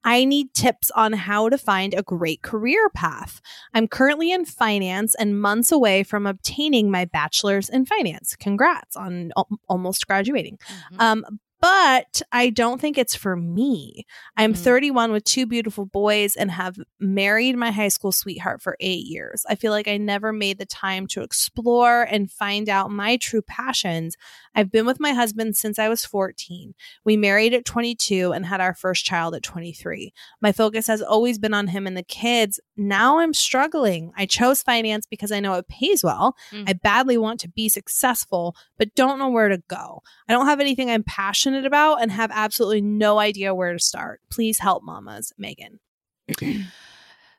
I 0.04 0.26
need 0.26 0.54
tips 0.54 0.92
on 0.92 1.14
how 1.14 1.48
to 1.48 1.58
find 1.58 1.94
a 1.94 2.04
great 2.04 2.42
career 2.42 2.90
path. 2.90 3.40
I'm 3.74 3.88
currently 3.88 4.34
in 4.34 4.44
finance 4.44 5.16
and 5.16 5.40
months 5.40 5.72
away 5.72 6.04
from 6.04 6.28
obtaining 6.28 6.92
my 6.92 7.06
bachelor's 7.06 7.70
in 7.70 7.86
finance. 7.86 8.36
Congrats 8.36 8.98
on 8.98 9.32
al- 9.38 9.48
almost 9.70 10.06
graduating. 10.08 10.58
Mhm. 10.92 11.00
Um, 11.00 11.40
but 11.62 12.22
I 12.32 12.50
don't 12.50 12.82
think 12.82 12.98
it's 12.98 13.16
for 13.16 13.36
me. 13.36 14.06
I'm 14.36 14.54
Mm. 14.54 14.58
31 14.58 15.12
with 15.12 15.24
two 15.24 15.46
beautiful 15.46 15.86
boys 15.86 16.36
and 16.36 16.50
have 16.52 16.78
married 17.00 17.56
my 17.56 17.72
high 17.72 17.90
school 17.90 18.12
sweetheart 18.12 18.62
for 18.62 18.76
eight 18.80 19.06
years. 19.06 19.46
I 19.48 19.56
feel 19.56 19.72
like 19.72 19.88
I 19.88 19.98
never 19.98 20.34
made 20.34 20.58
the 20.58 20.66
time 20.66 21.06
to 21.08 21.22
explore 21.22 22.02
and 22.04 22.32
find 22.32 22.68
out 22.68 22.90
my 22.92 23.18
true 23.18 23.44
passions. 23.44 24.16
I've 24.56 24.72
been 24.72 24.86
with 24.86 25.00
my 25.00 25.12
husband 25.12 25.56
since 25.56 25.80
I 25.80 25.90
was 25.90 26.06
14. 26.06 26.74
We 27.06 27.18
married 27.18 27.54
at 27.54 27.66
22 27.66 28.34
and 28.34 28.46
had 28.46 28.62
our 28.62 28.74
first 28.74 29.06
child 29.06 29.36
at 29.36 29.44
23. 29.44 30.14
My 30.42 30.52
focus 30.52 30.88
has 30.88 31.02
always 31.02 31.40
been 31.40 31.54
on 31.54 31.68
him 31.68 31.88
and 31.88 31.96
the 31.96 32.04
kids. 32.04 32.60
Now 32.76 33.20
I'm 33.20 33.34
struggling. 33.34 34.12
I 34.18 34.26
chose 34.26 34.62
finance 34.62 35.06
because 35.06 35.32
I 35.32 35.40
know 35.40 35.54
it 35.54 35.68
pays 35.68 36.04
well. 36.04 36.36
Mm. 36.52 36.70
I 36.70 36.74
badly 36.74 37.18
want 37.18 37.40
to 37.42 37.50
be 37.50 37.70
successful, 37.70 38.56
but 38.78 38.94
don't 38.96 39.20
know 39.20 39.30
where 39.30 39.50
to 39.50 39.62
go. 39.68 40.02
I 40.28 40.34
don't 40.34 40.48
have 40.48 40.60
anything 40.60 40.90
I'm 40.90 41.04
passionate 41.04 41.66
about 41.66 42.02
and 42.02 42.12
have 42.12 42.32
absolutely 42.34 42.82
no 42.82 43.20
idea 43.20 43.56
where 43.56 43.74
to 43.74 43.80
start. 43.80 44.22
Please 44.30 44.60
help 44.60 44.84
mamas, 44.84 45.34
Megan. 45.38 45.80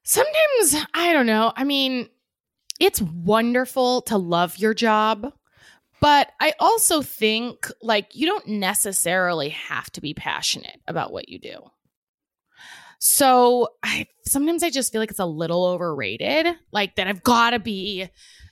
Sometimes, 0.04 0.76
I 0.94 1.12
don't 1.12 1.26
know. 1.26 1.52
I 1.56 1.64
mean, 1.64 2.08
it's 2.80 3.00
wonderful 3.00 4.02
to 4.02 4.18
love 4.18 4.58
your 4.58 4.74
job, 4.74 5.32
but 6.02 6.32
I 6.40 6.52
also 6.58 7.00
think 7.00 7.70
like 7.80 8.08
you 8.16 8.26
don't 8.26 8.48
necessarily 8.48 9.50
have 9.50 9.88
to 9.92 10.00
be 10.00 10.14
passionate 10.14 10.80
about 10.88 11.12
what 11.12 11.28
you 11.28 11.38
do. 11.38 11.70
So 12.98 13.68
I 13.84 14.08
sometimes 14.26 14.64
I 14.64 14.70
just 14.70 14.90
feel 14.90 15.00
like 15.00 15.12
it's 15.12 15.20
a 15.20 15.26
little 15.26 15.64
overrated. 15.64 16.48
Like 16.72 16.96
that 16.96 17.06
I've 17.06 17.22
got 17.22 17.50
to 17.50 17.60
be 17.60 18.08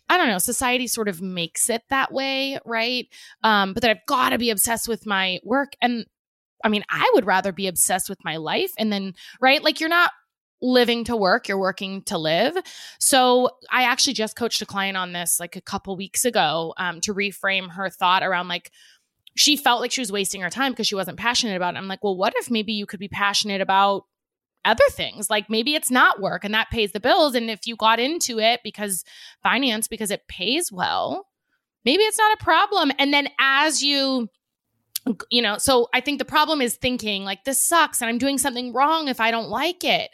I 0.09 0.17
don't 0.17 0.29
know, 0.29 0.39
society 0.39 0.87
sort 0.87 1.09
of 1.09 1.21
makes 1.21 1.69
it 1.69 1.83
that 1.91 2.13
way, 2.13 2.61
right? 2.65 3.09
Um, 3.43 3.75
but 3.75 3.83
that 3.83 3.91
I've 3.91 4.07
got 4.07 4.31
to 4.31 4.39
be 4.39 4.51
obsessed 4.51 4.87
with 4.87 5.05
my 5.05 5.41
work. 5.45 5.73
And 5.83 6.07
I 6.65 6.69
mean, 6.69 6.85
I 6.89 7.11
would 7.15 7.27
rather 7.27 7.53
be 7.53 7.67
obsessed 7.67 8.09
with 8.09 8.25
my 8.25 8.37
life 8.37 8.71
and 8.79 8.93
then, 8.93 9.15
right? 9.41 9.63
Like 9.63 9.81
you're 9.81 9.89
not 9.89 10.13
living 10.63 11.05
to 11.05 11.17
work, 11.17 11.49
you're 11.49 11.59
working 11.59 12.03
to 12.03 12.19
live. 12.19 12.57
So 12.99 13.51
I 13.71 13.85
actually 13.85 14.13
just 14.13 14.37
coached 14.37 14.63
a 14.63 14.67
client 14.67 14.97
on 14.97 15.13
this 15.13 15.41
like 15.41 15.57
a 15.57 15.61
couple 15.61 15.97
weeks 15.97 16.25
ago 16.25 16.75
um, 16.77 17.01
to 17.03 17.15
reframe 17.15 17.71
her 17.71 17.89
thought 17.89 18.23
around 18.23 18.49
like, 18.49 18.71
she 19.37 19.57
felt 19.57 19.81
like 19.81 19.93
she 19.93 20.01
was 20.01 20.13
wasting 20.13 20.41
her 20.41 20.51
time 20.51 20.73
because 20.73 20.87
she 20.87 20.95
wasn't 20.95 21.17
passionate 21.17 21.57
about 21.57 21.75
it. 21.75 21.79
I'm 21.79 21.89
like, 21.89 22.03
well, 22.05 22.17
what 22.17 22.35
if 22.37 22.51
maybe 22.51 22.73
you 22.73 22.85
could 22.85 23.01
be 23.01 23.09
passionate 23.09 23.61
about 23.61 24.05
other 24.65 24.85
things? 24.91 25.31
Like 25.31 25.49
maybe 25.49 25.75
it's 25.75 25.91
not 25.91 26.21
work 26.21 26.45
and 26.45 26.53
that 26.53 26.71
pays 26.71 26.93
the 26.93 27.01
bills. 27.01 27.35
And 27.35 27.49
if 27.49 27.67
you 27.67 27.77
got 27.77 28.01
into 28.01 28.39
it 28.39 28.61
because 28.63 29.05
finance, 29.43 29.89
because 29.89 30.11
it 30.11 30.27
pays 30.29 30.71
well, 30.73 31.27
maybe 31.85 32.03
it's 32.03 32.19
not 32.19 32.39
a 32.41 32.45
problem. 32.45 32.93
And 32.99 33.15
then 33.15 33.29
as 33.39 33.83
you, 33.83 34.29
you 35.31 35.41
know, 35.41 35.57
so 35.59 35.89
I 35.95 36.01
think 36.01 36.19
the 36.19 36.25
problem 36.25 36.61
is 36.61 36.77
thinking 36.77 37.25
like 37.25 37.45
this 37.45 37.65
sucks 37.65 38.03
and 38.03 38.11
I'm 38.11 38.19
doing 38.19 38.37
something 38.37 38.73
wrong 38.73 39.09
if 39.09 39.21
I 39.21 39.31
don't 39.31 39.49
like 39.49 39.85
it. 39.85 40.11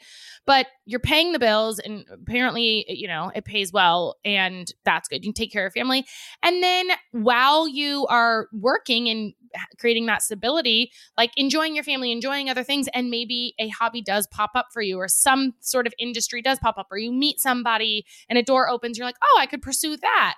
But 0.47 0.67
you're 0.85 1.01
paying 1.01 1.33
the 1.33 1.41
bills 1.41 1.81
and 1.81 2.05
apparently, 2.13 2.85
you 2.89 3.09
know, 3.09 3.33
it 3.35 3.45
pays 3.45 3.73
well 3.73 4.17
and 4.25 4.73
that's 4.85 5.09
good. 5.09 5.25
You 5.25 5.33
can 5.33 5.35
take 5.35 5.53
care 5.53 5.67
of 5.67 5.75
your 5.75 5.83
family. 5.83 6.07
And 6.43 6.63
then 6.63 6.91
while 7.11 7.67
you 7.67 8.07
are 8.07 8.47
working 8.53 9.09
and 9.09 9.35
creating 9.79 10.07
that 10.07 10.23
stability, 10.23 10.93
like 11.17 11.33
enjoying 11.37 11.75
your 11.75 11.85
family, 11.85 12.13
enjoying 12.13 12.49
other 12.49 12.63
things, 12.63 12.89
and 12.95 13.11
maybe 13.11 13.55
a 13.59 13.69
hobby 13.69 14.03
does 14.03 14.27
pop 14.29 14.53
up 14.55 14.69
for 14.73 14.83
you 14.83 14.99
or 14.99 15.09
some 15.09 15.55
sort 15.61 15.87
of 15.87 15.95
industry 15.99 16.43
does 16.43 16.59
pop 16.61 16.79
up 16.79 16.87
or 16.91 16.99
you 16.99 17.13
meet 17.13 17.41
somebody 17.41 18.07
and 18.29 18.39
a 18.39 18.43
door 18.43 18.71
opens, 18.71 18.99
you're 18.99 19.07
like, 19.07 19.19
oh, 19.23 19.39
I 19.41 19.47
could 19.47 19.63
pursue 19.63 19.97
that. 19.97 20.35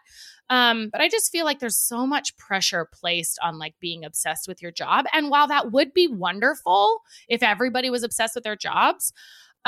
Um, 0.50 0.88
but 0.90 1.00
I 1.00 1.08
just 1.08 1.30
feel 1.30 1.44
like 1.44 1.58
there's 1.58 1.76
so 1.76 2.06
much 2.06 2.36
pressure 2.38 2.88
placed 2.90 3.38
on 3.42 3.58
like 3.58 3.74
being 3.80 4.04
obsessed 4.04 4.48
with 4.48 4.62
your 4.62 4.70
job. 4.70 5.04
And 5.12 5.28
while 5.28 5.46
that 5.48 5.72
would 5.72 5.92
be 5.92 6.08
wonderful 6.08 7.02
if 7.28 7.42
everybody 7.42 7.90
was 7.90 8.02
obsessed 8.02 8.34
with 8.34 8.44
their 8.44 8.56
jobs, 8.56 9.12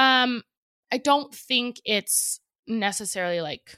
um, 0.00 0.42
I 0.92 0.98
don't 0.98 1.32
think 1.34 1.80
it's 1.84 2.40
necessarily 2.66 3.40
like 3.40 3.76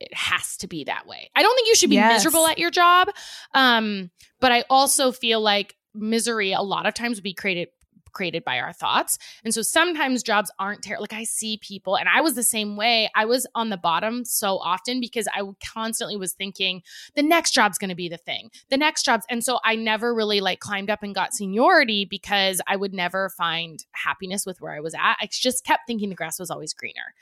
it 0.00 0.12
has 0.14 0.56
to 0.58 0.66
be 0.66 0.84
that 0.84 1.06
way. 1.06 1.30
I 1.36 1.42
don't 1.42 1.54
think 1.54 1.68
you 1.68 1.74
should 1.74 1.90
be 1.90 1.96
Yes. 1.96 2.24
miserable 2.24 2.46
at 2.46 2.58
your 2.58 2.70
job. 2.70 3.08
Um, 3.54 4.10
but 4.40 4.50
I 4.52 4.64
also 4.70 5.12
feel 5.12 5.40
like 5.40 5.76
misery 5.94 6.52
a 6.52 6.62
lot 6.62 6.86
of 6.86 6.94
times 6.94 7.16
would 7.18 7.24
be 7.24 7.34
created 7.34 7.68
created 8.12 8.44
by 8.44 8.58
our 8.58 8.72
thoughts. 8.72 9.18
And 9.44 9.54
so 9.54 9.62
sometimes 9.62 10.22
jobs 10.22 10.50
aren't 10.58 10.82
terrible. 10.82 11.02
Like 11.02 11.12
I 11.12 11.24
see 11.24 11.58
people, 11.62 11.96
and 11.96 12.08
I 12.08 12.20
was 12.20 12.34
the 12.34 12.42
same 12.42 12.76
way. 12.76 13.10
I 13.14 13.24
was 13.24 13.46
on 13.54 13.70
the 13.70 13.76
bottom 13.76 14.24
so 14.24 14.58
often 14.58 15.00
because 15.00 15.28
I 15.34 15.42
constantly 15.72 16.16
was 16.16 16.32
thinking 16.32 16.82
the 17.14 17.22
next 17.22 17.52
job's 17.52 17.78
going 17.78 17.90
to 17.90 17.94
be 17.94 18.08
the 18.08 18.16
thing, 18.16 18.50
the 18.68 18.76
next 18.76 19.04
job's. 19.04 19.24
And 19.30 19.44
so 19.44 19.58
I 19.64 19.76
never 19.76 20.14
really 20.14 20.40
like 20.40 20.60
climbed 20.60 20.90
up 20.90 21.02
and 21.02 21.14
got 21.14 21.34
seniority 21.34 22.04
because 22.04 22.60
I 22.66 22.76
would 22.76 22.92
never 22.92 23.30
find 23.30 23.84
happiness 23.92 24.46
with 24.46 24.60
where 24.60 24.74
I 24.74 24.80
was 24.80 24.94
at. 24.94 25.16
I 25.20 25.28
just 25.30 25.64
kept 25.64 25.86
thinking 25.86 26.08
the 26.08 26.14
grass 26.14 26.38
was 26.38 26.50
always 26.50 26.74
greener. 26.74 27.14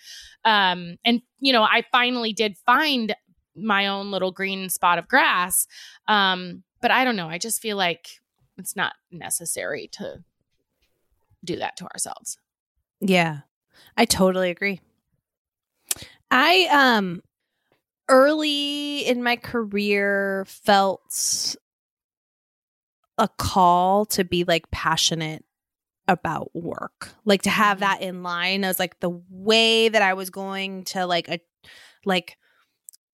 Um, 0.44 0.96
and, 1.04 1.22
you 1.40 1.52
know, 1.52 1.62
I 1.62 1.84
finally 1.92 2.32
did 2.32 2.56
find 2.58 3.14
my 3.54 3.86
own 3.88 4.10
little 4.10 4.30
green 4.30 4.68
spot 4.68 4.98
of 4.98 5.08
grass. 5.08 5.66
Um, 6.06 6.62
but 6.80 6.90
I 6.90 7.04
don't 7.04 7.16
know. 7.16 7.28
I 7.28 7.38
just 7.38 7.60
feel 7.60 7.76
like 7.76 8.08
it's 8.56 8.76
not 8.76 8.94
necessary 9.10 9.88
to 9.92 10.22
do 11.44 11.56
that 11.56 11.76
to 11.78 11.84
ourselves. 11.92 12.38
Yeah, 13.00 13.40
I 13.96 14.04
totally 14.04 14.50
agree. 14.50 14.80
I 16.30 16.68
um 16.70 17.22
early 18.08 19.00
in 19.06 19.22
my 19.22 19.36
career 19.36 20.44
felt 20.48 21.56
a 23.16 23.28
call 23.28 24.06
to 24.06 24.24
be 24.24 24.44
like 24.44 24.70
passionate 24.70 25.44
about 26.06 26.54
work. 26.54 27.10
Like 27.24 27.42
to 27.42 27.50
have 27.50 27.78
Mhm. 27.78 27.80
that 27.80 28.00
in 28.02 28.22
line. 28.22 28.64
I 28.64 28.68
was 28.68 28.78
like 28.78 29.00
the 29.00 29.20
way 29.28 29.88
that 29.88 30.02
I 30.02 30.14
was 30.14 30.30
going 30.30 30.84
to 30.84 31.06
like 31.06 31.28
a 31.28 31.40
like 32.04 32.38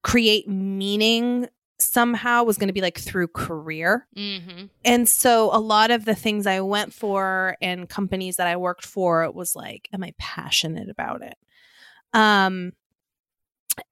create 0.02 0.48
meaning 0.48 1.48
somehow 1.80 2.44
was 2.44 2.56
going 2.56 2.68
to 2.68 2.72
be 2.74 2.80
like 2.80 2.98
through 2.98 3.28
career. 3.28 4.06
Mm-hmm. 4.16 4.66
And 4.84 5.08
so 5.08 5.50
a 5.52 5.58
lot 5.58 5.90
of 5.90 6.04
the 6.04 6.14
things 6.14 6.46
I 6.46 6.60
went 6.60 6.92
for 6.94 7.56
and 7.60 7.88
companies 7.88 8.36
that 8.36 8.46
I 8.46 8.56
worked 8.56 8.86
for, 8.86 9.24
it 9.24 9.34
was 9.34 9.56
like, 9.56 9.88
am 9.92 10.02
I 10.04 10.14
passionate 10.18 10.88
about 10.88 11.22
it? 11.22 11.36
Um, 12.12 12.72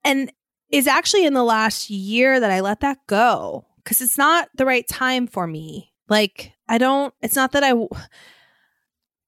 and 0.03 0.31
is 0.69 0.87
actually 0.87 1.25
in 1.25 1.33
the 1.33 1.43
last 1.43 1.89
year 1.89 2.39
that 2.39 2.49
I 2.51 2.61
let 2.61 2.79
that 2.79 2.99
go 3.07 3.65
because 3.83 4.01
it's 4.01 4.17
not 4.17 4.47
the 4.55 4.65
right 4.65 4.87
time 4.87 5.27
for 5.27 5.45
me. 5.45 5.91
Like, 6.09 6.53
I 6.67 6.77
don't, 6.77 7.13
it's 7.21 7.35
not 7.35 7.51
that 7.51 7.63
I, 7.63 7.73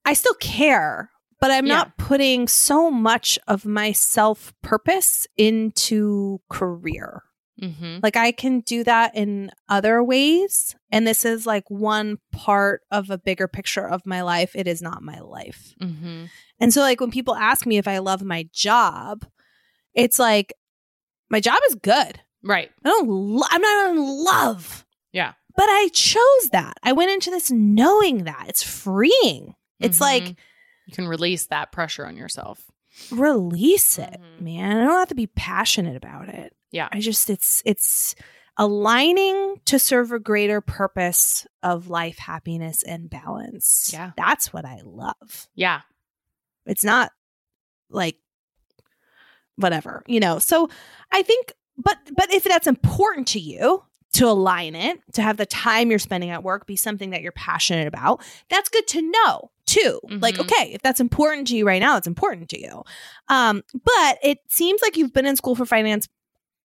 I 0.05 0.13
still 0.13 0.33
care, 0.35 1.11
but 1.41 1.51
I'm 1.51 1.65
Yeah. 1.65 1.73
not 1.75 1.97
putting 1.97 2.47
so 2.47 2.89
much 2.89 3.37
of 3.47 3.65
my 3.65 3.91
self 3.91 4.53
purpose 4.61 5.27
into 5.37 6.39
career. 6.49 7.23
Mm-hmm. 7.61 7.99
Like 8.03 8.17
I 8.17 8.31
can 8.31 8.59
do 8.61 8.83
that 8.83 9.15
in 9.15 9.49
other 9.69 10.03
ways. 10.03 10.75
And 10.91 11.07
this 11.07 11.23
is 11.25 11.45
like 11.45 11.69
one 11.69 12.17
part 12.31 12.81
of 12.91 13.09
a 13.09 13.17
bigger 13.17 13.47
picture 13.47 13.87
of 13.87 14.05
my 14.05 14.21
life. 14.23 14.55
It 14.55 14.67
is 14.67 14.81
not 14.81 15.01
my 15.03 15.19
life. 15.19 15.73
Mm-hmm. 15.81 16.25
And 16.59 16.73
so, 16.73 16.81
like, 16.81 17.01
when 17.01 17.11
people 17.11 17.35
ask 17.35 17.65
me 17.65 17.77
if 17.77 17.87
I 17.87 17.97
love 17.99 18.23
my 18.23 18.47
job, 18.53 19.25
it's 19.93 20.19
like, 20.19 20.53
my 21.29 21.39
job 21.41 21.59
is 21.67 21.75
good. 21.75 22.19
Right. 22.43 22.71
I 22.83 22.89
don't, 22.89 23.09
lo- 23.09 23.47
I'm 23.49 23.61
not 23.61 23.89
in 23.89 23.97
love. 24.23 24.85
Yeah. 25.11 25.33
But 25.57 25.65
I 25.67 25.89
chose 25.93 26.49
that. 26.51 26.77
I 26.83 26.91
went 26.93 27.11
into 27.11 27.29
this 27.29 27.51
knowing 27.51 28.23
that 28.25 28.45
it's 28.47 28.63
freeing. 28.63 29.55
It's 29.79 29.97
Mhm. 29.97 30.01
like, 30.01 30.23
you 30.87 30.93
can 30.93 31.07
release 31.07 31.47
that 31.47 31.71
pressure 31.71 32.05
on 32.05 32.15
yourself. 32.17 32.69
release 33.11 33.97
it, 33.99 34.21
Mhm. 34.21 34.41
man. 34.41 34.77
I 34.77 34.85
don't 34.85 34.99
have 34.99 35.09
to 35.09 35.15
be 35.15 35.27
passionate 35.27 35.97
about 35.97 36.29
it. 36.29 36.53
Yeah. 36.75 36.89
I 36.91 36.99
just 36.99 37.29
it's 37.29 37.61
it's 37.65 38.13
aligning 38.57 39.55
to 39.65 39.79
serve 39.79 40.11
a 40.11 40.19
greater 40.19 40.59
purpose 40.59 41.47
of 41.63 41.89
life, 41.89 42.17
happiness, 42.17 42.83
and 42.83 43.09
balance. 43.09 43.89
Yeah. 43.93 44.11
That's 44.17 44.51
what 44.51 44.65
I 44.65 44.81
love. 44.83 45.47
Yeah. 45.55 45.81
It's 46.65 46.83
not 46.83 47.11
like 47.89 48.17
whatever, 49.55 50.03
you 50.07 50.19
know. 50.19 50.39
So 50.39 50.69
I 51.11 51.21
think 51.21 51.53
but 51.77 51.97
but 52.15 52.31
if 52.33 52.43
that's 52.43 52.67
important 52.67 53.27
to 53.29 53.39
you 53.39 53.83
to 54.13 54.27
align 54.27 54.75
it, 54.75 54.99
to 55.13 55.21
have 55.21 55.35
the 55.37 55.45
time 55.45 55.89
you're 55.89 55.99
spending 55.99 56.29
at 56.29 56.41
work 56.43 56.65
be 56.65 56.75
something 56.77 57.09
that 57.11 57.21
you're 57.21 57.33
passionate 57.33 57.87
about, 57.87 58.21
that's 58.49 58.69
good 58.69 58.87
to 58.87 59.01
know 59.01 59.51
too. 59.65 59.99
Like, 60.09 60.35
Mhm. 60.35 60.41
okay, 60.41 60.71
if 60.73 60.81
that's 60.81 61.01
important 61.01 61.47
to 61.49 61.57
you 61.57 61.65
right 61.67 61.81
now, 61.81 61.97
it's 61.97 62.07
important 62.07 62.47
to 62.49 62.61
you. 62.61 62.83
Um, 63.27 63.61
but 63.73 64.17
it 64.23 64.39
seems 64.47 64.81
like 64.81 64.95
you've 64.95 65.11
been 65.11 65.25
in 65.25 65.35
school 65.35 65.55
for 65.55 65.65
finance. 65.65 66.07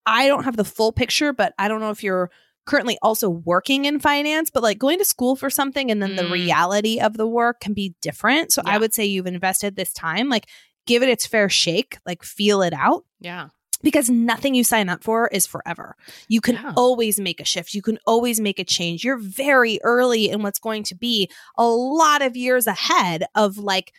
I 0.06 0.28
don't 0.28 0.43
have 0.43 0.58
the 0.58 0.64
full 0.66 0.91
picture, 0.91 1.34
but 1.34 1.53
I 1.58 1.68
don't 1.68 1.80
know 1.80 1.89
if 1.89 2.03
you're 2.03 2.30
currently 2.66 2.97
also 3.01 3.30
working 3.30 3.86
in 3.86 3.99
finance, 3.99 4.49
but 4.49 4.64
like 4.64 4.80
going 4.80 4.97
to 4.97 5.06
school 5.06 5.36
for 5.36 5.49
something 5.51 5.91
and 5.91 6.01
then 6.01 6.16
the 6.16 6.24
Mm. 6.24 6.32
reality 6.32 6.99
of 6.99 7.16
the 7.18 7.28
work 7.28 7.60
can 7.60 7.74
be 7.74 7.93
different. 8.01 8.51
So 8.51 8.62
I 8.66 8.78
would 8.80 8.93
say 8.93 9.06
you've 9.06 9.28
invested 9.28 9.76
this 9.76 9.93
time, 9.93 10.30
like 10.30 10.47
give 10.88 11.03
it 11.03 11.10
its 11.10 11.28
fair 11.28 11.47
shake, 11.49 11.99
like 12.08 12.24
feel 12.24 12.64
it 12.64 12.74
out 12.74 13.06
Yeah. 13.20 13.49
because 13.84 14.10
nothing 14.10 14.56
you 14.56 14.64
sign 14.64 14.89
up 14.89 15.03
for 15.03 15.28
is 15.28 15.45
forever. 15.45 15.95
You 16.28 16.41
can 16.41 16.56
Yeah. 16.56 16.74
always 16.76 17.20
make 17.20 17.39
a 17.39 17.45
shift. 17.45 17.76
You 17.76 17.84
can 17.84 17.99
always 18.08 18.39
make 18.39 18.58
a 18.58 18.64
change. 18.64 19.03
You're 19.03 19.20
very 19.20 19.80
early 19.84 20.30
in 20.30 20.41
what's 20.41 20.60
going 20.60 20.84
to 20.86 20.95
be 20.95 21.30
a 21.58 21.66
lot 21.68 22.24
of 22.24 22.36
years 22.36 22.66
ahead 22.66 23.26
of 23.36 23.60
like 23.60 23.93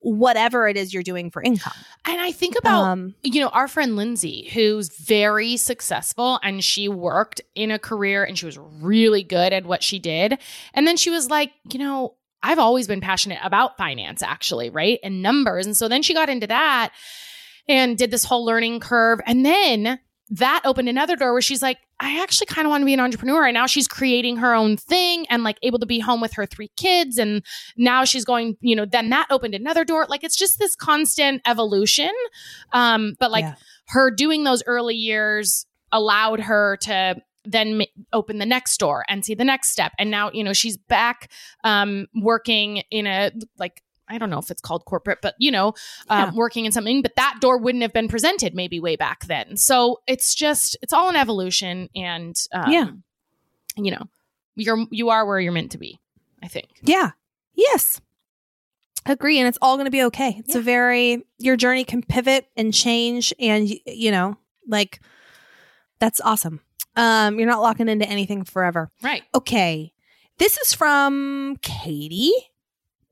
whatever 0.00 0.68
it 0.68 0.76
is 0.76 0.94
you're 0.94 1.02
doing 1.02 1.30
for 1.30 1.42
income. 1.42 1.72
And 2.06 2.20
I 2.20 2.30
think 2.30 2.56
about 2.56 2.82
Um, 2.84 3.14
you 3.22 3.40
know, 3.40 3.48
our 3.48 3.66
friend 3.66 3.96
Lindsay, 3.96 4.48
who's 4.52 4.88
very 4.98 5.56
successful 5.56 6.38
and 6.42 6.62
she 6.62 6.88
worked 6.88 7.40
in 7.54 7.70
a 7.70 7.78
career 7.78 8.22
and 8.22 8.38
she 8.38 8.46
was 8.46 8.58
really 8.58 9.22
good 9.22 9.52
at 9.52 9.66
what 9.66 9.82
she 9.82 9.98
did. 9.98 10.38
And 10.74 10.86
then 10.86 10.96
she 10.96 11.10
was 11.10 11.28
like, 11.28 11.52
you 11.72 11.78
know, 11.78 12.14
I've 12.42 12.58
always 12.58 12.86
been 12.86 13.00
passionate 13.00 13.40
about 13.42 13.76
finance, 13.76 14.22
actually, 14.22 14.70
right? 14.70 15.00
And 15.02 15.22
numbers. 15.22 15.66
And 15.66 15.76
so 15.76 15.88
then 15.88 16.02
she 16.02 16.14
got 16.14 16.28
into 16.28 16.46
that 16.46 16.92
and 17.66 17.98
did 17.98 18.12
this 18.12 18.24
whole 18.24 18.44
learning 18.44 18.78
curve. 18.80 19.20
And 19.26 19.44
then 19.44 19.98
that 20.30 20.62
opened 20.64 20.88
another 20.88 21.16
door 21.16 21.32
where 21.32 21.42
she's 21.42 21.62
like, 21.62 21.78
I 21.98 22.20
actually 22.22 22.46
kind 22.46 22.66
of 22.66 22.70
want 22.70 22.82
to 22.82 22.86
be 22.86 22.94
an 22.94 23.00
entrepreneur. 23.00 23.46
And 23.46 23.54
now 23.54 23.66
she's 23.66 23.88
creating 23.88 24.36
her 24.36 24.54
own 24.54 24.76
thing 24.76 25.26
and 25.30 25.42
like 25.42 25.58
able 25.62 25.78
to 25.78 25.86
be 25.86 25.98
home 25.98 26.20
with 26.20 26.34
her 26.34 26.44
three 26.44 26.70
kids. 26.76 27.16
And 27.16 27.42
now 27.76 28.04
she's 28.04 28.24
going, 28.24 28.56
you 28.60 28.76
know, 28.76 28.84
then 28.84 29.08
that 29.10 29.26
opened 29.30 29.54
another 29.54 29.84
door. 29.84 30.06
Like 30.08 30.22
it's 30.22 30.36
just 30.36 30.58
this 30.58 30.76
constant 30.76 31.40
evolution. 31.46 32.10
Um, 32.72 33.14
but 33.18 33.30
like 33.30 33.44
Yeah. 33.44 33.54
her 33.88 34.10
doing 34.10 34.44
those 34.44 34.62
early 34.66 34.94
years 34.94 35.64
allowed 35.90 36.40
her 36.40 36.76
to 36.82 37.16
then 37.44 37.78
ma- 37.78 37.84
open 38.12 38.38
the 38.38 38.46
next 38.46 38.76
door 38.78 39.04
and 39.08 39.24
see 39.24 39.34
the 39.34 39.44
next 39.44 39.70
step. 39.70 39.92
And 39.98 40.10
now, 40.10 40.30
you 40.32 40.44
know, 40.44 40.52
she's 40.52 40.76
back 40.76 41.30
um, 41.64 42.08
working 42.14 42.82
in 42.90 43.06
a 43.06 43.30
like, 43.56 43.82
I 44.08 44.18
don't 44.18 44.30
know 44.30 44.38
if 44.38 44.50
it's 44.50 44.60
called 44.60 44.84
corporate, 44.84 45.18
but 45.22 45.34
you 45.38 45.50
know, 45.50 45.68
um, 46.08 46.18
Yeah. 46.18 46.30
working 46.34 46.64
in 46.64 46.72
something, 46.72 47.02
but 47.02 47.16
that 47.16 47.38
door 47.40 47.58
wouldn't 47.58 47.82
have 47.82 47.92
been 47.92 48.08
presented 48.08 48.54
maybe 48.54 48.78
way 48.80 48.96
back 48.96 49.26
then. 49.26 49.56
So 49.56 50.00
it's 50.06 50.34
just, 50.34 50.76
it's 50.82 50.92
all 50.92 51.08
an 51.08 51.16
evolution. 51.16 51.88
And, 51.96 52.36
um, 52.52 52.70
Yeah. 52.70 52.86
you 53.76 53.90
know, 53.90 54.04
you're, 54.54 54.86
you 54.90 55.10
are 55.10 55.26
where 55.26 55.40
you're 55.40 55.52
meant 55.52 55.72
to 55.72 55.78
be, 55.78 55.98
I 56.42 56.48
think. 56.48 56.68
Yeah. 56.82 57.10
Yes. 57.54 58.00
Agree. 59.06 59.38
And 59.38 59.46
it's 59.48 59.58
all 59.62 59.76
going 59.76 59.84
to 59.86 59.90
be 59.90 60.02
okay. 60.04 60.36
It's 60.38 60.54
a 60.54 60.60
very, 60.60 61.24
your 61.38 61.56
journey 61.56 61.84
can 61.84 62.02
pivot 62.02 62.46
and 62.56 62.72
change. 62.74 63.32
And, 63.38 63.68
you 63.86 64.10
know, 64.10 64.36
like 64.66 65.00
that's 66.00 66.20
awesome. 66.20 66.60
Um, 66.96 67.38
you're 67.38 67.48
not 67.48 67.60
locking 67.62 67.88
into 67.88 68.08
anything 68.08 68.44
forever. 68.44 68.90
Right. 69.02 69.22
Okay. 69.34 69.92
This 70.38 70.58
is 70.58 70.74
from 70.74 71.56
Katie, 71.62 72.32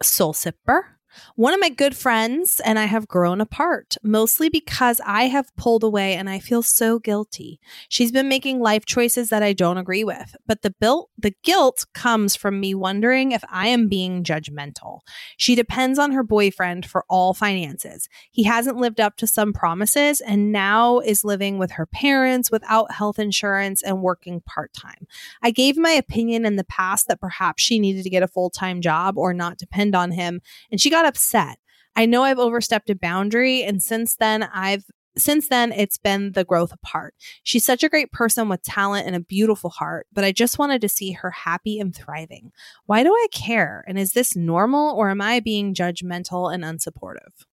Soul 0.03 0.35
Sipper. 0.35 0.99
One 1.37 1.55
of 1.55 1.61
my 1.61 1.69
good 1.69 1.97
friends 1.97 2.61
and 2.65 2.79
I 2.79 2.85
have 2.85 3.09
grown 3.09 3.41
apart, 3.41 3.97
mostly 4.03 4.49
because 4.49 5.01
I 5.05 5.25
have 5.25 5.55
pulled 5.57 5.85
away 5.85 6.15
and 6.15 6.29
I 6.29 6.39
feel 6.39 6.63
so 6.63 6.99
guilty. 6.99 7.61
She's 7.89 8.13
been 8.13 8.29
making 8.29 8.61
life 8.61 8.85
choices 8.85 9.29
that 9.31 9.43
I 9.43 9.53
don't 9.53 9.79
agree 9.79 10.05
with, 10.05 10.37
but 10.47 10.63
the 10.63 10.71
built 10.71 11.11
the 11.19 11.35
guilt 11.43 11.87
comes 11.95 12.37
from 12.37 12.61
me 12.61 12.75
wondering 12.75 13.33
if 13.33 13.45
I 13.51 13.69
am 13.69 13.89
being 13.89 14.25
judgmental. 14.25 15.01
She 15.37 15.55
depends 15.55 15.99
on 15.99 16.13
her 16.13 16.23
boyfriend 16.23 16.87
for 16.87 17.05
all 17.09 17.35
finances. 17.35 18.09
He 18.31 18.45
hasn't 18.45 18.77
lived 18.77 19.01
up 19.01 19.17
to 19.17 19.27
some 19.27 19.53
promises 19.53 20.21
and 20.21 20.53
now 20.53 21.01
is 21.01 21.25
living 21.25 21.59
with 21.59 21.73
her 21.73 21.87
parents 21.87 22.51
without 22.51 22.93
health 22.93 23.19
insurance 23.19 23.83
and 23.83 24.03
working 24.03 24.41
part-time. 24.41 25.07
I 25.43 25.51
gave 25.51 25.77
my 25.77 25.91
opinion 25.91 26.45
in 26.45 26.57
the 26.57 26.65
past 26.65 27.09
that 27.09 27.21
perhaps 27.21 27.63
she 27.63 27.79
needed 27.79 28.03
to 28.05 28.11
get 28.11 28.23
a 28.23 28.29
full 28.29 28.51
time 28.51 28.81
job 28.81 29.17
or 29.17 29.33
not 29.33 29.59
depend 29.59 29.95
on 29.95 30.11
him, 30.11 30.41
and 30.71 30.81
she 30.81 30.91
got 30.91 31.04
upset. 31.05 31.59
I 31.97 32.07
know 32.07 32.25
I've 32.25 32.39
overstepped 32.39 32.91
a 32.91 32.95
boundary, 32.95 33.63
and 33.63 33.83
since 33.83 34.17
then, 34.17 34.43
I've 34.53 34.85
since 35.17 35.49
then 35.49 35.73
it's 35.73 35.99
been 35.99 36.33
the 36.33 36.45
growth 36.45 36.73
apart. 36.73 37.15
She's 37.45 37.65
such 37.65 37.85
a 37.85 37.89
great 37.89 38.11
person 38.13 38.49
with 38.49 38.63
talent 38.63 39.07
and 39.07 39.15
a 39.15 39.21
beautiful 39.21 39.71
heart, 39.71 40.07
but 40.13 40.25
I 40.25 40.33
just 40.33 40.59
wanted 40.59 40.81
to 40.81 40.89
see 40.89 41.13
her 41.13 41.31
happy 41.31 41.79
and 41.79 41.95
thriving. 41.95 42.51
Why 42.87 43.03
do 43.05 43.11
I 43.11 43.27
care? 43.33 43.85
And 43.87 43.99
is 43.99 44.13
this 44.13 44.35
normal 44.35 44.95
or 44.97 45.11
am 45.11 45.21
I 45.21 45.41
being 45.41 45.75
judgmental 45.75 46.53
and 46.53 46.65
unsupportive? 46.65 47.45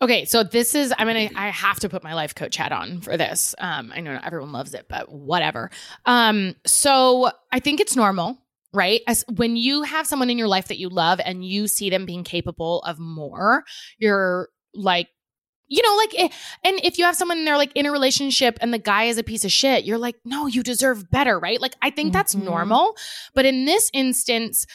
Okay, 0.00 0.24
so 0.24 0.42
this 0.42 0.74
is 0.74 0.92
I'm 0.98 1.06
gonna 1.06 1.30
I 1.36 1.48
have 1.50 1.78
to 1.80 1.88
put 1.88 2.02
my 2.02 2.14
life 2.14 2.34
coach 2.34 2.56
hat 2.56 2.72
on 2.72 3.00
for 3.00 3.16
this. 3.16 3.54
Um, 3.58 3.92
I 3.94 4.00
know 4.00 4.14
not 4.14 4.24
everyone 4.24 4.50
loves 4.50 4.74
it, 4.74 4.86
but 4.88 5.12
whatever. 5.12 5.70
Um, 6.06 6.56
so 6.66 7.30
I 7.52 7.60
think 7.60 7.78
it's 7.78 7.94
normal, 7.94 8.36
right? 8.72 9.00
As 9.06 9.24
when 9.34 9.56
you 9.56 9.82
have 9.82 10.06
someone 10.06 10.30
in 10.30 10.38
your 10.38 10.48
life 10.48 10.68
that 10.68 10.78
you 10.78 10.88
love 10.88 11.20
and 11.24 11.44
you 11.44 11.68
see 11.68 11.90
them 11.90 12.06
being 12.06 12.24
capable 12.24 12.80
of 12.82 12.98
more, 12.98 13.64
you're 13.98 14.48
like, 14.74 15.08
you 15.68 15.82
know, 15.82 15.96
like, 15.96 16.14
eh, 16.18 16.28
and 16.64 16.80
if 16.84 16.98
you 16.98 17.04
have 17.04 17.16
someone 17.16 17.38
and 17.38 17.46
they're 17.46 17.56
like 17.56 17.72
in 17.74 17.86
a 17.86 17.92
relationship 17.92 18.58
and 18.60 18.74
the 18.74 18.78
guy 18.78 19.04
is 19.04 19.16
a 19.18 19.22
piece 19.22 19.44
of 19.44 19.52
shit, 19.52 19.84
you're 19.84 19.98
like, 19.98 20.16
no, 20.24 20.46
you 20.46 20.62
deserve 20.62 21.10
better, 21.10 21.38
right? 21.38 21.60
Like, 21.60 21.74
I 21.80 21.90
think 21.90 22.12
that's 22.12 22.34
Mhm. 22.34 22.42
normal, 22.42 22.96
but 23.34 23.46
in 23.46 23.64
this 23.64 23.90
instance, 23.94 24.66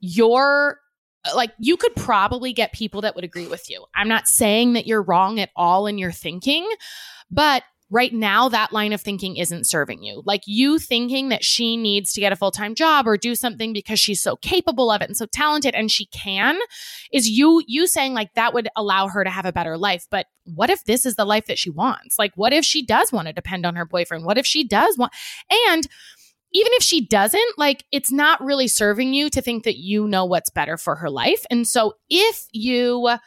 you're 0.00 0.80
like 1.34 1.50
you 1.58 1.76
could 1.76 1.94
probably 1.96 2.52
get 2.52 2.72
people 2.72 3.00
that 3.00 3.16
would 3.16 3.24
agree 3.24 3.48
with 3.48 3.68
you. 3.68 3.84
I'm 3.96 4.06
not 4.06 4.28
saying 4.28 4.74
that 4.74 4.86
you're 4.86 5.02
wrong 5.02 5.40
at 5.40 5.50
all 5.56 5.88
in 5.88 5.98
your 5.98 6.12
thinking, 6.12 6.66
but 7.30 7.64
right 7.90 8.12
now 8.12 8.48
that 8.48 8.72
line 8.72 8.92
of 8.92 9.00
thinking 9.00 9.36
isn't 9.36 9.66
serving 9.66 10.02
you. 10.02 10.22
Like 10.26 10.42
you 10.46 10.78
thinking 10.78 11.28
that 11.28 11.44
she 11.44 11.76
needs 11.76 12.12
to 12.12 12.20
get 12.20 12.32
a 12.32 12.36
full-time 12.36 12.74
job 12.74 13.06
or 13.06 13.16
do 13.16 13.34
something 13.34 13.72
because 13.72 14.00
she's 14.00 14.20
so 14.20 14.36
capable 14.36 14.90
of 14.90 15.02
it 15.02 15.08
and 15.08 15.16
so 15.16 15.26
talented 15.26 15.74
and 15.74 15.90
she 15.90 16.06
can 16.06 16.58
is 17.12 17.28
you 17.28 17.62
you 17.66 17.86
saying 17.86 18.14
like 18.14 18.34
that 18.34 18.54
would 18.54 18.68
allow 18.76 19.08
her 19.08 19.22
to 19.22 19.30
have 19.30 19.46
a 19.46 19.52
better 19.52 19.78
life. 19.78 20.06
But 20.10 20.26
what 20.44 20.70
if 20.70 20.84
this 20.84 21.06
is 21.06 21.14
the 21.14 21.24
life 21.24 21.46
that 21.46 21.58
she 21.58 21.70
wants? 21.70 22.18
Like 22.18 22.32
what 22.34 22.52
if 22.52 22.64
she 22.64 22.84
does 22.84 23.12
want 23.12 23.28
to 23.28 23.32
depend 23.32 23.64
on 23.64 23.76
her 23.76 23.86
boyfriend? 23.86 24.24
What 24.24 24.38
if 24.38 24.46
she 24.46 24.66
does 24.66 24.98
want 24.98 25.12
and 25.68 25.86
even 26.52 26.72
if 26.74 26.82
she 26.82 27.04
doesn't, 27.04 27.58
like 27.58 27.84
it's 27.92 28.10
not 28.10 28.42
really 28.42 28.68
serving 28.68 29.12
you 29.12 29.28
to 29.30 29.42
think 29.42 29.64
that 29.64 29.76
you 29.76 30.08
know 30.08 30.24
what's 30.24 30.50
better 30.50 30.76
for 30.76 30.96
her 30.96 31.10
life. 31.10 31.44
And 31.50 31.68
so 31.68 31.94
if 32.08 32.46
you 32.52 33.18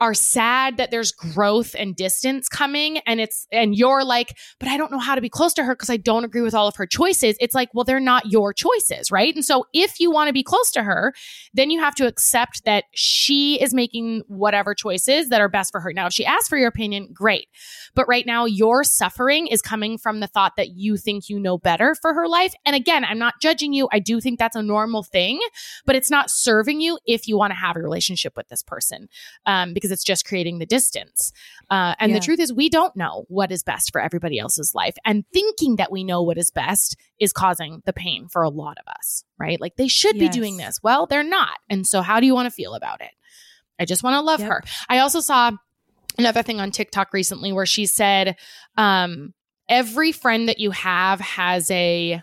are 0.00 0.14
sad 0.14 0.78
that 0.78 0.90
there's 0.90 1.12
growth 1.12 1.74
and 1.78 1.94
distance 1.94 2.48
coming. 2.48 2.98
And 2.98 3.20
it's 3.20 3.46
and 3.52 3.74
you're 3.74 4.04
like 4.04 4.36
but 4.58 4.68
i 4.68 4.76
don't 4.76 4.90
know 4.90 4.98
how 4.98 5.14
to 5.14 5.20
be 5.20 5.28
close 5.28 5.52
to 5.54 5.64
her 5.64 5.74
because 5.74 5.90
i 5.90 5.96
don't 5.96 6.24
agree 6.24 6.40
with 6.40 6.54
all 6.54 6.66
of 6.68 6.76
her 6.76 6.86
choices. 6.86 7.36
It's 7.40 7.54
like 7.54 7.70
well 7.74 7.84
they're 7.84 8.00
not 8.00 8.26
your 8.26 8.52
choices 8.52 9.10
right? 9.10 9.34
And 9.34 9.44
so 9.44 9.66
if 9.72 10.00
you 10.00 10.10
want 10.10 10.28
to 10.28 10.32
be 10.32 10.42
close 10.42 10.70
to 10.72 10.82
her 10.82 11.12
then 11.54 11.70
you 11.70 11.80
have 11.80 11.94
to 11.96 12.06
accept 12.06 12.64
that 12.64 12.84
she 12.92 13.60
is 13.60 13.74
making 13.74 14.22
whatever 14.28 14.74
choices 14.74 15.28
that 15.28 15.40
are 15.40 15.48
best 15.48 15.72
for 15.72 15.80
her. 15.80 15.92
Now 15.92 16.06
if 16.06 16.12
she 16.12 16.24
asks 16.24 16.48
for 16.48 16.56
your 16.56 16.68
opinion 16.68 17.08
great. 17.12 17.48
But 17.94 18.06
right 18.06 18.26
now 18.26 18.44
your 18.44 18.84
suffering 18.84 19.46
is 19.46 19.60
coming 19.62 19.98
from 19.98 20.20
the 20.20 20.26
thought 20.26 20.56
that 20.56 20.70
you 20.70 20.96
think 20.96 21.28
you 21.28 21.38
know 21.38 21.58
better 21.58 21.94
for 21.94 22.14
her 22.14 22.26
life. 22.26 22.54
And 22.64 22.74
again 22.74 23.04
i'm 23.04 23.18
not 23.18 23.34
judging 23.40 23.72
you. 23.72 23.88
I 23.92 23.98
do 23.98 24.20
think 24.20 24.38
that's 24.38 24.56
a 24.56 24.62
normal 24.62 25.02
thing 25.02 25.40
but 25.86 25.96
it's 25.96 26.10
not 26.10 26.30
serving 26.30 26.80
you 26.80 26.98
if 27.06 27.28
you 27.28 27.36
want 27.36 27.50
to 27.50 27.56
have 27.56 27.76
a 27.76 27.80
relationship 27.80 28.36
with 28.36 28.48
this 28.48 28.62
person 28.62 29.08
um, 29.46 29.74
because 29.74 29.89
it's 29.90 30.04
just 30.04 30.24
creating 30.26 30.58
the 30.58 30.66
distance. 30.66 31.32
Uh, 31.70 31.94
and 31.98 32.10
Yeah. 32.12 32.18
the 32.18 32.24
truth 32.24 32.40
is, 32.40 32.52
we 32.52 32.68
don't 32.68 32.94
know 32.96 33.24
what 33.28 33.50
is 33.52 33.62
best 33.62 33.92
for 33.92 34.00
everybody 34.00 34.38
else's 34.38 34.72
life. 34.74 34.94
And 35.04 35.24
thinking 35.32 35.76
that 35.76 35.92
we 35.92 36.04
know 36.04 36.22
what 36.22 36.38
is 36.38 36.50
best 36.50 36.96
is 37.18 37.32
causing 37.32 37.82
the 37.86 37.92
pain 37.92 38.28
for 38.28 38.42
a 38.42 38.48
lot 38.48 38.76
of 38.78 38.90
us, 38.98 39.24
right? 39.38 39.60
Like 39.60 39.76
they 39.76 39.88
should 39.88 40.18
be 40.18 40.28
doing 40.28 40.56
this. 40.56 40.78
Well, 40.82 41.06
they're 41.06 41.22
not. 41.22 41.58
And 41.68 41.86
so, 41.86 42.02
how 42.02 42.20
do 42.20 42.26
you 42.26 42.34
want 42.34 42.46
to 42.46 42.50
feel 42.50 42.74
about 42.74 43.00
it? 43.00 43.10
I 43.78 43.84
just 43.84 44.02
want 44.02 44.14
to 44.14 44.20
love 44.20 44.40
Yep. 44.40 44.48
her. 44.48 44.62
I 44.88 44.98
also 44.98 45.20
saw 45.20 45.52
another 46.18 46.42
thing 46.42 46.60
on 46.60 46.70
TikTok 46.70 47.12
recently 47.12 47.52
where 47.52 47.66
she 47.66 47.86
said, 47.86 48.36
um, 48.76 49.32
every 49.68 50.12
friend 50.12 50.48
that 50.48 50.58
you 50.58 50.70
have 50.72 51.20
has 51.20 51.70
a 51.70 52.20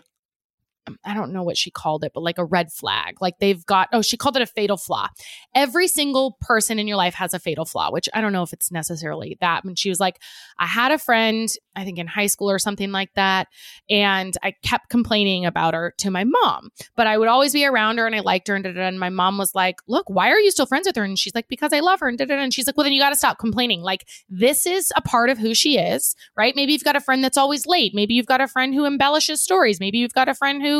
I 1.04 1.14
don't 1.14 1.32
know 1.32 1.42
what 1.42 1.56
she 1.56 1.70
called 1.70 2.04
it, 2.04 2.12
but 2.14 2.22
like 2.22 2.38
a 2.38 2.44
red 2.44 2.72
flag. 2.72 3.20
Like 3.20 3.38
they've 3.38 3.64
got, 3.66 3.88
oh, 3.92 4.02
she 4.02 4.16
called 4.16 4.36
it 4.36 4.42
a 4.42 4.46
fatal 4.46 4.76
flaw. 4.76 5.08
Every 5.54 5.88
single 5.88 6.36
person 6.40 6.78
in 6.78 6.86
your 6.86 6.96
life 6.96 7.14
has 7.14 7.34
a 7.34 7.38
fatal 7.38 7.64
flaw, 7.64 7.90
which 7.90 8.08
I 8.14 8.20
don't 8.20 8.32
know 8.32 8.42
if 8.42 8.52
it's 8.52 8.70
necessarily 8.70 9.36
that. 9.40 9.64
And 9.64 9.78
she 9.78 9.88
was 9.88 10.00
like, 10.00 10.20
I 10.58 10.66
had 10.66 10.92
a 10.92 10.98
friend, 10.98 11.48
I 11.76 11.84
think 11.84 11.98
in 11.98 12.06
high 12.06 12.26
school 12.26 12.50
or 12.50 12.58
something 12.58 12.92
like 12.92 13.12
that, 13.14 13.48
and 13.90 14.36
I 14.42 14.54
kept 14.62 14.88
complaining 14.88 15.46
about 15.46 15.74
her 15.74 15.94
to 15.98 16.10
my 16.10 16.24
mom, 16.24 16.70
but 16.96 17.06
I 17.06 17.18
would 17.18 17.28
always 17.28 17.52
be 17.52 17.64
around 17.64 17.98
her 17.98 18.06
and 18.06 18.14
I 18.14 18.20
liked 18.20 18.48
her. 18.48 18.54
And, 18.54 18.66
and 18.66 19.00
my 19.00 19.08
mom 19.08 19.38
was 19.38 19.54
like, 19.54 19.80
Look, 19.86 20.08
why 20.08 20.30
are 20.30 20.38
you 20.38 20.50
still 20.50 20.66
friends 20.66 20.86
with 20.86 20.96
her? 20.96 21.04
And 21.04 21.18
she's 21.18 21.34
like, 21.34 21.48
Because 21.48 21.72
I 21.72 21.80
love 21.80 22.00
her. 22.00 22.08
And, 22.08 22.20
and 22.20 22.54
she's 22.54 22.66
like, 22.66 22.76
Well, 22.76 22.84
then 22.84 22.92
you 22.92 23.00
got 23.00 23.10
to 23.10 23.16
stop 23.16 23.38
complaining. 23.38 23.82
Like, 23.82 24.06
this 24.28 24.66
is 24.66 24.92
a 24.96 25.02
part 25.02 25.30
of 25.30 25.38
who 25.38 25.54
she 25.54 25.78
is, 25.78 26.14
right? 26.36 26.54
Maybe 26.56 26.72
you've 26.72 26.84
got 26.84 26.96
a 26.96 27.00
friend 27.00 27.22
that's 27.22 27.38
always 27.38 27.66
late. 27.66 27.94
Maybe 27.94 28.14
you've 28.14 28.26
got 28.26 28.40
a 28.40 28.48
friend 28.48 28.74
who 28.74 28.84
embellishes 28.84 29.42
stories. 29.42 29.80
Maybe 29.80 29.98
you've 29.98 30.12
got 30.12 30.28
a 30.28 30.34
friend 30.34 30.62
who, 30.62 30.77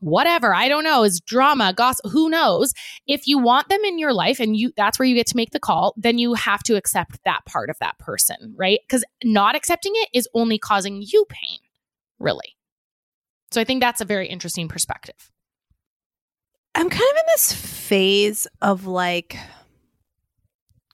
whatever, 0.00 0.54
I 0.54 0.68
don't 0.68 0.84
know, 0.84 1.02
is 1.02 1.20
drama, 1.20 1.72
gossip, 1.72 2.10
who 2.10 2.28
knows? 2.28 2.74
If 3.06 3.26
you 3.26 3.38
want 3.38 3.68
them 3.68 3.82
in 3.84 3.98
your 3.98 4.12
life 4.12 4.38
and 4.38 4.56
you 4.56 4.72
that's 4.76 4.98
where 4.98 5.06
you 5.06 5.14
get 5.14 5.26
to 5.28 5.36
make 5.36 5.50
the 5.50 5.60
call, 5.60 5.94
then 5.96 6.18
you 6.18 6.34
have 6.34 6.62
to 6.64 6.76
accept 6.76 7.18
that 7.24 7.44
part 7.46 7.70
of 7.70 7.78
that 7.80 7.98
person, 7.98 8.54
right? 8.56 8.80
Because 8.86 9.04
not 9.22 9.56
accepting 9.56 9.92
it 9.94 10.08
is 10.12 10.28
only 10.34 10.58
causing 10.58 11.02
you 11.06 11.24
pain, 11.28 11.58
really. 12.18 12.56
So 13.50 13.60
I 13.60 13.64
think 13.64 13.80
that's 13.80 14.00
a 14.00 14.04
very 14.04 14.26
interesting 14.26 14.68
perspective. 14.68 15.30
I'm 16.74 16.90
kind 16.90 17.02
of 17.12 17.16
in 17.16 17.24
this 17.28 17.52
phase 17.52 18.46
of 18.60 18.86
like, 18.86 19.38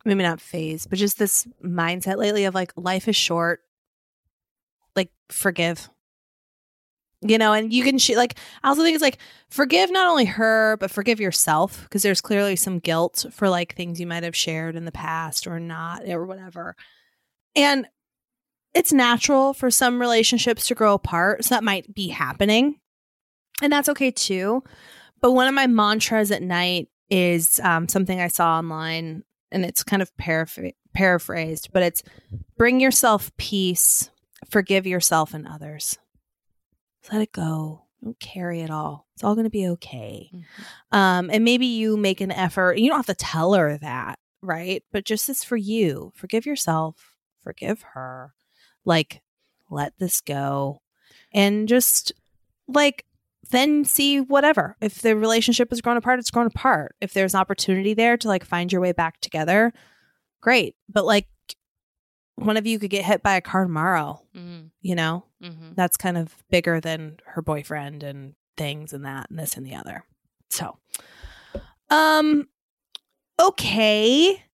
maybe 0.05 0.23
not 0.23 0.41
phase, 0.41 0.87
but 0.87 0.99
just 0.99 1.18
this 1.18 1.49
mindset 1.64 2.18
lately 2.18 2.45
of 2.45 2.55
like, 2.55 2.73
life 2.77 3.09
is 3.09 3.16
short. 3.16 3.61
Like, 4.95 5.11
forgive. 5.31 5.89
You 7.23 7.37
know, 7.37 7.53
and 7.53 7.71
you 7.71 7.85
can, 7.85 7.99
sh- 7.99 8.16
like, 8.16 8.39
I 8.62 8.68
also 8.68 8.83
think 8.83 8.95
it's 8.95 9.03
like, 9.03 9.18
forgive 9.51 9.91
not 9.91 10.09
only 10.09 10.25
her, 10.25 10.79
but 10.79 10.91
forgive 10.91 11.21
yourself 11.21 11.83
because 11.83 12.03
there's 12.03 12.23
clearly 12.23 12.57
some 12.57 12.79
guilt 12.79 13.27
for 13.31 13.51
like 13.51 13.75
things 13.75 14.01
you 14.01 14.07
might 14.07 14.23
have 14.23 14.35
shared 14.35 14.75
in 14.75 14.87
the 14.87 14.93
past 14.93 15.47
or 15.47 15.61
not 15.61 16.09
or 16.09 16.25
whatever. 16.25 16.77
And 17.55 17.87
it's 18.73 18.93
natural 18.93 19.53
for 19.53 19.71
some 19.71 20.01
relationships 20.01 20.66
to 20.68 20.75
grow 20.75 20.95
apart. 20.95 21.45
So 21.45 21.55
that 21.55 21.64
might 21.64 21.95
be 21.95 22.09
happening. 22.09 22.77
And 23.62 23.71
that's 23.71 23.91
okay 23.91 24.11
too. 24.11 24.62
But 25.21 25.33
one 25.33 25.47
of 25.47 25.55
my 25.55 25.66
mantras 25.66 26.31
at 26.31 26.43
night 26.43 26.89
is 27.11 27.61
um, 27.62 27.89
something 27.89 28.18
I 28.18 28.29
saw 28.29 28.57
online, 28.57 29.25
and 29.53 29.64
it's 29.64 29.83
kind 29.83 30.01
of 30.01 30.16
paraphr- 30.16 30.73
paraphrased, 30.95 31.71
but 31.73 31.83
it's 31.83 32.03
bring 32.57 32.81
yourself 32.81 33.31
peace, 33.37 34.09
forgive 34.49 34.87
yourself 34.87 35.35
and 35.35 35.47
others. 35.47 35.99
Let 37.11 37.22
it 37.22 37.32
go. 37.32 37.86
Don't 38.02 38.18
carry 38.18 38.61
it 38.61 38.70
all. 38.70 39.06
It's 39.14 39.24
all 39.24 39.34
going 39.34 39.44
to 39.44 39.50
be 39.50 39.68
okay. 39.68 40.30
Um, 40.90 41.28
and 41.30 41.44
maybe 41.44 41.66
you 41.66 41.96
make 41.96 42.20
an 42.20 42.32
effort. 42.32 42.78
You 42.78 42.88
don't 42.88 42.98
have 42.98 43.06
to 43.06 43.14
tell 43.14 43.52
her 43.54 43.76
that, 43.78 44.18
right? 44.42 44.82
But 44.92 45.04
just 45.04 45.26
this 45.26 45.44
for 45.44 45.56
you. 45.56 46.12
Forgive 46.14 46.46
yourself. 46.46 47.16
Forgive 47.42 47.82
her. 47.94 48.32
Like, 48.84 49.20
let 49.70 49.92
this 49.98 50.20
go. 50.20 50.80
And 51.32 51.68
just 51.68 52.12
like, 52.66 53.04
then 53.50 53.84
see 53.84 54.20
whatever. 54.20 54.76
If 54.80 55.02
the 55.02 55.16
relationship 55.16 55.70
has 55.70 55.80
grown 55.80 55.96
apart, 55.96 56.20
it's 56.20 56.30
grown 56.30 56.46
apart. 56.46 56.94
If 57.00 57.12
there's 57.12 57.34
an 57.34 57.40
opportunity 57.40 57.94
there 57.94 58.16
to 58.16 58.28
like 58.28 58.44
find 58.44 58.72
your 58.72 58.80
way 58.80 58.92
back 58.92 59.20
together, 59.20 59.72
great. 60.40 60.76
But 60.88 61.04
like, 61.04 61.26
one 62.45 62.57
of 62.57 62.66
you 62.66 62.78
could 62.78 62.91
get 62.91 63.05
hit 63.05 63.22
by 63.22 63.36
a 63.36 63.41
car 63.41 63.64
tomorrow, 63.64 64.22
Mm-hmm. 64.36 64.66
you 64.82 64.95
know? 64.95 65.24
Mm-hmm. 65.43 65.70
that's 65.74 65.97
kind 65.97 66.18
of 66.18 66.34
bigger 66.51 66.80
than 66.80 67.16
her 67.24 67.41
boyfriend 67.41 68.03
and 68.03 68.34
things 68.59 68.93
and 68.93 69.07
that 69.07 69.30
and 69.30 69.38
this 69.38 69.57
and 69.57 69.64
the 69.64 69.74
other. 69.74 70.05
So, 70.51 70.76
um, 71.88 72.47
okay, 73.41 74.45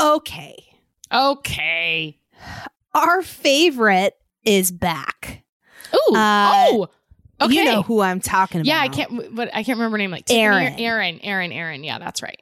okay. 0.00 0.64
Okay. 1.12 2.18
Our 2.94 3.22
favorite 3.22 4.16
is 4.44 4.70
back. 4.70 5.44
Ooh. 5.94 6.14
Uh, 6.14 6.52
oh. 6.68 6.88
Okay. 7.42 7.54
You 7.54 7.64
know 7.64 7.82
who 7.82 8.00
I'm 8.02 8.20
talking 8.20 8.60
about. 8.60 8.66
yeah, 8.66 8.80
I 8.80 8.88
can't. 8.88 9.34
But 9.34 9.48
I 9.54 9.62
can't 9.62 9.78
remember 9.78 9.94
her 9.94 9.98
name. 9.98 10.10
Like 10.10 10.24
or 10.28 10.34
Aaron. 10.78 11.20
Aaron. 11.22 11.52
Aaron. 11.52 11.82
Yeah, 11.84 11.98
that's 11.98 12.22
right. 12.22 12.40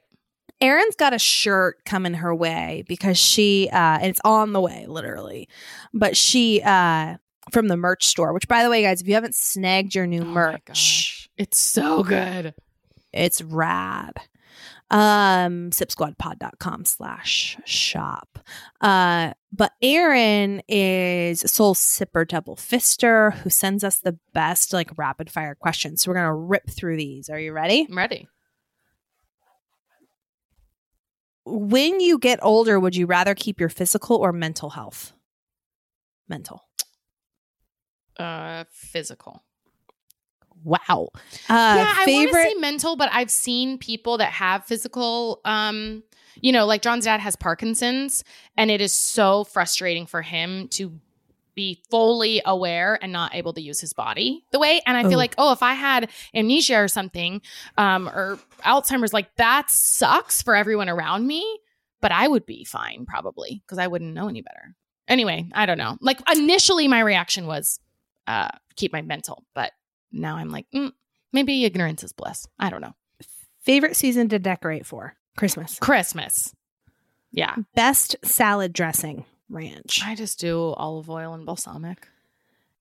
Erin's 0.61 0.95
got 0.95 1.13
a 1.13 1.19
shirt 1.19 1.83
coming 1.85 2.15
her 2.15 2.33
way 2.35 2.83
because 2.87 3.17
she, 3.17 3.69
uh, 3.71 3.99
it's 4.01 4.19
on 4.25 4.53
the 4.53 4.61
way 4.61 4.85
literally. 4.87 5.47
But 5.93 6.17
she 6.17 6.61
uh 6.61 7.17
from 7.51 7.67
the 7.67 7.77
merch 7.77 8.05
store, 8.05 8.33
which 8.33 8.47
by 8.47 8.63
the 8.63 8.69
way 8.69 8.81
guys, 8.81 9.01
if 9.01 9.07
you 9.07 9.13
haven't 9.13 9.35
snagged 9.35 9.95
your 9.95 10.07
new 10.07 10.21
Oh 10.21 10.25
merch. 10.25 11.29
It's 11.37 11.57
so 11.57 12.03
good. 12.03 12.53
It's 13.13 13.41
rad. 13.41 14.13
Um, 14.91 15.69
sipsquadpod.com 15.69 16.85
slash 16.85 17.57
shop. 17.65 18.39
Uh, 18.81 19.33
but 19.51 19.71
Aaron 19.81 20.61
is 20.67 21.41
Soul 21.41 21.75
Sipper 21.75 22.27
Double 22.27 22.55
Fister 22.55 23.33
who 23.37 23.49
sends 23.49 23.83
us 23.83 23.99
the 23.99 24.17
best 24.33 24.73
like 24.73 24.91
rapid 24.97 25.31
fire 25.31 25.55
questions. 25.55 26.01
So 26.01 26.11
we're 26.11 26.15
gonna 26.15 26.35
rip 26.35 26.69
through 26.69 26.97
these. 26.97 27.29
Are 27.29 27.39
you 27.39 27.53
ready? 27.53 27.87
I'm 27.89 27.97
ready. 27.97 28.27
When 31.49 31.99
you 31.99 32.19
get 32.19 32.39
older, 32.41 32.79
would 32.79 32.95
you 32.95 33.05
rather 33.05 33.35
keep 33.35 33.59
your 33.59 33.69
physical 33.69 34.17
or 34.17 34.31
mental 34.31 34.71
health? 34.71 35.13
Mental. 36.27 36.63
Uh, 38.17 38.65
physical. 38.69 39.43
Wow. 40.63 41.09
Uh, 41.47 41.49
yeah, 41.49 41.93
I 41.95 42.05
want 42.07 42.29
to 42.29 42.33
say 42.33 42.53
mental, 42.55 42.95
but 42.95 43.09
I've 43.11 43.31
seen 43.31 43.77
people 43.77 44.17
that 44.17 44.31
have 44.33 44.65
physical. 44.65 45.39
Um, 45.45 46.03
you 46.41 46.51
know, 46.51 46.65
like 46.65 46.81
John's 46.81 47.05
dad 47.05 47.19
has 47.21 47.35
Parkinson's, 47.35 48.23
and 48.57 48.69
it 48.69 48.81
is 48.81 48.93
so 48.93 49.45
frustrating 49.45 50.05
for 50.05 50.21
him 50.21 50.67
to 50.69 50.99
be 51.59 51.83
fully 51.91 52.41
aware 52.45 52.97
and 53.01 53.11
not 53.11 53.35
able 53.35 53.51
to 53.51 53.59
use 53.59 53.81
his 53.81 53.91
body 53.91 54.45
the 54.53 54.59
way. 54.59 54.81
And 54.87 54.95
I 54.95 55.03
feel 55.03 55.15
Ooh. 55.15 55.17
like, 55.17 55.35
oh, 55.37 55.51
if 55.51 55.61
I 55.61 55.73
had 55.73 56.09
amnesia 56.33 56.77
or 56.77 56.87
something, 56.87 57.41
um, 57.77 58.07
or 58.07 58.39
Alzheimer's, 58.63 59.11
like 59.11 59.35
that 59.35 59.69
sucks 59.69 60.41
for 60.41 60.55
everyone 60.55 60.87
around 60.87 61.27
me. 61.27 61.43
But 61.99 62.13
I 62.13 62.29
would 62.29 62.45
be 62.45 62.63
fine 62.63 63.05
probably 63.05 63.61
because 63.65 63.77
I 63.77 63.87
wouldn't 63.87 64.13
know 64.13 64.29
any 64.29 64.41
better. 64.41 64.73
Anyway, 65.09 65.49
I 65.53 65.65
don't 65.65 65.77
know. 65.77 65.97
Like 65.99 66.21
initially, 66.31 66.87
my 66.87 67.01
reaction 67.01 67.45
was 67.45 67.81
uh, 68.25 68.51
keep 68.77 68.93
my 68.93 69.01
mental, 69.01 69.43
but 69.53 69.73
now 70.13 70.37
I'm 70.37 70.51
like, 70.51 70.65
mm, 70.73 70.93
maybe 71.33 71.65
ignorance 71.65 72.05
is 72.05 72.13
bliss. 72.13 72.47
I 72.57 72.69
don't 72.69 72.79
know. 72.79 72.95
favorite 73.63 73.97
season 73.97 74.29
to 74.29 74.39
decorate 74.39 74.85
for? 74.85 75.17
Christmas. 75.35 75.77
Christmas. 75.79 76.55
Yeah. 77.33 77.55
Best 77.75 78.15
salad 78.23 78.71
dressing. 78.71 79.25
Ranch. 79.49 80.01
I 80.05 80.15
just 80.15 80.39
do 80.39 80.73
olive 80.73 81.09
oil 81.09 81.33
and 81.33 81.45
balsamic. 81.45 82.07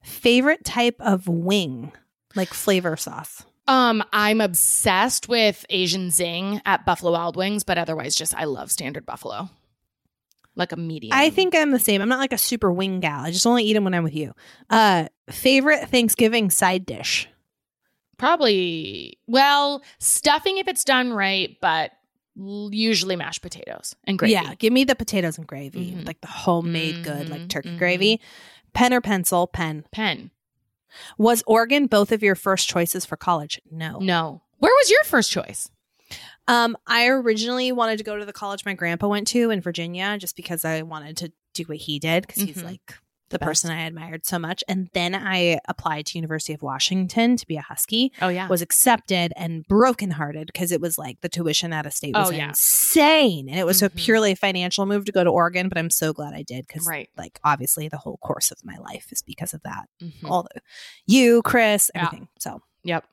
Favorite 0.02 0.64
type 0.64 0.96
of 1.00 1.26
wing, 1.28 1.92
like 2.34 2.48
flavor 2.54 2.96
sauce. 2.96 3.44
Um, 3.66 4.02
I'm 4.12 4.40
obsessed 4.40 5.28
with 5.28 5.66
Asian 5.68 6.10
Zing 6.10 6.62
at 6.64 6.86
Buffalo 6.86 7.12
Wild 7.12 7.36
Wings, 7.36 7.64
but 7.64 7.76
otherwise, 7.78 8.14
just 8.14 8.34
I 8.34 8.44
love 8.44 8.70
standard 8.70 9.04
buffalo, 9.04 9.50
like 10.54 10.72
a 10.72 10.76
medium. 10.76 11.12
I 11.14 11.28
think 11.30 11.54
I'm 11.54 11.72
the 11.72 11.78
same. 11.78 12.00
I'm 12.00 12.08
not 12.08 12.18
like 12.20 12.32
a 12.32 12.38
super 12.38 12.72
wing 12.72 13.00
gal. 13.00 13.20
I 13.20 13.30
just 13.30 13.46
only 13.46 13.64
eat 13.64 13.74
them 13.74 13.84
when 13.84 13.92
I'm 13.92 14.04
with 14.04 14.14
you. 14.14 14.32
Uh, 14.70 15.08
favorite 15.28 15.88
Thanksgiving 15.90 16.48
side 16.50 16.86
dish. 16.86 17.28
probably 18.16 19.18
well 19.26 19.82
stuffing 19.98 20.58
if 20.58 20.66
it's 20.68 20.84
done 20.84 21.12
right, 21.12 21.56
but 21.60 21.90
usually 22.38 23.16
mashed 23.16 23.42
potatoes 23.42 23.96
and 24.04 24.18
gravy. 24.18 24.32
Yeah, 24.32 24.54
give 24.54 24.72
me 24.72 24.84
the 24.84 24.94
potatoes 24.94 25.38
and 25.38 25.46
gravy, 25.46 25.92
Mhm. 25.92 26.06
like 26.06 26.20
the 26.20 26.28
homemade 26.28 27.02
good, 27.04 27.28
like 27.28 27.42
Mhm, 27.42 27.48
turkey 27.48 27.70
mhm. 27.70 27.78
gravy. 27.78 28.20
Pen 28.72 28.92
or 28.94 29.00
pencil? 29.00 29.46
Pen. 29.46 29.84
pen. 29.92 30.30
Was 31.18 31.42
Oregon 31.46 31.86
both 31.86 32.12
of 32.12 32.22
your 32.22 32.34
first 32.34 32.68
choices 32.68 33.04
for 33.04 33.16
college? 33.16 33.60
No. 33.70 33.98
No. 33.98 34.42
Where 34.58 34.72
was 34.72 34.90
your 34.90 35.04
first 35.04 35.30
choice? 35.30 35.70
Um, 36.46 36.76
I 36.86 37.06
originally 37.08 37.72
wanted 37.72 37.98
to 37.98 38.04
go 38.04 38.16
to 38.16 38.24
the 38.24 38.32
college 38.32 38.64
my 38.64 38.72
grandpa 38.74 39.06
went 39.08 39.26
to 39.28 39.50
in 39.50 39.60
Virginia, 39.60 40.16
just 40.18 40.34
because 40.36 40.64
I 40.64 40.82
wanted 40.82 41.16
to 41.18 41.32
do 41.54 41.64
what 41.64 41.76
he 41.78 41.98
did, 41.98 42.26
because 42.26 42.42
he's 42.42 42.56
Mhm. 42.56 42.64
like 42.64 42.94
the 43.30 43.38
best. 43.38 43.46
person 43.48 43.70
I 43.70 43.86
admired 43.86 44.24
so 44.26 44.38
much. 44.38 44.62
And 44.68 44.88
then 44.94 45.14
I 45.14 45.58
applied 45.68 46.06
to 46.06 46.18
University 46.18 46.52
of 46.54 46.62
Washington 46.62 47.36
to 47.36 47.46
be 47.46 47.56
a 47.56 47.60
Husky. 47.62 48.12
Oh 48.22 48.28
yeah. 48.28 48.48
was 48.48 48.62
accepted 48.62 49.32
and 49.36 49.66
brokenhearted 49.68 50.46
because 50.46 50.72
it 50.72 50.80
was 50.80 50.98
like 50.98 51.20
the 51.20 51.28
tuition 51.28 51.72
out 51.72 51.86
of 51.86 51.92
state 51.92 52.14
was 52.14 52.28
Oh, 52.28 52.32
yeah. 52.32 52.48
insane. 52.48 53.48
And 53.48 53.58
it 53.58 53.66
was 53.66 53.82
a 53.82 53.90
Mhm. 53.90 53.96
purely 53.96 54.34
financial 54.34 54.86
move 54.86 55.04
to 55.06 55.12
go 55.12 55.24
to 55.24 55.30
Oregon, 55.30 55.68
but 55.68 55.78
I'm 55.78 55.90
so 55.90 56.12
glad 56.12 56.34
I 56.34 56.42
did 56.42 56.66
because 56.66 56.86
Right. 56.86 57.08
like 57.16 57.38
obviously 57.44 57.88
the 57.88 57.98
whole 57.98 58.18
course 58.18 58.50
of 58.50 58.58
my 58.64 58.76
life 58.78 59.08
is 59.12 59.22
because 59.22 59.52
of 59.54 59.62
that. 59.62 59.88
Mhm. 60.02 60.30
All 60.30 60.42
the 60.44 60.60
you, 61.06 61.42
Chris, 61.42 61.90
Yeah. 61.94 62.06
everything. 62.06 62.28
So 62.38 62.62
Yep. 62.84 63.04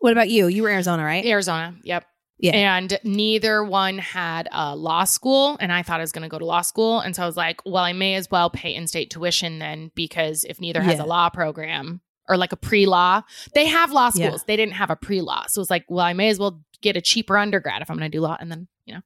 what 0.00 0.12
about 0.12 0.30
you? 0.30 0.46
You 0.46 0.62
were 0.62 0.70
Arizona, 0.70 1.04
right? 1.04 1.24
Arizona. 1.26 1.74
Yep. 1.82 2.04
Yeah. 2.42 2.76
And 2.76 2.98
neither 3.04 3.62
one 3.64 3.98
had 3.98 4.48
a 4.52 4.74
law 4.76 5.04
school. 5.04 5.56
And 5.60 5.72
I 5.72 5.82
thought 5.82 6.00
I 6.00 6.02
was 6.02 6.12
going 6.12 6.24
to 6.24 6.28
go 6.28 6.38
to 6.38 6.44
law 6.44 6.60
school. 6.62 6.98
And 7.00 7.14
so 7.16 7.22
I 7.22 7.26
was 7.26 7.36
like, 7.36 7.60
well, 7.64 7.84
I 7.84 7.92
may 7.92 8.14
as 8.16 8.30
well 8.30 8.50
pay 8.50 8.74
in 8.74 8.86
state 8.88 9.10
tuition 9.10 9.58
then 9.60 9.90
because 9.94 10.44
if 10.44 10.60
neither 10.60 10.82
has 10.82 10.96
Yeah. 10.98 11.04
a 11.04 11.06
law 11.06 11.30
program 11.30 12.00
or 12.28 12.36
like 12.36 12.50
a 12.52 12.56
pre 12.56 12.84
law, 12.86 13.22
they 13.54 13.66
have 13.66 13.92
law 13.92 14.10
Yeah. 14.14 14.26
schools. 14.28 14.44
They 14.44 14.56
didn't 14.56 14.74
have 14.74 14.90
a 14.90 14.96
pre 14.96 15.20
law. 15.20 15.44
So 15.48 15.60
it's 15.60 15.70
like, 15.70 15.84
well, 15.88 16.04
I 16.04 16.12
may 16.14 16.28
as 16.30 16.38
well 16.40 16.60
get 16.80 16.96
a 16.96 17.00
cheaper 17.00 17.38
undergrad 17.38 17.80
if 17.80 17.88
I'm 17.90 17.96
going 17.96 18.10
to 18.10 18.16
do 18.16 18.20
law. 18.20 18.36
And 18.40 18.50
then, 18.50 18.66
you 18.86 18.94
know, 18.94 19.02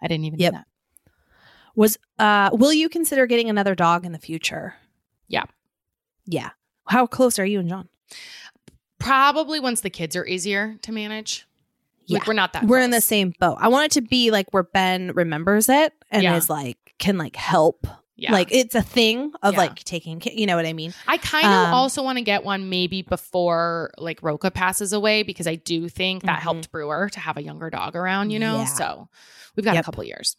I 0.00 0.06
didn't 0.06 0.26
even 0.26 0.38
Yep. 0.38 0.52
do 0.52 0.56
that. 0.58 0.66
Was 1.74 1.98
uh 2.20 2.50
will 2.52 2.72
you 2.72 2.88
consider 2.88 3.26
getting 3.26 3.50
another 3.50 3.74
dog 3.74 4.04
in 4.06 4.12
the 4.12 4.18
future? 4.20 4.76
Yeah. 5.26 5.44
Yeah. 6.26 6.50
How 6.86 7.06
close 7.08 7.40
are 7.40 7.44
you 7.46 7.58
and 7.58 7.68
John? 7.68 7.88
Probably 9.00 9.58
once 9.58 9.80
the 9.80 9.90
kids 9.90 10.14
are 10.14 10.26
easier 10.26 10.76
to 10.82 10.92
manage. 10.92 11.46
Like 12.08 12.22
Yeah. 12.22 12.28
we're 12.28 12.34
not 12.34 12.52
that 12.54 12.64
We're 12.64 12.80
in 12.80 12.90
the 12.90 13.00
same 13.00 13.32
boat. 13.38 13.58
I 13.60 13.68
want 13.68 13.86
it 13.86 13.92
to 13.92 14.00
be 14.00 14.30
like 14.30 14.46
where 14.52 14.62
Ben 14.62 15.12
remembers 15.14 15.68
it 15.68 15.92
and 16.10 16.22
Yeah. 16.22 16.36
is 16.36 16.48
like 16.50 16.78
can 16.98 17.18
like 17.18 17.36
help. 17.36 17.86
Yeah. 18.16 18.32
Like 18.32 18.48
it's 18.50 18.74
a 18.74 18.82
thing 18.82 19.32
of 19.42 19.54
Yeah. 19.54 19.58
like 19.60 19.84
taking 19.84 20.20
you 20.24 20.46
know 20.46 20.56
what 20.56 20.66
I 20.66 20.72
mean? 20.72 20.92
I 21.06 21.18
kind 21.18 21.46
of 21.46 21.52
Um, 21.68 21.74
also 21.74 22.02
want 22.02 22.18
to 22.18 22.24
get 22.24 22.44
one 22.44 22.68
maybe 22.68 23.02
before 23.02 23.92
like 23.98 24.20
Roca 24.22 24.50
passes 24.50 24.92
away 24.92 25.22
because 25.22 25.46
I 25.46 25.54
do 25.54 25.88
think 25.88 26.22
that 26.24 26.38
Mhm. 26.38 26.42
helped 26.42 26.72
Brewer 26.72 27.08
to 27.10 27.20
have 27.20 27.36
a 27.36 27.42
younger 27.42 27.70
dog 27.70 27.94
around, 27.94 28.30
you 28.30 28.38
know? 28.40 28.64
So 28.64 29.08
we've 29.54 29.64
got 29.64 29.74
Yep. 29.74 29.82
a 29.82 29.84
couple 29.84 30.02
years. 30.04 30.36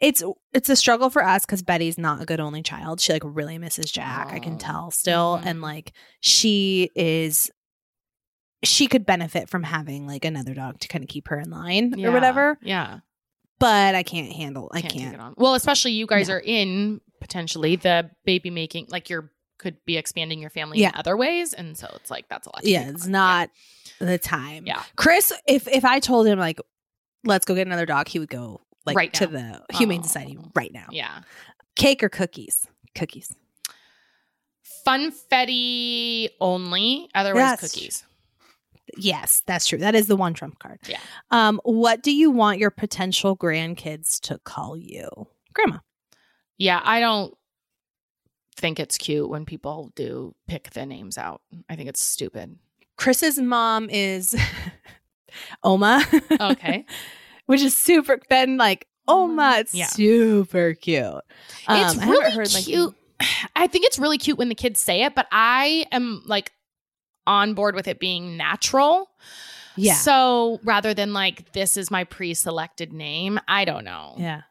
It's 0.00 0.22
it's 0.54 0.68
a 0.68 0.76
struggle 0.76 1.10
for 1.10 1.24
us 1.24 1.44
because 1.44 1.62
Betty's 1.62 1.98
not 1.98 2.22
a 2.22 2.24
good 2.24 2.38
only 2.40 2.62
child. 2.62 3.00
She 3.00 3.12
like 3.12 3.22
really 3.24 3.58
misses 3.58 3.90
Jack. 3.90 4.28
I 4.32 4.36
Oh. 4.36 4.40
can 4.40 4.58
tell 4.58 4.90
still, 4.92 5.38
Mhm. 5.42 5.46
and 5.46 5.60
like 5.60 5.92
she 6.20 6.90
is, 6.94 7.50
she 8.66 8.86
could 8.86 9.06
benefit 9.06 9.48
from 9.48 9.62
having 9.62 10.06
like 10.06 10.24
another 10.24 10.54
dog 10.54 10.78
to 10.80 10.88
kind 10.88 11.02
of 11.04 11.08
keep 11.08 11.28
her 11.28 11.38
in 11.38 11.50
line 11.50 11.94
Yeah. 11.96 12.08
or 12.08 12.12
whatever. 12.12 12.58
Yeah. 12.62 13.00
But 13.58 13.94
I 13.94 14.02
can't 14.02 14.32
handle. 14.32 14.70
I 14.74 14.82
Can't, 14.82 15.16
can't. 15.16 15.38
Well, 15.38 15.54
especially 15.54 15.92
you 15.92 16.06
guys 16.06 16.28
No. 16.28 16.34
are 16.34 16.40
in 16.44 17.00
potentially 17.20 17.76
the 17.76 18.10
baby 18.26 18.50
making, 18.50 18.86
like 18.90 19.08
you're 19.08 19.30
could 19.58 19.78
be 19.86 19.96
expanding 19.96 20.38
your 20.38 20.50
family 20.50 20.78
Yeah. 20.80 20.90
in 20.90 20.96
other 20.96 21.16
ways. 21.16 21.54
And 21.54 21.78
so 21.78 21.88
it's 21.94 22.10
like, 22.10 22.28
that's 22.28 22.46
a 22.46 22.50
lot. 22.54 22.62
to 22.62 22.68
Yeah, 22.70 22.90
it's 22.90 23.06
on. 23.06 23.12
not 23.12 23.50
the 23.98 24.18
time. 24.18 24.66
Yeah. 24.66 24.82
Chris, 24.96 25.32
if 25.48 25.66
if 25.66 25.82
I 25.86 25.98
told 25.98 26.26
him 26.26 26.38
like, 26.38 26.60
let's 27.24 27.46
go 27.46 27.54
get 27.54 27.66
another 27.66 27.86
dog, 27.86 28.08
he 28.08 28.18
would 28.18 28.28
go 28.28 28.60
like 28.84 28.94
Right 28.96 29.14
to 29.14 29.26
the 29.26 29.62
Humane 29.72 30.00
Oh. 30.00 30.02
Society 30.02 30.36
right 30.54 30.72
now. 30.74 30.88
Yeah. 30.90 31.20
Cake 31.74 32.02
or 32.02 32.10
cookies? 32.10 32.66
Cookies. 32.94 33.32
Funfetti 34.86 36.28
only, 36.40 37.08
otherwise 37.14 37.40
Yes. 37.40 37.60
cookies. 37.60 38.04
Yes, 38.96 39.42
that's 39.46 39.66
true. 39.66 39.78
That 39.78 39.94
is 39.94 40.06
the 40.06 40.16
one 40.16 40.34
trump 40.34 40.58
card. 40.58 40.78
Yeah. 40.88 40.98
Um, 41.30 41.60
what 41.64 42.02
do 42.02 42.12
you 42.14 42.30
want 42.30 42.58
your 42.58 42.70
potential 42.70 43.36
grandkids 43.36 44.20
to 44.22 44.38
call 44.38 44.76
you? 44.76 45.08
Grandma. 45.52 45.78
Yeah. 46.58 46.80
I 46.84 47.00
don't 47.00 47.34
think 48.56 48.78
it's 48.80 48.96
cute 48.96 49.28
when 49.28 49.44
people 49.44 49.90
do 49.96 50.34
pick 50.46 50.70
the 50.70 50.86
names 50.86 51.18
out. 51.18 51.42
I 51.68 51.76
think 51.76 51.88
it's 51.88 52.00
stupid. 52.00 52.58
Chris's 52.96 53.38
mom 53.38 53.88
is 53.90 54.34
Oma. 55.62 56.02
Okay. 56.40 56.84
Which 57.46 57.60
is 57.60 57.76
super 57.76 58.18
then 58.28 58.56
like 58.56 58.86
Oma, 59.08 59.56
it's 59.58 59.74
Yeah. 59.74 59.86
super 59.86 60.74
cute. 60.74 61.04
Um, 61.04 61.22
it's 61.68 61.98
I 61.98 62.08
really 62.10 62.30
heard, 62.32 62.52
like, 62.54 62.64
cute. 62.64 62.94
I 63.56 63.66
think 63.66 63.84
it's 63.84 63.98
really 63.98 64.18
cute 64.18 64.36
when 64.38 64.48
the 64.48 64.54
kids 64.54 64.80
say 64.80 65.02
it, 65.04 65.14
but 65.14 65.26
I 65.30 65.86
am 65.92 66.22
like 66.26 66.52
on 67.26 67.54
board 67.54 67.74
with 67.74 67.88
it 67.88 67.98
being 67.98 68.36
natural. 68.36 69.10
Yeah. 69.76 69.94
So 69.94 70.60
rather 70.64 70.94
than 70.94 71.12
like, 71.12 71.52
this 71.52 71.76
is 71.76 71.90
my 71.90 72.04
pre 72.04 72.34
selected 72.34 72.92
name, 72.92 73.38
I 73.48 73.64
don't 73.64 73.84
know. 73.84 74.14
yeah. 74.18 74.42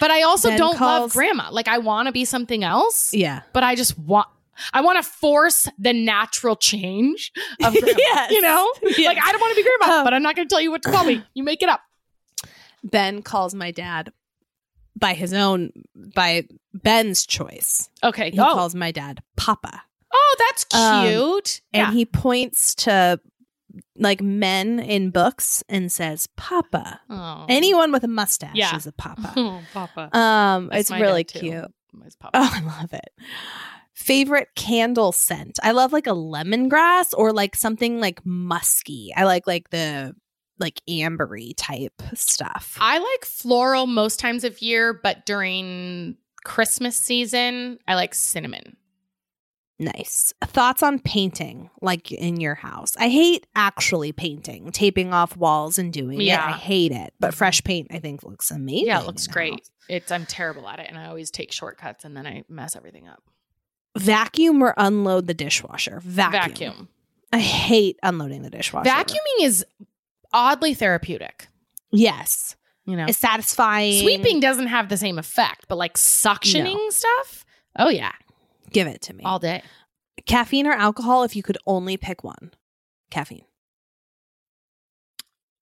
But 0.00 0.10
I 0.10 0.22
also 0.22 0.48
Ben 0.48 0.58
don't 0.58 0.80
love 0.80 1.12
grandma. 1.12 1.50
Like, 1.52 1.68
I 1.68 1.78
want 1.78 2.06
to 2.06 2.12
be 2.12 2.24
something 2.24 2.64
else, 2.64 3.14
Yeah. 3.14 3.42
but 3.52 3.62
I 3.62 3.76
just 3.76 3.96
want. 3.98 4.26
I 4.72 4.82
want 4.82 5.02
to 5.02 5.08
force 5.08 5.68
the 5.78 5.92
natural 5.92 6.54
change 6.54 7.32
of 7.62 7.72
grandma. 7.80 7.92
Yes. 7.98 8.30
You 8.30 8.40
know? 8.40 8.72
Like, 8.82 9.18
I 9.20 9.32
don't 9.32 9.40
want 9.40 9.56
to 9.56 9.56
be 9.56 9.68
grandma, 9.68 9.98
Um, 9.98 10.04
but 10.04 10.14
I'm 10.14 10.22
not 10.22 10.36
going 10.36 10.46
to 10.46 10.52
tell 10.52 10.60
you 10.60 10.70
what 10.70 10.82
to 10.82 10.92
call 10.92 11.04
me. 11.04 11.24
You 11.34 11.42
make 11.42 11.60
it 11.62 11.68
up. 11.68 11.80
Ben 12.84 13.22
calls 13.22 13.52
my 13.54 13.72
dad 13.72 14.12
by 14.96 15.14
his 15.14 15.32
own 15.32 15.72
by 15.94 16.46
Ben's 16.72 17.26
choice. 17.26 17.88
Okay. 18.02 18.30
He 18.30 18.38
oh. 18.38 18.44
calls 18.52 18.74
my 18.76 18.92
dad 18.92 19.22
Papa. 19.36 19.82
Oh, 20.14 20.36
that's 20.38 20.66
Um, 20.74 21.06
cute. 21.06 21.60
And 21.72 21.88
yeah. 21.88 21.92
he 21.92 22.04
points 22.06 22.74
to 22.76 23.20
like 23.96 24.20
men 24.22 24.78
in 24.78 25.10
books 25.10 25.62
and 25.68 25.90
says 25.90 26.28
Papa. 26.36 27.00
oh. 27.10 27.46
Anyone 27.48 27.90
with 27.92 28.04
a 28.04 28.08
mustache 28.08 28.52
Yeah. 28.54 28.76
is 28.76 28.86
a 28.86 28.92
Papa. 28.92 29.32
Oh, 29.36 29.60
Papa. 29.72 30.16
Um, 30.16 30.68
That's 30.68 30.90
it's 30.90 31.00
really 31.00 31.24
cute. 31.24 31.64
Oh, 31.64 32.30
I 32.32 32.60
love 32.80 32.92
it. 32.92 33.10
Favorite 33.94 34.48
candle 34.56 35.12
scent? 35.12 35.58
I 35.62 35.70
love 35.72 35.92
like 35.92 36.06
a 36.08 36.10
lemongrass 36.10 37.14
or 37.16 37.32
like 37.32 37.54
something 37.56 38.00
like 38.00 38.24
musky. 38.26 39.12
I 39.16 39.24
like 39.24 39.46
like 39.46 39.70
the 39.70 40.14
like 40.58 40.80
ambery 40.88 41.52
type 41.56 42.00
stuff. 42.14 42.76
I 42.80 42.98
like 42.98 43.24
floral 43.24 43.86
most 43.86 44.18
times 44.20 44.44
of 44.44 44.60
year, 44.62 44.92
but 44.92 45.24
during 45.26 46.16
Christmas 46.44 46.96
season, 46.96 47.78
I 47.88 47.94
like 47.94 48.14
cinnamon. 48.14 48.76
Nice. 49.78 50.32
Thoughts 50.44 50.82
on 50.84 51.00
painting, 51.00 51.68
like 51.82 52.12
in 52.12 52.40
your 52.40 52.54
house? 52.54 52.96
I 52.96 53.08
hate 53.08 53.46
actually 53.56 54.12
painting, 54.12 54.70
taping 54.70 55.12
off 55.12 55.36
walls 55.36 55.78
and 55.78 55.92
doing 55.92 56.20
it. 56.20 56.24
Yeah. 56.24 56.46
I 56.46 56.52
hate 56.52 56.92
it. 56.92 57.12
But 57.18 57.32
Mhm. 57.32 57.36
fresh 57.38 57.64
paint, 57.64 57.88
I 57.90 57.98
think, 57.98 58.22
looks 58.22 58.50
amazing. 58.52 58.86
Yeah, 58.86 59.00
it 59.00 59.06
looks 59.06 59.26
great. 59.26 59.52
house. 59.54 59.70
It's 59.88 60.12
I'm 60.12 60.26
terrible 60.26 60.68
at 60.68 60.78
it, 60.78 60.86
and 60.88 60.96
I 60.96 61.06
always 61.06 61.30
take 61.30 61.50
shortcuts, 61.52 62.04
and 62.04 62.16
then 62.16 62.26
I 62.26 62.44
mess 62.48 62.76
everything 62.76 63.08
up. 63.08 63.22
Vacuum 63.98 64.62
or 64.62 64.74
unload 64.76 65.26
the 65.26 65.34
dishwasher? 65.34 66.00
Vacuum. 66.04 66.40
Vacuum. 66.42 66.88
I 67.32 67.38
hate 67.40 67.98
unloading 68.02 68.42
the 68.42 68.50
dishwasher. 68.50 68.88
Vacuuming 68.88 69.42
is 69.42 69.64
oddly 70.32 70.74
therapeutic. 70.74 71.48
Yes. 71.90 72.56
You 72.86 72.96
know, 72.96 73.06
It's 73.08 73.18
satisfying. 73.18 74.00
sweeping 74.02 74.40
doesn't 74.40 74.66
have 74.68 74.88
the 74.88 74.96
same 74.96 75.18
effect, 75.18 75.66
but 75.68 75.76
like 75.76 75.94
suctioning 75.94 76.92
stuff. 76.92 77.44
Oh 77.78 77.88
yeah, 77.88 78.12
Give 78.74 78.86
it 78.86 79.00
to 79.02 79.14
me. 79.14 79.24
all 79.24 79.38
day. 79.38 79.62
Caffeine 80.26 80.66
or 80.66 80.72
alcohol 80.72 81.22
if 81.24 81.34
you 81.34 81.42
could 81.42 81.56
only 81.66 81.96
pick 81.96 82.22
one? 82.22 82.52
Caffeine. 83.10 83.44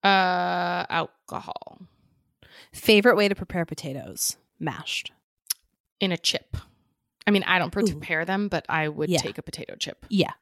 Uh, 0.04 0.84
alcohol 0.90 1.78
Favorite 2.72 3.16
way 3.16 3.28
to 3.28 3.34
prepare 3.34 3.64
potatoes? 3.64 4.36
Mashed. 4.58 5.12
in 6.00 6.10
a 6.10 6.16
chip. 6.16 6.56
I 7.28 7.30
mean, 7.30 7.44
I 7.44 7.60
don't 7.60 7.68
Ooh. 7.76 7.86
prepare 7.86 8.24
them, 8.24 8.48
but 8.48 8.66
I 8.68 8.88
would 8.88 9.08
Yeah. 9.08 9.18
take 9.20 9.38
a 9.38 9.42
potato 9.42 9.76
chip. 9.76 10.04
Yeah. 10.08 10.32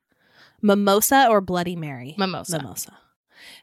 Mimosa 0.63 1.27
or 1.29 1.43
Bloody 1.43 1.77
Mary? 1.77 2.15
Mimosa. 2.17 2.57
Mimosa. 2.59 2.97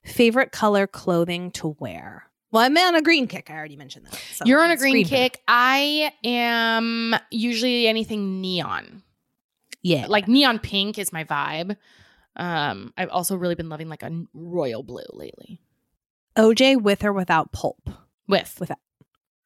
Favorite 0.04 0.52
color 0.52 0.86
clothing 0.86 1.50
to 1.52 1.70
wear? 1.80 2.30
Well, 2.52 2.64
I'm 2.64 2.78
on 2.78 2.96
a 2.96 3.02
green 3.02 3.28
kick. 3.28 3.50
I 3.50 3.56
already 3.56 3.76
mentioned 3.76 4.06
that. 4.06 4.14
So 4.34 4.46
You're 4.46 4.62
on 4.64 4.72
a 4.72 4.78
green 4.78 4.94
me. 4.94 5.04
kick. 5.04 5.42
I 5.48 6.12
am 6.24 7.14
usually 7.30 7.88
anything 7.88 8.40
neon. 8.42 9.04
Yeah. 9.84 10.06
Like 10.08 10.28
neon 10.28 10.60
pink 10.60 10.98
is 10.98 11.12
my 11.12 11.24
vibe. 11.26 11.76
Um, 12.36 12.94
I've 12.98 13.10
also 13.10 13.36
really 13.36 13.56
been 13.56 13.70
loving 13.70 13.90
like 13.90 14.04
a 14.04 14.24
royal 14.34 14.84
blue 14.84 15.04
lately. 15.14 15.60
OJ 16.38 16.82
with 16.82 17.04
or 17.04 17.12
without 17.14 17.52
pulp. 17.52 17.90
With 18.28 18.56
Without. 18.60 18.78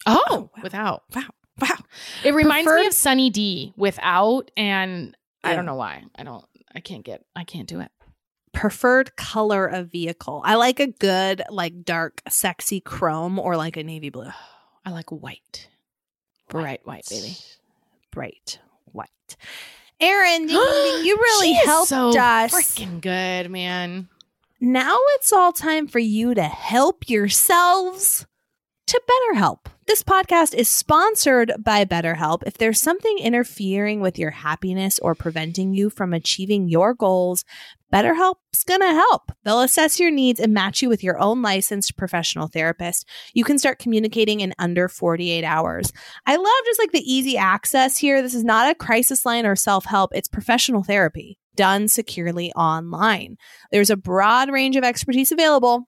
oh, 0.05 0.23
Oh, 0.29 0.37
wow. 0.55 0.63
without. 0.63 1.03
Wow. 1.15 1.23
Wow. 1.59 1.77
It 2.23 2.33
reminds 2.33 2.69
me 2.71 2.87
of 2.87 2.93
Sunny 2.93 3.29
D 3.29 3.73
without, 3.77 4.49
and 4.57 5.15
I 5.43 5.55
don't 5.55 5.65
know 5.65 5.75
why. 5.75 6.03
I 6.15 6.23
don't. 6.23 6.43
I 6.73 6.79
can't 6.79 7.03
get. 7.05 7.23
I 7.35 7.43
can't 7.43 7.67
do 7.67 7.79
it. 7.81 7.91
Preferred 8.53 9.15
color 9.15 9.65
of 9.65 9.91
vehicle. 9.91 10.41
I 10.45 10.55
like 10.55 10.79
a 10.79 10.87
good, 10.87 11.41
like 11.49 11.83
dark, 11.83 12.21
sexy 12.29 12.79
chrome 12.79 13.39
or 13.39 13.55
like 13.57 13.77
a 13.77 13.83
navy 13.83 14.09
blue. 14.09 14.31
I 14.85 14.91
like 14.91 15.11
white, 15.11 15.69
bright 16.49 16.81
white, 16.85 17.05
baby. 17.09 17.37
Bright 18.11 18.59
white. 18.85 19.09
Ding, 20.47 20.49
you 21.05 21.15
really 21.15 21.53
She 21.53 21.59
is 21.59 21.65
helped 21.65 21.89
so 21.89 22.09
us. 22.17 22.53
Freaking 22.53 23.01
good, 23.01 23.49
man. 23.49 24.09
Now 24.59 24.97
it's 25.15 25.31
all 25.31 25.53
time 25.53 25.87
for 25.87 25.99
you 25.99 26.33
to 26.33 26.43
help 26.43 27.09
yourselves 27.09 28.25
to 28.87 29.01
BetterHelp. 29.09 29.59
This 29.87 30.03
podcast 30.03 30.53
is 30.53 30.69
sponsored 30.69 31.53
by 31.59 31.85
BetterHelp. 31.85 32.43
If 32.45 32.57
there's 32.57 32.79
something 32.79 33.17
interfering 33.19 34.01
with 34.01 34.17
your 34.17 34.31
happiness 34.31 34.99
or 34.99 35.15
preventing 35.15 35.73
you 35.73 35.89
from 35.89 36.13
achieving 36.13 36.69
your 36.69 36.93
goals, 36.93 37.43
BetterHelp's 37.93 38.63
to 38.63 38.79
help. 38.79 39.31
They'll 39.43 39.61
assess 39.61 39.99
your 39.99 40.11
needs 40.11 40.39
and 40.39 40.53
match 40.53 40.81
you 40.81 40.89
with 40.89 41.03
your 41.03 41.19
own 41.19 41.41
licensed 41.41 41.97
professional 41.97 42.47
therapist. 42.47 43.07
You 43.33 43.43
can 43.43 43.59
start 43.59 43.79
communicating 43.79 44.39
in 44.39 44.53
under 44.59 44.87
48 44.87 45.43
hours. 45.43 45.91
I 46.25 46.35
love 46.35 46.65
just 46.65 46.79
like 46.79 46.91
the 46.91 47.13
easy 47.13 47.37
access 47.37 47.97
here. 47.97 48.21
This 48.21 48.33
is 48.33 48.43
not 48.43 48.71
a 48.71 48.75
crisis 48.75 49.25
line 49.25 49.45
or 49.45 49.55
self 49.55 49.85
help, 49.85 50.11
it's 50.13 50.27
professional 50.27 50.83
therapy 50.83 51.37
done 51.55 51.87
securely 51.87 52.51
online. 52.53 53.37
There's 53.71 53.89
a 53.89 53.97
broad 53.97 54.49
range 54.49 54.77
of 54.77 54.83
expertise 54.83 55.31
available, 55.31 55.87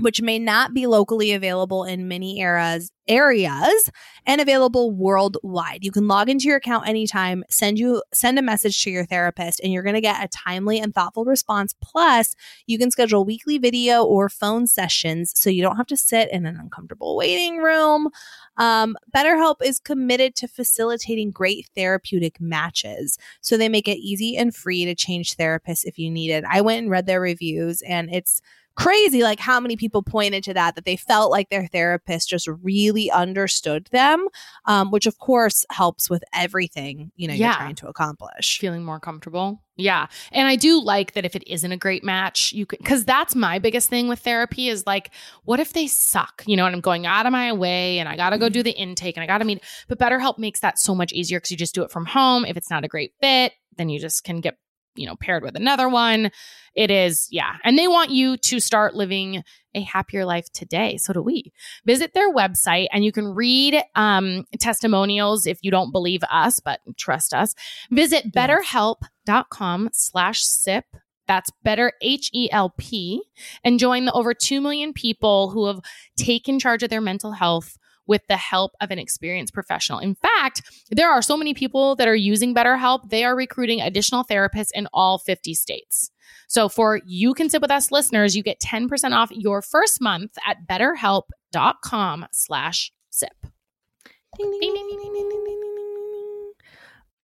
which 0.00 0.22
may 0.22 0.38
not 0.38 0.74
be 0.74 0.86
locally 0.86 1.32
available 1.32 1.84
in 1.84 2.08
many 2.08 2.40
eras, 2.40 2.90
areas 3.08 3.90
and 4.24 4.40
available 4.40 4.92
worldwide. 4.92 5.84
You 5.84 5.90
can 5.90 6.06
log 6.06 6.28
into 6.28 6.46
your 6.46 6.56
account 6.56 6.88
anytime, 6.88 7.42
send 7.50 7.78
you 7.78 8.02
send 8.14 8.38
a 8.38 8.42
message 8.42 8.82
to 8.84 8.90
your 8.90 9.04
therapist, 9.04 9.60
and 9.62 9.72
you're 9.72 9.82
going 9.82 9.94
to 9.94 10.00
get 10.00 10.24
a 10.24 10.28
timely 10.28 10.78
and 10.78 10.94
thoughtful 10.94 11.24
response. 11.24 11.74
Plus, 11.82 12.34
you 12.66 12.78
can 12.78 12.90
schedule 12.90 13.24
weekly 13.24 13.58
video 13.58 14.04
or 14.04 14.28
phone 14.28 14.66
sessions 14.66 15.32
so 15.34 15.50
you 15.50 15.62
don't 15.62 15.76
have 15.76 15.86
to 15.88 15.96
sit 15.96 16.30
in 16.30 16.46
an 16.46 16.56
uncomfortable 16.56 17.16
waiting 17.16 17.58
room. 17.58 18.08
Um, 18.56 18.96
BetterHelp 19.14 19.56
is 19.62 19.80
committed 19.80 20.36
to 20.36 20.48
facilitating 20.48 21.30
great 21.30 21.68
therapeutic 21.74 22.40
matches. 22.40 23.18
So 23.40 23.56
they 23.56 23.68
make 23.68 23.88
it 23.88 23.98
easy 23.98 24.36
and 24.36 24.54
free 24.54 24.84
to 24.84 24.94
change 24.94 25.36
therapists 25.36 25.84
if 25.84 25.98
you 25.98 26.10
need 26.10 26.30
it. 26.30 26.44
I 26.48 26.60
went 26.60 26.82
and 26.82 26.90
read 26.90 27.06
their 27.06 27.20
reviews, 27.20 27.82
and 27.82 28.12
it's 28.14 28.40
crazy 28.80 29.22
like 29.22 29.38
how 29.40 29.60
many 29.60 29.76
people 29.76 30.02
pointed 30.02 30.42
to 30.44 30.54
that 30.54 30.74
that 30.74 30.84
they 30.84 30.96
felt 30.96 31.30
like 31.30 31.48
their 31.50 31.66
therapist 31.66 32.28
just 32.28 32.48
really 32.62 33.10
understood 33.10 33.88
them 33.92 34.26
um, 34.64 34.90
which 34.90 35.06
of 35.06 35.18
course 35.18 35.64
helps 35.70 36.08
with 36.08 36.22
everything 36.34 37.12
you 37.16 37.28
know 37.28 37.34
Yeah. 37.34 37.48
you're 37.48 37.56
trying 37.56 37.74
to 37.76 37.88
accomplish 37.88 38.58
feeling 38.58 38.82
more 38.84 39.00
comfortable. 39.00 39.62
Yeah. 39.76 40.08
And 40.32 40.46
I 40.46 40.56
do 40.56 40.78
like 40.82 41.14
that 41.14 41.24
if 41.24 41.34
it 41.34 41.42
isn't 41.46 41.72
a 41.72 41.76
great 41.76 42.04
match, 42.04 42.52
you 42.52 42.66
could, 42.66 42.84
cause 42.84 43.02
that's 43.06 43.34
my 43.34 43.58
biggest 43.58 43.88
thing 43.88 44.08
with 44.08 44.18
therapy 44.18 44.68
is 44.68 44.86
like, 44.86 45.10
what 45.44 45.58
if 45.58 45.72
they 45.72 45.86
suck? 45.86 46.42
You 46.46 46.56
know, 46.58 46.66
and 46.66 46.74
I'm 46.74 46.82
going 46.82 47.06
out 47.06 47.24
of 47.24 47.32
my 47.32 47.50
way 47.54 47.98
and 47.98 48.06
I 48.06 48.14
got 48.16 48.30
to 48.30 48.38
go 48.38 48.50
do 48.50 48.62
the 48.62 48.72
intake 48.72 49.16
and 49.16 49.24
I 49.24 49.26
got 49.26 49.38
to 49.38 49.46
meet, 49.46 49.62
but 49.88 49.98
BetterHelp 49.98 50.36
makes 50.36 50.60
that 50.60 50.78
so 50.78 50.94
much 50.94 51.12
easier 51.12 51.38
because 51.38 51.50
you 51.50 51.56
just 51.56 51.74
do 51.74 51.82
it 51.82 51.90
from 51.90 52.04
home. 52.04 52.44
If 52.44 52.58
it's 52.58 52.68
not 52.68 52.84
a 52.84 52.88
great 52.88 53.14
fit, 53.22 53.54
then 53.78 53.88
you 53.88 53.98
just 53.98 54.22
can 54.22 54.40
get, 54.42 54.58
you 54.94 55.06
know, 55.06 55.16
paired 55.16 55.42
with 55.42 55.56
another 55.56 55.88
one. 55.88 56.30
It 56.74 56.90
is, 56.90 57.28
yeah. 57.30 57.56
And 57.64 57.78
they 57.78 57.88
want 57.88 58.10
you 58.10 58.36
to 58.36 58.60
start 58.60 58.94
living 58.94 59.42
a 59.74 59.82
happier 59.82 60.24
life 60.24 60.50
today. 60.52 60.96
So 60.96 61.12
do 61.12 61.22
we. 61.22 61.52
Visit 61.84 62.14
their 62.14 62.32
website 62.32 62.88
and 62.92 63.04
you 63.04 63.12
can 63.12 63.28
read 63.28 63.80
um, 63.94 64.44
testimonials 64.58 65.46
if 65.46 65.58
you 65.62 65.70
don't 65.70 65.92
believe 65.92 66.22
us, 66.30 66.60
but 66.60 66.80
trust 66.96 67.32
us. 67.32 67.54
Visit 67.90 68.32
betterhelp.com 68.32 69.90
slash 69.92 70.42
sip. 70.42 70.84
That's 71.26 71.50
better 71.62 71.92
H 72.02 72.30
E 72.32 72.50
L 72.50 72.74
P 72.76 73.22
and 73.62 73.78
join 73.78 74.04
the 74.04 74.12
over 74.12 74.34
2 74.34 74.60
million 74.60 74.92
people 74.92 75.50
who 75.50 75.66
have 75.66 75.80
taken 76.16 76.58
charge 76.58 76.82
of 76.82 76.90
their 76.90 77.00
mental 77.00 77.32
health 77.32 77.78
with 78.10 78.26
the 78.26 78.36
help 78.36 78.72
of 78.80 78.90
an 78.90 78.98
experienced 78.98 79.54
professional. 79.54 80.00
In 80.00 80.16
fact, 80.16 80.62
there 80.90 81.08
are 81.08 81.22
so 81.22 81.36
many 81.36 81.54
people 81.54 81.94
that 81.94 82.08
are 82.08 82.16
using 82.16 82.52
BetterHelp, 82.52 83.08
they 83.08 83.22
are 83.22 83.36
recruiting 83.36 83.80
additional 83.80 84.24
therapists 84.24 84.70
in 84.74 84.88
all 84.92 85.16
50 85.16 85.54
states. 85.54 86.10
So 86.48 86.68
for 86.68 87.00
you 87.06 87.34
can 87.34 87.48
sip 87.48 87.62
with 87.62 87.70
us 87.70 87.92
listeners, 87.92 88.34
you 88.34 88.42
get 88.42 88.58
10% 88.60 89.12
off 89.12 89.30
your 89.30 89.62
first 89.62 90.00
month 90.00 90.36
at 90.44 90.66
betterhelp.com 90.66 92.26
slash 92.32 92.92
sip. 93.10 93.30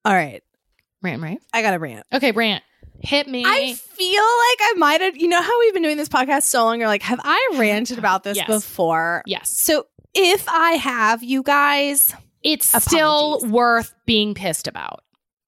All 0.05 0.13
right. 0.13 0.43
Rant, 1.01 1.21
right? 1.23 1.39
I 1.51 1.63
got 1.63 1.73
a 1.73 1.79
rant. 1.79 2.05
Okay, 2.13 2.31
rant. 2.31 2.63
Hit 2.99 3.27
me. 3.27 3.43
I 3.43 3.73
feel 3.73 4.21
like 4.21 4.59
I 4.61 4.73
might 4.77 5.01
have, 5.01 5.17
you 5.17 5.29
know, 5.29 5.41
how 5.41 5.59
we've 5.61 5.73
been 5.73 5.81
doing 5.81 5.97
this 5.97 6.09
podcast 6.09 6.43
so 6.43 6.63
long. 6.63 6.79
You're 6.79 6.88
like, 6.88 7.01
have 7.01 7.19
I 7.23 7.55
ranted 7.55 7.97
about 7.97 8.23
this 8.23 8.38
yes. 8.38 8.47
before? 8.47 9.23
Yes. 9.25 9.49
So 9.49 9.88
if 10.16 10.47
I 10.49 10.72
have, 10.72 11.22
you 11.22 11.43
guys, 11.43 12.13
It's 12.41 12.68
still 12.84 13.41
worth 13.47 13.93
being 14.05 14.34
pissed 14.34 14.68
about. 14.68 15.01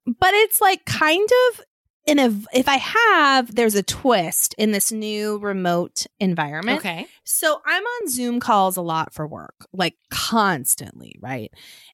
but 0.06 0.34
it's 0.34 0.62
like 0.62 0.86
kind 0.86 1.28
of 1.52 1.62
in 2.06 2.20
a, 2.20 2.34
if 2.54 2.70
I 2.70 2.78
have, 2.78 3.54
there's 3.54 3.76
a 3.76 3.84
twist 3.84 4.56
in 4.58 4.72
this 4.72 4.92
new 4.92 5.38
remote 5.40 6.06
environment. 6.20 6.80
Okay. 6.80 7.08
So 7.30 7.60
I'm 7.66 7.84
on 7.84 8.10
Zoom 8.10 8.40
calls 8.40 8.78
a 8.78 8.82
lot 8.82 9.14
for 9.14 9.28
work, 9.28 9.54
like 9.74 9.96
constantly, 10.10 11.18
right? 11.22 11.52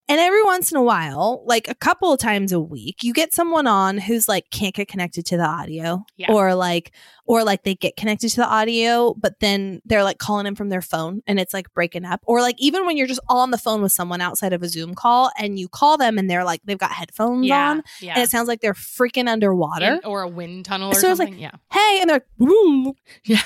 And 0.07 0.19
every 0.19 0.43
once 0.43 0.71
in 0.71 0.77
a 0.77 0.83
while, 0.83 1.43
like 1.47 1.67
a 1.67 1.73
couple 1.75 2.11
of 2.13 2.19
times 2.19 2.51
a 2.51 2.59
week, 2.59 3.03
you 3.03 3.13
get 3.13 3.33
someone 3.33 3.65
on 3.65 3.97
who's 3.97 4.27
like 4.27 4.49
can't 4.51 4.75
get 4.75 4.87
connected 4.89 5.25
to 5.27 5.37
the 5.37 5.45
audio 5.45 6.03
Yeah. 6.17 6.31
or 6.31 6.53
like 6.53 6.91
or 7.25 7.43
like 7.43 7.63
they 7.63 7.73
get 7.73 7.95
connected 7.95 8.29
to 8.29 8.35
the 8.41 8.47
audio, 8.47 9.13
but 9.15 9.39
then 9.39 9.81
they're 9.85 10.03
like 10.03 10.17
calling 10.19 10.45
in 10.45 10.55
from 10.55 10.69
their 10.69 10.81
phone 10.81 11.21
and 11.25 11.39
it's 11.39 11.53
like 11.53 11.73
breaking 11.73 12.05
up. 12.05 12.19
Or 12.27 12.41
like 12.41 12.55
even 12.59 12.85
when 12.85 12.97
you're 12.97 13.07
just 13.07 13.21
on 13.29 13.49
the 13.51 13.57
phone 13.57 13.81
with 13.81 13.93
someone 13.93 14.21
outside 14.21 14.53
of 14.53 14.61
a 14.61 14.67
Zoom 14.67 14.93
call 14.93 15.31
and 15.39 15.57
you 15.57 15.67
call 15.67 15.97
them 15.97 16.17
and 16.19 16.29
they're 16.29 16.43
like 16.43 16.61
they've 16.65 16.77
got 16.77 16.91
headphones 16.91 17.49
on 17.49 17.81
Yeah. 18.01 18.13
and 18.13 18.23
it 18.23 18.29
sounds 18.29 18.47
like 18.47 18.59
they're 18.61 18.73
freaking 18.73 19.27
underwater. 19.27 19.93
In- 19.95 20.01
or 20.05 20.21
a 20.21 20.27
wind 20.27 20.65
tunnel 20.65 20.91
or 20.91 20.95
So 20.95 21.09
it's 21.09 21.17
like- 21.19 21.29
something. 21.29 21.41
yeah. 21.41 21.51
hey, 21.71 21.99
and 22.01 22.09
they're 22.09 22.17
like, 22.17 22.27
"Boom." 22.37 22.93
Yeah. 23.25 23.41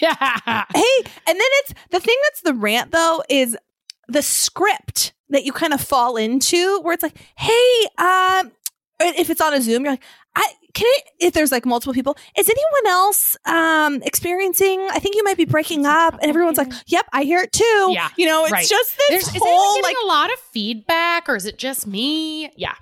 Hey, 0.00 1.10
and 1.26 1.38
then 1.38 1.38
it's 1.38 1.74
the 1.90 2.00
thing 2.00 2.16
that's 2.24 2.42
the 2.42 2.54
rant 2.54 2.92
though 2.92 3.22
is 3.28 3.56
the 4.08 4.22
script 4.22 5.12
that 5.30 5.44
you 5.44 5.52
kind 5.52 5.72
of 5.72 5.80
fall 5.80 6.16
into 6.16 6.80
where 6.80 6.92
it's 6.92 7.02
like, 7.02 7.16
hey, 7.36 7.86
um, 7.98 8.52
if 9.00 9.30
it's 9.30 9.40
on 9.40 9.54
a 9.54 9.60
Zoom, 9.60 9.84
you're 9.84 9.92
like, 9.92 10.02
I 10.34 10.46
can 10.74 10.86
it, 10.88 11.04
if 11.18 11.34
there's 11.34 11.52
like 11.52 11.66
multiple 11.66 11.92
people, 11.92 12.16
is 12.38 12.48
anyone 12.48 12.92
else 12.92 13.36
um 13.44 14.02
experiencing? 14.02 14.88
I 14.90 14.98
think 14.98 15.16
you 15.16 15.24
might 15.24 15.36
be 15.36 15.44
breaking 15.44 15.84
up, 15.84 16.14
and 16.14 16.24
everyone's 16.30 16.56
like, 16.56 16.72
"Yep, 16.86 17.06
I 17.12 17.24
hear 17.24 17.40
it 17.40 17.52
too." 17.52 17.90
Yeah, 17.92 18.08
you 18.16 18.26
know, 18.26 18.44
it's 18.44 18.52
right. 18.52 18.66
just 18.66 18.96
this 18.96 19.08
There's, 19.10 19.28
is 19.28 19.42
whole 19.42 19.74
getting 19.76 19.82
like, 19.82 19.96
a 20.02 20.06
lot 20.06 20.32
of 20.32 20.38
feedback 20.38 21.28
or 21.28 21.36
is 21.36 21.44
it 21.44 21.58
just 21.58 21.86
me? 21.86 22.50
Yeah. 22.56 22.74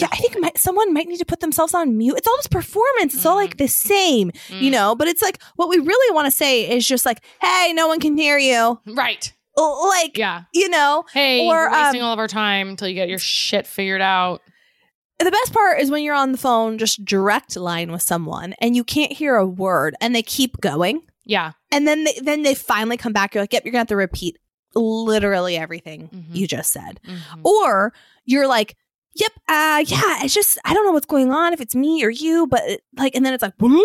Yeah, 0.00 0.08
I 0.12 0.16
think 0.16 0.36
my, 0.40 0.52
someone 0.56 0.92
might 0.92 1.06
need 1.08 1.18
to 1.18 1.24
put 1.24 1.40
themselves 1.40 1.74
on 1.74 1.96
mute. 1.96 2.16
It's 2.16 2.26
all 2.26 2.36
this 2.36 2.46
performance. 2.46 3.14
It's 3.14 3.26
all 3.26 3.34
Mhm. 3.36 3.44
like 3.44 3.56
the 3.56 3.66
same, 3.68 4.30
you 4.48 4.70
Mm. 4.70 4.72
know. 4.72 4.94
But 4.94 5.08
it's 5.08 5.22
like 5.22 5.42
what 5.56 5.68
we 5.68 5.78
really 5.78 6.14
want 6.14 6.26
to 6.26 6.30
say 6.30 6.68
is 6.70 6.86
just 6.86 7.04
like, 7.06 7.22
"Hey, 7.40 7.72
no 7.74 7.88
one 7.88 8.00
can 8.00 8.16
hear 8.16 8.38
you." 8.38 8.80
Right. 8.86 9.32
Like, 9.56 10.16
Yeah. 10.16 10.42
you 10.54 10.68
know, 10.68 11.04
Hey, 11.12 11.40
Or, 11.46 11.62
you're 11.62 11.70
wasting 11.72 12.00
um, 12.02 12.06
all 12.06 12.12
of 12.12 12.18
our 12.20 12.28
time 12.28 12.68
until 12.68 12.86
you 12.86 12.94
get 12.94 13.08
your 13.08 13.18
shit 13.18 13.66
figured 13.66 14.00
out. 14.00 14.40
the 15.18 15.32
best 15.32 15.52
part 15.52 15.80
is 15.80 15.90
when 15.90 16.04
you're 16.04 16.14
on 16.14 16.30
the 16.30 16.38
phone, 16.38 16.78
just 16.78 17.04
direct 17.04 17.56
line 17.56 17.90
with 17.90 18.02
someone, 18.02 18.54
and 18.60 18.76
you 18.76 18.84
can't 18.84 19.10
hear 19.12 19.34
a 19.34 19.44
word, 19.44 19.96
and 20.00 20.14
they 20.14 20.22
keep 20.22 20.60
going, 20.60 21.02
Yeah. 21.24 21.52
and 21.72 21.88
then 21.88 22.04
they, 22.04 22.14
then 22.22 22.44
they 22.44 22.54
finally 22.54 22.96
come 22.96 23.12
back. 23.12 23.34
You're 23.34 23.42
like, 23.42 23.52
"Yep, 23.52 23.64
you're 23.64 23.72
gonna 23.72 23.80
have 23.80 23.88
to 23.88 23.96
repeat 23.96 24.38
literally 24.76 25.56
everything 25.56 26.08
Mhm. 26.14 26.36
you 26.36 26.46
just 26.46 26.72
said," 26.72 27.00
Mhm. 27.06 27.40
or 27.44 27.92
you're 28.24 28.46
like. 28.46 28.76
Yep. 29.18 29.32
Uh 29.48 29.84
yeah, 29.86 30.24
it's 30.24 30.34
just 30.34 30.58
I 30.64 30.74
don't 30.74 30.84
know 30.86 30.92
what's 30.92 31.06
going 31.06 31.30
on 31.32 31.52
if 31.52 31.60
it's 31.60 31.74
me 31.74 32.04
or 32.04 32.10
you, 32.10 32.46
but 32.46 32.62
like 32.96 33.14
and 33.14 33.24
then 33.26 33.34
it's 33.34 33.42
like 33.42 33.56
bloop, 33.58 33.82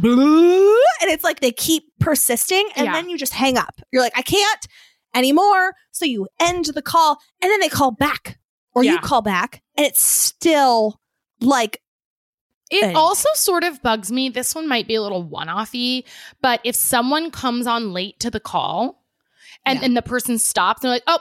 bloop, 0.00 0.74
and 1.00 1.10
it's 1.10 1.24
like 1.24 1.40
they 1.40 1.52
keep 1.52 1.84
persisting 2.00 2.68
and 2.76 2.86
Yeah. 2.86 2.92
then 2.92 3.08
you 3.08 3.18
just 3.18 3.32
hang 3.34 3.56
up. 3.58 3.80
You're 3.92 4.02
like 4.02 4.16
I 4.16 4.22
can't 4.22 4.66
anymore, 5.14 5.74
so 5.92 6.04
you 6.04 6.28
end 6.40 6.66
the 6.66 6.82
call 6.82 7.18
and 7.42 7.50
then 7.50 7.60
they 7.60 7.68
call 7.68 7.90
back 7.90 8.38
or 8.74 8.84
you 8.84 8.98
call 8.98 9.22
back 9.22 9.62
and 9.76 9.86
it's 9.86 10.02
still 10.02 11.00
like 11.40 11.80
It 12.70 12.82
Anyway. 12.84 12.98
also 13.00 13.28
sort 13.34 13.64
of 13.64 13.82
bugs 13.82 14.12
me. 14.12 14.28
This 14.28 14.54
one 14.54 14.68
might 14.68 14.86
be 14.86 14.94
a 14.94 15.02
little 15.02 15.22
one 15.22 15.48
offy, 15.48 16.04
but 16.42 16.60
if 16.64 16.76
someone 16.76 17.30
comes 17.30 17.66
on 17.66 17.92
late 17.92 18.20
to 18.20 18.30
the 18.30 18.40
call 18.40 19.02
and 19.64 19.76
Yeah. 19.76 19.80
then 19.82 19.94
the 19.94 20.02
person 20.02 20.38
stops 20.38 20.82
and 20.82 20.88
they're 20.88 20.96
like, 20.96 21.02
oh, 21.06 21.18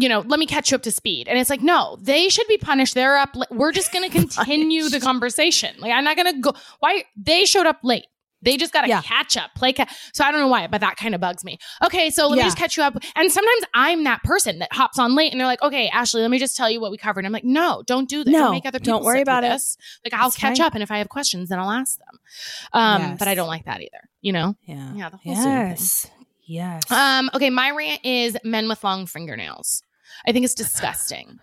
you 0.00 0.08
know, 0.08 0.20
let 0.20 0.38
me 0.38 0.46
catch 0.46 0.70
you 0.70 0.76
up 0.76 0.82
to 0.82 0.90
speed. 0.92 1.28
And 1.28 1.38
it's 1.38 1.50
like, 1.50 1.60
no, 1.62 1.98
they 2.00 2.28
should 2.28 2.46
be 2.48 2.56
punished. 2.58 2.94
They're 2.94 3.16
up. 3.18 3.34
li- 3.34 3.46
We're 3.50 3.72
just 3.72 3.92
going 3.92 4.08
to 4.10 4.16
continue 4.16 4.88
the 4.88 5.00
conversation. 5.00 5.74
Like, 5.78 5.92
I'm 5.92 6.04
not 6.04 6.16
going 6.16 6.32
to 6.34 6.40
go. 6.40 6.52
Why? 6.80 7.04
They 7.16 7.44
showed 7.44 7.66
up 7.66 7.78
late. 7.82 8.06
They 8.40 8.56
just 8.56 8.72
got 8.72 8.82
to 8.82 8.88
Yeah. 8.88 9.02
catch 9.02 9.36
up, 9.36 9.50
play. 9.56 9.72
Ca- 9.72 9.88
so 10.12 10.22
I 10.24 10.30
don't 10.30 10.40
know 10.40 10.46
why, 10.46 10.68
but 10.68 10.80
that 10.82 10.96
kind 10.96 11.12
of 11.16 11.20
bugs 11.20 11.42
me. 11.44 11.58
Okay, 11.84 12.08
so 12.10 12.28
let 12.28 12.36
Yeah. 12.36 12.44
me 12.44 12.46
just 12.46 12.56
catch 12.56 12.76
you 12.76 12.84
up. 12.84 12.96
And 13.16 13.32
sometimes 13.32 13.62
I'm 13.74 14.04
that 14.04 14.22
person 14.22 14.60
that 14.60 14.72
hops 14.72 14.96
on 14.96 15.16
late, 15.16 15.32
and 15.32 15.40
they're 15.40 15.46
like, 15.48 15.60
"Okay, 15.60 15.88
Ashley, 15.88 16.22
let 16.22 16.30
me 16.30 16.38
just 16.38 16.56
tell 16.56 16.70
you 16.70 16.80
what 16.80 16.92
we 16.92 16.98
covered." 16.98 17.26
I'm 17.26 17.32
like, 17.32 17.42
"No, 17.42 17.82
don't 17.88 18.08
do 18.08 18.22
this. 18.22 18.30
No, 18.32 18.38
don't 18.42 18.50
make 18.52 18.64
other 18.66 18.78
people 18.78 18.92
don't 18.98 19.04
worry 19.04 19.22
about 19.22 19.42
it. 19.42 19.50
this. 19.50 19.76
Like, 20.04 20.14
I'll 20.14 20.28
It's 20.28 20.36
catch 20.36 20.58
fine. 20.58 20.66
up, 20.66 20.74
and 20.74 20.84
if 20.84 20.90
I 20.92 20.98
have 20.98 21.08
questions, 21.08 21.48
then 21.48 21.58
I'll 21.58 21.72
ask 21.72 21.98
them. 21.98 22.20
Um, 22.72 23.02
Yes. 23.02 23.16
but 23.18 23.26
I 23.26 23.34
don't 23.34 23.48
like 23.48 23.64
that 23.64 23.80
either. 23.80 24.08
You 24.22 24.32
know? 24.34 24.54
Yeah. 24.66 24.92
Yeah, 24.94 25.08
the 25.08 25.16
whole 25.16 25.34
Yes. 25.34 26.06
Yes. 26.46 26.90
Um, 26.92 27.30
okay, 27.34 27.50
my 27.50 27.72
rant 27.72 28.00
is 28.04 28.36
men 28.44 28.68
with 28.68 28.82
long 28.84 29.06
fingernails. 29.06 29.82
I 30.26 30.32
think 30.32 30.44
it's 30.44 30.54
disgusting. 30.54 31.38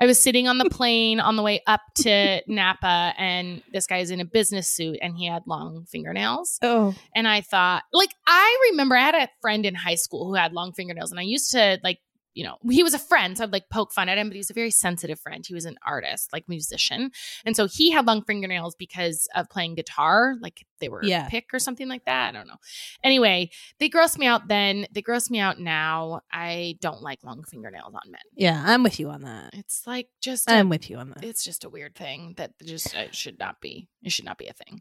I 0.00 0.06
was 0.06 0.20
sitting 0.20 0.48
on 0.48 0.58
the 0.58 0.68
plane 0.70 1.20
on 1.20 1.36
the 1.36 1.42
way 1.42 1.62
up 1.66 1.80
to 1.96 2.42
Napa, 2.46 3.14
and 3.16 3.62
this 3.72 3.86
guy's 3.86 4.10
in 4.10 4.20
a 4.20 4.24
business 4.24 4.68
suit 4.68 4.98
and 5.00 5.16
he 5.16 5.26
had 5.26 5.42
long 5.46 5.86
fingernails. 5.88 6.58
oh. 6.62 6.94
And 7.14 7.28
I 7.28 7.40
thought, 7.40 7.84
like, 7.92 8.10
I 8.26 8.68
remember 8.70 8.96
I 8.96 9.00
had 9.00 9.14
a 9.14 9.28
friend 9.40 9.64
in 9.64 9.74
high 9.74 9.94
school 9.94 10.26
who 10.26 10.34
had 10.34 10.52
long 10.52 10.72
fingernails, 10.72 11.10
and 11.10 11.20
I 11.20 11.24
used 11.24 11.50
to, 11.52 11.78
like, 11.82 11.98
you 12.40 12.46
know, 12.46 12.56
he 12.70 12.82
was 12.82 12.94
a 12.94 12.98
friend, 12.98 13.36
so 13.36 13.44
I'd 13.44 13.52
like 13.52 13.68
poke 13.68 13.92
fun 13.92 14.08
at 14.08 14.16
him, 14.16 14.28
but 14.28 14.34
he 14.34 14.38
was 14.38 14.48
a 14.48 14.54
very 14.54 14.70
sensitive 14.70 15.20
friend. 15.20 15.44
He 15.46 15.52
was 15.52 15.66
an 15.66 15.76
artist, 15.86 16.32
like 16.32 16.48
musician. 16.48 17.10
And 17.44 17.54
so 17.54 17.66
he 17.66 17.90
had 17.90 18.06
long 18.06 18.22
fingernails 18.24 18.74
because 18.74 19.28
of 19.34 19.50
playing 19.50 19.74
guitar, 19.74 20.36
like 20.40 20.64
they 20.80 20.88
were 20.88 21.04
Yeah. 21.04 21.28
pick 21.28 21.48
or 21.52 21.58
something 21.58 21.86
like 21.86 22.06
that. 22.06 22.30
I 22.30 22.32
don't 22.38 22.46
know. 22.48 22.56
Anyway, 23.04 23.50
they 23.78 23.90
grossed 23.90 24.16
me 24.16 24.24
out 24.26 24.48
then. 24.48 24.86
They 24.90 25.02
gross 25.02 25.28
me 25.28 25.38
out 25.38 25.60
now. 25.60 26.22
I 26.32 26.78
don't 26.80 27.02
like 27.02 27.22
long 27.22 27.42
fingernails 27.44 27.92
on 27.94 28.10
men. 28.10 28.22
Yeah, 28.34 28.62
I'm 28.64 28.82
with 28.82 28.98
you 28.98 29.10
on 29.10 29.20
that. 29.22 29.50
It's 29.52 29.86
like 29.86 30.08
just 30.22 30.50
I'm 30.50 30.70
with 30.70 30.88
you 30.88 30.96
on 30.96 31.10
that. 31.10 31.22
it's 31.22 31.44
just 31.44 31.64
a 31.64 31.68
weird 31.68 31.94
thing 31.94 32.32
that 32.38 32.52
just 32.64 32.96
uh, 32.96 33.10
should 33.12 33.38
not 33.38 33.60
be. 33.60 33.86
It 34.02 34.12
should 34.12 34.24
not 34.24 34.38
be 34.38 34.46
a 34.46 34.54
thing. 34.54 34.80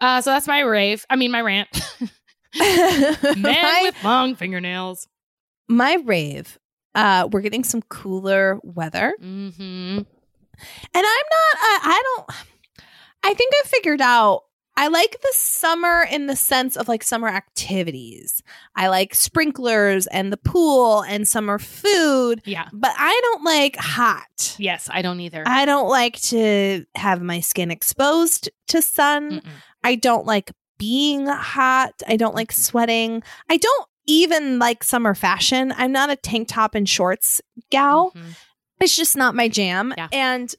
Uh, 0.00 0.20
so 0.22 0.30
that's 0.30 0.48
my 0.48 0.58
rave. 0.60 1.06
I 1.08 1.14
mean, 1.14 1.30
my 1.30 1.40
rant. 1.42 1.68
Men 2.58 3.36
my, 3.38 3.80
with 3.84 4.02
long 4.02 4.34
fingernails. 4.34 5.06
my 5.68 5.98
rave. 6.04 6.58
Uh, 6.96 7.28
we're 7.30 7.42
getting 7.42 7.62
some 7.64 7.82
cooler 7.82 8.58
weather, 8.64 9.14
Mm-hmm. 9.22 9.98
and 9.98 10.06
I'm 10.94 11.02
not. 11.04 11.04
I, 11.04 11.78
I 11.84 12.02
don't. 12.04 12.30
I 13.24 13.34
think 13.34 13.52
I 13.62 13.68
figured 13.68 14.00
out. 14.00 14.42
I 14.78 14.88
like 14.88 15.12
the 15.22 15.32
summer 15.32 16.06
in 16.10 16.26
the 16.26 16.36
sense 16.36 16.76
of 16.76 16.86
like 16.86 17.02
summer 17.02 17.28
activities. 17.28 18.42
I 18.74 18.88
like 18.88 19.14
sprinklers 19.14 20.06
and 20.08 20.30
the 20.30 20.36
pool 20.36 21.00
and 21.02 21.26
summer 21.26 21.58
food, 21.58 22.42
Yeah. 22.44 22.68
but 22.74 22.92
I 22.94 23.18
don't 23.22 23.42
like 23.42 23.76
hot. 23.76 24.54
Yes, 24.58 24.90
I 24.92 25.00
don't 25.00 25.20
either. 25.20 25.42
I 25.46 25.64
don't 25.64 25.88
like 25.88 26.20
to 26.24 26.84
have 26.94 27.22
my 27.22 27.40
skin 27.40 27.70
exposed 27.70 28.50
to 28.68 28.82
sun. 28.82 29.40
Mm-mm. 29.40 29.50
I 29.82 29.94
don't 29.94 30.26
like 30.26 30.52
being 30.78 31.26
hot. 31.26 31.94
I 32.06 32.16
don't 32.16 32.34
like 32.34 32.52
sweating. 32.52 33.22
I 33.48 33.56
don't 33.56 33.88
even 34.06 34.58
like 34.58 34.84
summer 34.84 35.14
fashion. 35.14 35.72
I'm 35.76 35.92
not 35.92 36.10
a 36.10 36.16
tank 36.16 36.48
top 36.48 36.74
and 36.74 36.88
shorts 36.88 37.40
gal. 37.70 38.12
Mhm. 38.12 38.36
It's 38.80 38.96
just 38.96 39.16
not 39.16 39.34
my 39.34 39.48
jam. 39.48 39.94
Yeah. 39.96 40.08
And 40.12 40.54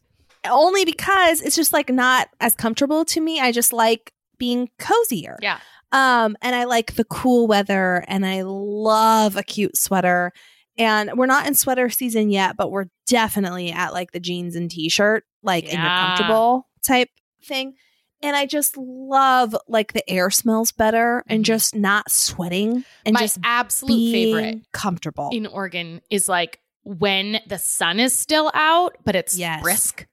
only 0.50 0.86
because 0.86 1.42
it's 1.42 1.56
just 1.56 1.74
like 1.74 1.90
not 1.90 2.30
as 2.40 2.56
comfortable 2.56 3.06
to 3.06 3.22
me. 3.22 3.40
I 3.40 3.52
just 3.52 3.74
like 3.74 4.12
being 4.38 4.70
cozier. 4.80 5.38
Yeah. 5.42 5.60
Um, 5.92 6.36
and 6.42 6.56
I 6.56 6.66
like 6.66 6.96
the 6.96 7.06
cool 7.06 7.48
weather 7.48 8.04
and 8.08 8.26
I 8.26 8.42
love 8.44 9.36
a 9.38 9.44
cute 9.44 9.78
sweater. 9.78 10.32
And 10.78 11.12
we're 11.16 11.26
not 11.26 11.48
in 11.48 11.56
sweater 11.56 11.90
season 11.90 12.30
yet, 12.30 12.56
but 12.58 12.72
we're 12.72 12.86
definitely 13.08 13.72
at 13.72 13.94
like 13.94 14.12
the 14.12 14.20
jeans 14.20 14.56
and 14.56 14.70
t-shirt, 14.70 15.24
like 15.42 15.64
and 15.66 15.74
you're 15.74 15.82
comfortable 15.82 16.68
type 16.86 17.10
thing. 17.44 17.74
And 18.22 18.36
I 18.36 18.46
just 18.48 18.76
love 18.78 19.56
like 19.68 19.94
the 19.94 20.08
air 20.10 20.30
smells 20.32 20.72
better 20.72 21.24
and 21.28 21.42
Mhm. 21.44 21.46
just 21.48 21.76
not 21.76 22.10
sweating 22.12 22.84
and 23.06 23.14
My 23.14 23.20
just 23.22 23.38
absolute 23.44 24.12
favorite 24.12 24.62
comfortable. 24.74 25.30
in 25.32 25.46
Oregon 25.46 26.02
is 26.10 26.28
like 26.28 26.60
when 26.84 27.40
the 27.48 27.60
sun 27.60 28.00
is 28.00 28.18
still 28.18 28.50
out, 28.54 28.98
but 29.06 29.16
it's 29.16 29.38
Yes. 29.38 29.62
brisk. 29.62 30.08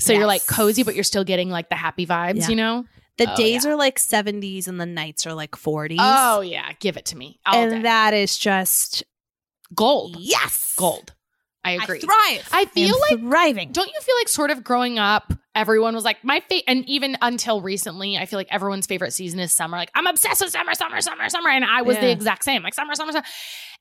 So 0.00 0.12
you're 0.12 0.26
like 0.26 0.46
cozy, 0.46 0.82
but 0.82 0.94
you're 0.94 1.04
still 1.04 1.24
getting 1.24 1.50
like 1.50 1.68
the 1.68 1.76
happy 1.76 2.06
vibes, 2.06 2.40
Yeah. 2.42 2.48
you 2.48 2.56
know? 2.56 2.84
the 3.18 3.32
Oh, 3.32 3.36
days 3.36 3.66
are 3.66 3.74
like 3.74 3.98
70s 3.98 4.68
and 4.68 4.80
the 4.80 4.86
nights 4.86 5.26
are 5.26 5.34
like 5.34 5.56
40s. 5.56 5.98
Oh 6.00 6.40
yeah, 6.40 6.70
give 6.78 6.96
it 6.96 7.04
to 7.06 7.16
me. 7.16 7.40
All 7.44 7.54
and 7.60 7.70
day. 7.72 7.82
that 7.82 8.14
is 8.14 8.38
just 8.38 9.02
gold. 9.74 10.16
yes. 10.20 10.74
Gold. 10.76 11.14
I 11.64 11.72
agree. 11.72 11.98
thrive. 11.98 12.48
I 12.52 12.66
feel 12.66 12.94
am 12.94 13.00
like 13.00 13.18
thriving. 13.20 13.72
don't 13.72 13.88
you 13.92 14.00
feel 14.00 14.14
like 14.20 14.28
sort 14.28 14.50
of 14.52 14.62
growing 14.62 14.98
up 15.00 15.32
everyone 15.58 15.94
was 15.94 16.04
like 16.04 16.22
my 16.22 16.40
fa- 16.48 16.62
and 16.68 16.88
even 16.88 17.16
until 17.20 17.60
recently 17.60 18.16
i 18.16 18.24
feel 18.26 18.38
like 18.38 18.46
everyone's 18.50 18.86
favorite 18.86 19.12
season 19.12 19.40
is 19.40 19.50
summer 19.52 19.76
like 19.76 19.90
i'm 19.94 20.06
obsessed 20.06 20.40
with 20.40 20.50
summer 20.50 20.72
summer 20.74 21.00
summer 21.00 21.28
summer 21.28 21.50
and 21.50 21.64
i 21.64 21.82
was 21.82 21.96
the 21.98 22.10
exact 22.10 22.44
same 22.44 22.62
like 22.62 22.74
summer 22.74 22.94
summer 22.94 23.12
summer 23.12 23.24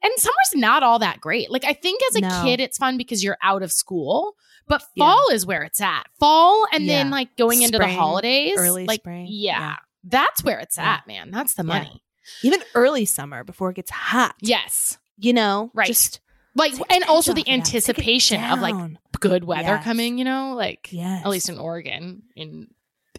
and 0.03 0.11
summer's 0.17 0.55
not 0.55 0.83
all 0.83 0.99
that 0.99 1.21
great 1.21 1.49
like 1.51 1.63
i 1.65 1.73
think 1.73 2.01
as 2.09 2.15
a 2.15 2.21
No. 2.21 2.41
kid 2.43 2.59
it's 2.59 2.77
fun 2.77 2.97
because 2.97 3.23
you're 3.23 3.37
out 3.43 3.61
of 3.63 3.71
school 3.71 4.35
but 4.67 4.83
Yeah. 4.95 5.05
fall 5.05 5.29
is 5.31 5.45
where 5.45 5.63
it's 5.63 5.79
at 5.79 6.03
fall 6.19 6.65
and 6.73 6.89
then 6.89 7.09
like 7.11 7.37
going 7.37 7.61
into 7.61 7.77
the 7.77 7.87
holidays 7.87 8.55
early 8.57 8.85
like 8.85 9.01
spring, 9.01 9.27
yeah, 9.29 9.59
yeah. 9.59 9.75
that's 10.03 10.43
where 10.43 10.59
it's 10.59 10.77
Yeah. 10.77 10.93
at 10.95 11.07
man 11.07 11.31
that's 11.31 11.53
the 11.53 11.63
Yeah. 11.63 11.67
money 11.79 12.03
Even 12.43 12.61
early 12.75 13.05
summer 13.05 13.43
before 13.43 13.69
it 13.69 13.75
gets 13.75 13.91
hot. 13.91 14.35
yes 14.41 14.97
You 15.19 15.33
know, 15.33 15.71
Right. 15.73 15.87
Just 15.87 16.19
like 16.57 16.73
take 16.73 16.91
and 16.91 17.03
also 17.05 17.33
the 17.33 17.41
off 17.41 17.43
of 17.43 17.45
that. 17.45 17.45
Take 17.45 17.49
it 17.49 17.53
anticipation 17.53 18.43
of 18.43 18.59
like 18.59 18.75
good 19.19 19.43
weather 19.43 19.63
Yes. 19.63 19.83
coming 19.83 20.17
you 20.17 20.25
know 20.25 20.53
like 20.55 20.89
yes, 20.91 21.23
at 21.25 21.29
least 21.29 21.49
in 21.49 21.57
Oregon. 21.57 22.23
In 22.35 22.67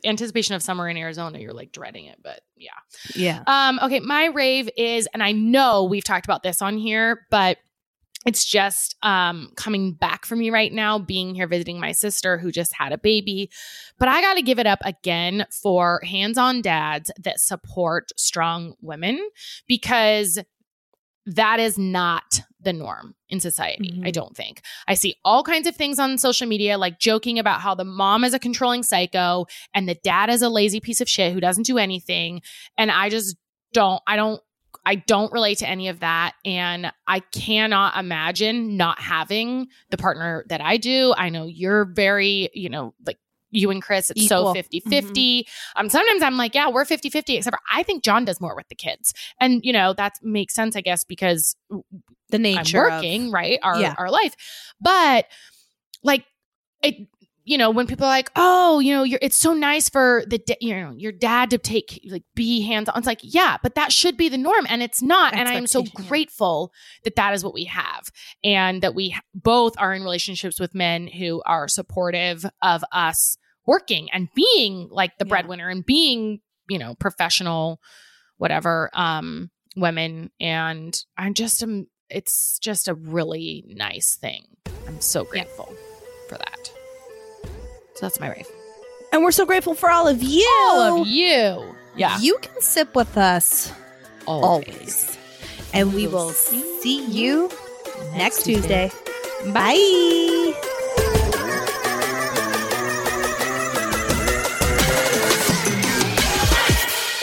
anticipation 0.04 0.54
of 0.54 0.62
summer 0.62 0.88
in 0.88 0.96
Arizona, 0.96 1.38
you're 1.38 1.52
like 1.52 1.72
dreading 1.72 2.06
it, 2.06 2.18
but 2.22 2.40
yeah. 2.56 2.70
yeah. 3.16 3.42
Um, 3.48 3.80
okay, 3.82 3.98
my 3.98 4.26
rave 4.26 4.70
is, 4.76 5.08
and 5.12 5.24
I 5.24 5.32
know 5.32 5.84
we've 5.84 6.04
talked 6.04 6.24
about 6.24 6.44
this 6.44 6.62
on 6.62 6.78
here, 6.78 7.26
but 7.30 7.58
it's 8.26 8.44
just 8.44 8.96
um 9.02 9.50
coming 9.56 9.92
back 9.92 10.24
for 10.26 10.36
me 10.36 10.50
right 10.50 10.72
now, 10.72 10.98
being 10.98 11.34
here 11.34 11.46
visiting 11.48 11.80
my 11.80 11.92
sister 11.92 12.38
who 12.38 12.52
just 12.52 12.74
had 12.74 12.92
a 12.92 12.98
baby. 12.98 13.50
But 13.98 14.08
I 14.08 14.20
gotta 14.20 14.42
give 14.42 14.58
it 14.58 14.66
up 14.66 14.80
again 14.84 15.46
for 15.50 16.00
hands-on 16.04 16.62
dads 16.62 17.10
that 17.18 17.40
support 17.40 18.10
strong 18.16 18.74
women 18.80 19.18
because 19.66 20.38
that 21.26 21.58
is 21.60 21.76
not 21.78 22.40
the 22.60 22.72
norm 22.72 23.14
in 23.28 23.40
society. 23.40 23.92
Mhm. 23.92 24.06
I 24.06 24.10
don't 24.10 24.36
think. 24.36 24.62
I 24.86 24.94
see 24.94 25.16
all 25.24 25.42
kinds 25.42 25.66
of 25.66 25.76
things 25.76 25.98
on 25.98 26.18
social 26.18 26.46
media, 26.46 26.78
like 26.78 26.98
joking 26.98 27.38
about 27.38 27.60
how 27.60 27.74
the 27.74 27.84
mom 27.84 28.24
is 28.24 28.34
a 28.34 28.38
controlling 28.38 28.82
psycho 28.82 29.46
and 29.74 29.88
the 29.88 29.96
dad 29.96 30.30
is 30.30 30.42
a 30.42 30.48
lazy 30.48 30.80
piece 30.80 31.00
of 31.00 31.08
shit 31.08 31.32
who 31.32 31.40
doesn't 31.40 31.66
do 31.66 31.78
anything. 31.78 32.40
And 32.76 32.90
I 32.90 33.08
just 33.08 33.36
don't, 33.72 34.02
I 34.06 34.16
don't, 34.16 34.40
I 34.86 34.94
don't 34.94 35.30
relate 35.32 35.58
to 35.58 35.68
any 35.68 35.88
of 35.88 36.00
that. 36.00 36.32
And 36.44 36.90
I 37.06 37.20
cannot 37.20 37.96
imagine 37.98 38.76
not 38.76 39.00
having 39.00 39.68
the 39.90 39.98
partner 39.98 40.44
that 40.48 40.62
I 40.62 40.78
do. 40.78 41.12
I 41.16 41.28
know 41.28 41.44
you're 41.44 41.84
very, 41.84 42.48
you 42.54 42.70
know, 42.70 42.94
like 43.06 43.18
you 43.50 43.70
and 43.70 43.82
Chris, 43.82 44.10
it's 44.10 44.26
so 44.26 44.40
Equal. 44.40 44.54
50 44.54 44.80
50. 44.80 45.46
Um, 45.76 45.88
sometimes 45.88 46.22
I'm 46.22 46.36
like, 46.36 46.54
yeah, 46.54 46.68
we're 46.68 46.84
50 46.84 47.10
50, 47.10 47.36
except 47.36 47.54
for 47.54 47.60
I 47.70 47.82
think 47.82 48.04
John 48.04 48.24
does 48.24 48.40
more 48.40 48.54
with 48.54 48.68
the 48.68 48.74
kids. 48.74 49.12
And, 49.40 49.60
you 49.64 49.72
know, 49.72 49.92
that 49.94 50.14
makes 50.22 50.54
sense, 50.54 50.76
I 50.76 50.80
guess, 50.80 51.04
because 51.04 51.56
The 52.30 52.38
nature 52.38 52.90
I'm 52.90 52.96
working, 52.96 53.26
of 53.28 53.32
right? 53.32 53.58
Our 53.62 53.80
Yeah. 53.80 53.94
our 53.98 54.10
life. 54.10 54.34
But 54.80 55.26
like 56.02 56.24
it 56.82 57.08
you 57.44 57.56
know, 57.56 57.70
when 57.70 57.86
people 57.86 58.04
are 58.04 58.10
like, 58.10 58.30
"Oh, 58.36 58.78
you 58.78 58.92
know, 58.92 59.04
you're 59.04 59.18
it's 59.22 59.38
so 59.38 59.54
nice 59.54 59.88
for 59.88 60.22
the 60.26 60.36
da- 60.36 60.58
you 60.60 60.78
know, 60.78 60.92
your 60.94 61.12
dad 61.12 61.48
to 61.48 61.56
take 61.56 61.98
like 62.10 62.24
be 62.34 62.60
hands 62.60 62.90
on." 62.90 62.98
It's 62.98 63.06
like, 63.06 63.20
"Yeah, 63.22 63.56
but 63.62 63.74
that 63.74 63.90
should 63.90 64.18
be 64.18 64.28
the 64.28 64.36
norm 64.36 64.66
and 64.68 64.82
it's 64.82 65.00
not." 65.00 65.32
And 65.32 65.48
I 65.48 65.54
am 65.54 65.66
so 65.66 65.82
grateful 65.94 66.72
that 67.04 67.16
that 67.16 67.32
is 67.32 67.42
what 67.42 67.54
we 67.54 67.64
have 67.64 68.10
and 68.44 68.82
that 68.82 68.94
we 68.94 69.16
both 69.34 69.72
are 69.78 69.94
in 69.94 70.02
relationships 70.02 70.60
with 70.60 70.74
men 70.74 71.06
who 71.06 71.42
are 71.46 71.68
supportive 71.68 72.44
of 72.60 72.84
us 72.92 73.38
working 73.66 74.10
and 74.12 74.28
being 74.34 74.88
like 74.90 75.16
the 75.18 75.24
Yeah. 75.24 75.30
breadwinner 75.30 75.70
and 75.70 75.86
being, 75.86 76.40
you 76.68 76.78
know, 76.78 76.96
professional 76.96 77.80
whatever 78.36 78.90
um 78.92 79.50
women 79.74 80.30
and 80.38 80.96
I'm 81.16 81.32
just 81.34 81.62
um 81.62 81.86
it's 82.10 82.58
just 82.58 82.88
a 82.88 82.94
really 82.94 83.64
nice 83.68 84.14
thing. 84.16 84.44
I'm 84.86 85.00
so 85.00 85.24
grateful 85.24 85.72
for 86.28 86.38
that. 86.38 86.70
So 87.94 88.00
that's 88.02 88.20
my 88.20 88.28
rave. 88.30 88.46
and 89.12 89.22
we're 89.22 89.32
so 89.32 89.44
grateful 89.46 89.74
for 89.74 89.90
all 89.90 90.06
of 90.08 90.22
you. 90.22 90.48
All 90.70 91.00
of 91.02 91.06
you. 91.06 91.74
Yeah. 91.96 92.18
You 92.20 92.38
can 92.40 92.60
sip 92.60 92.94
with 92.94 93.16
us 93.16 93.72
Always. 94.26 94.68
always. 94.68 95.18
And 95.74 95.92
we 95.94 96.06
will 96.06 96.30
see 96.30 97.04
you 97.06 97.50
next 98.16 98.44
Tuesday. 98.44 98.90
Bye. 99.52 100.74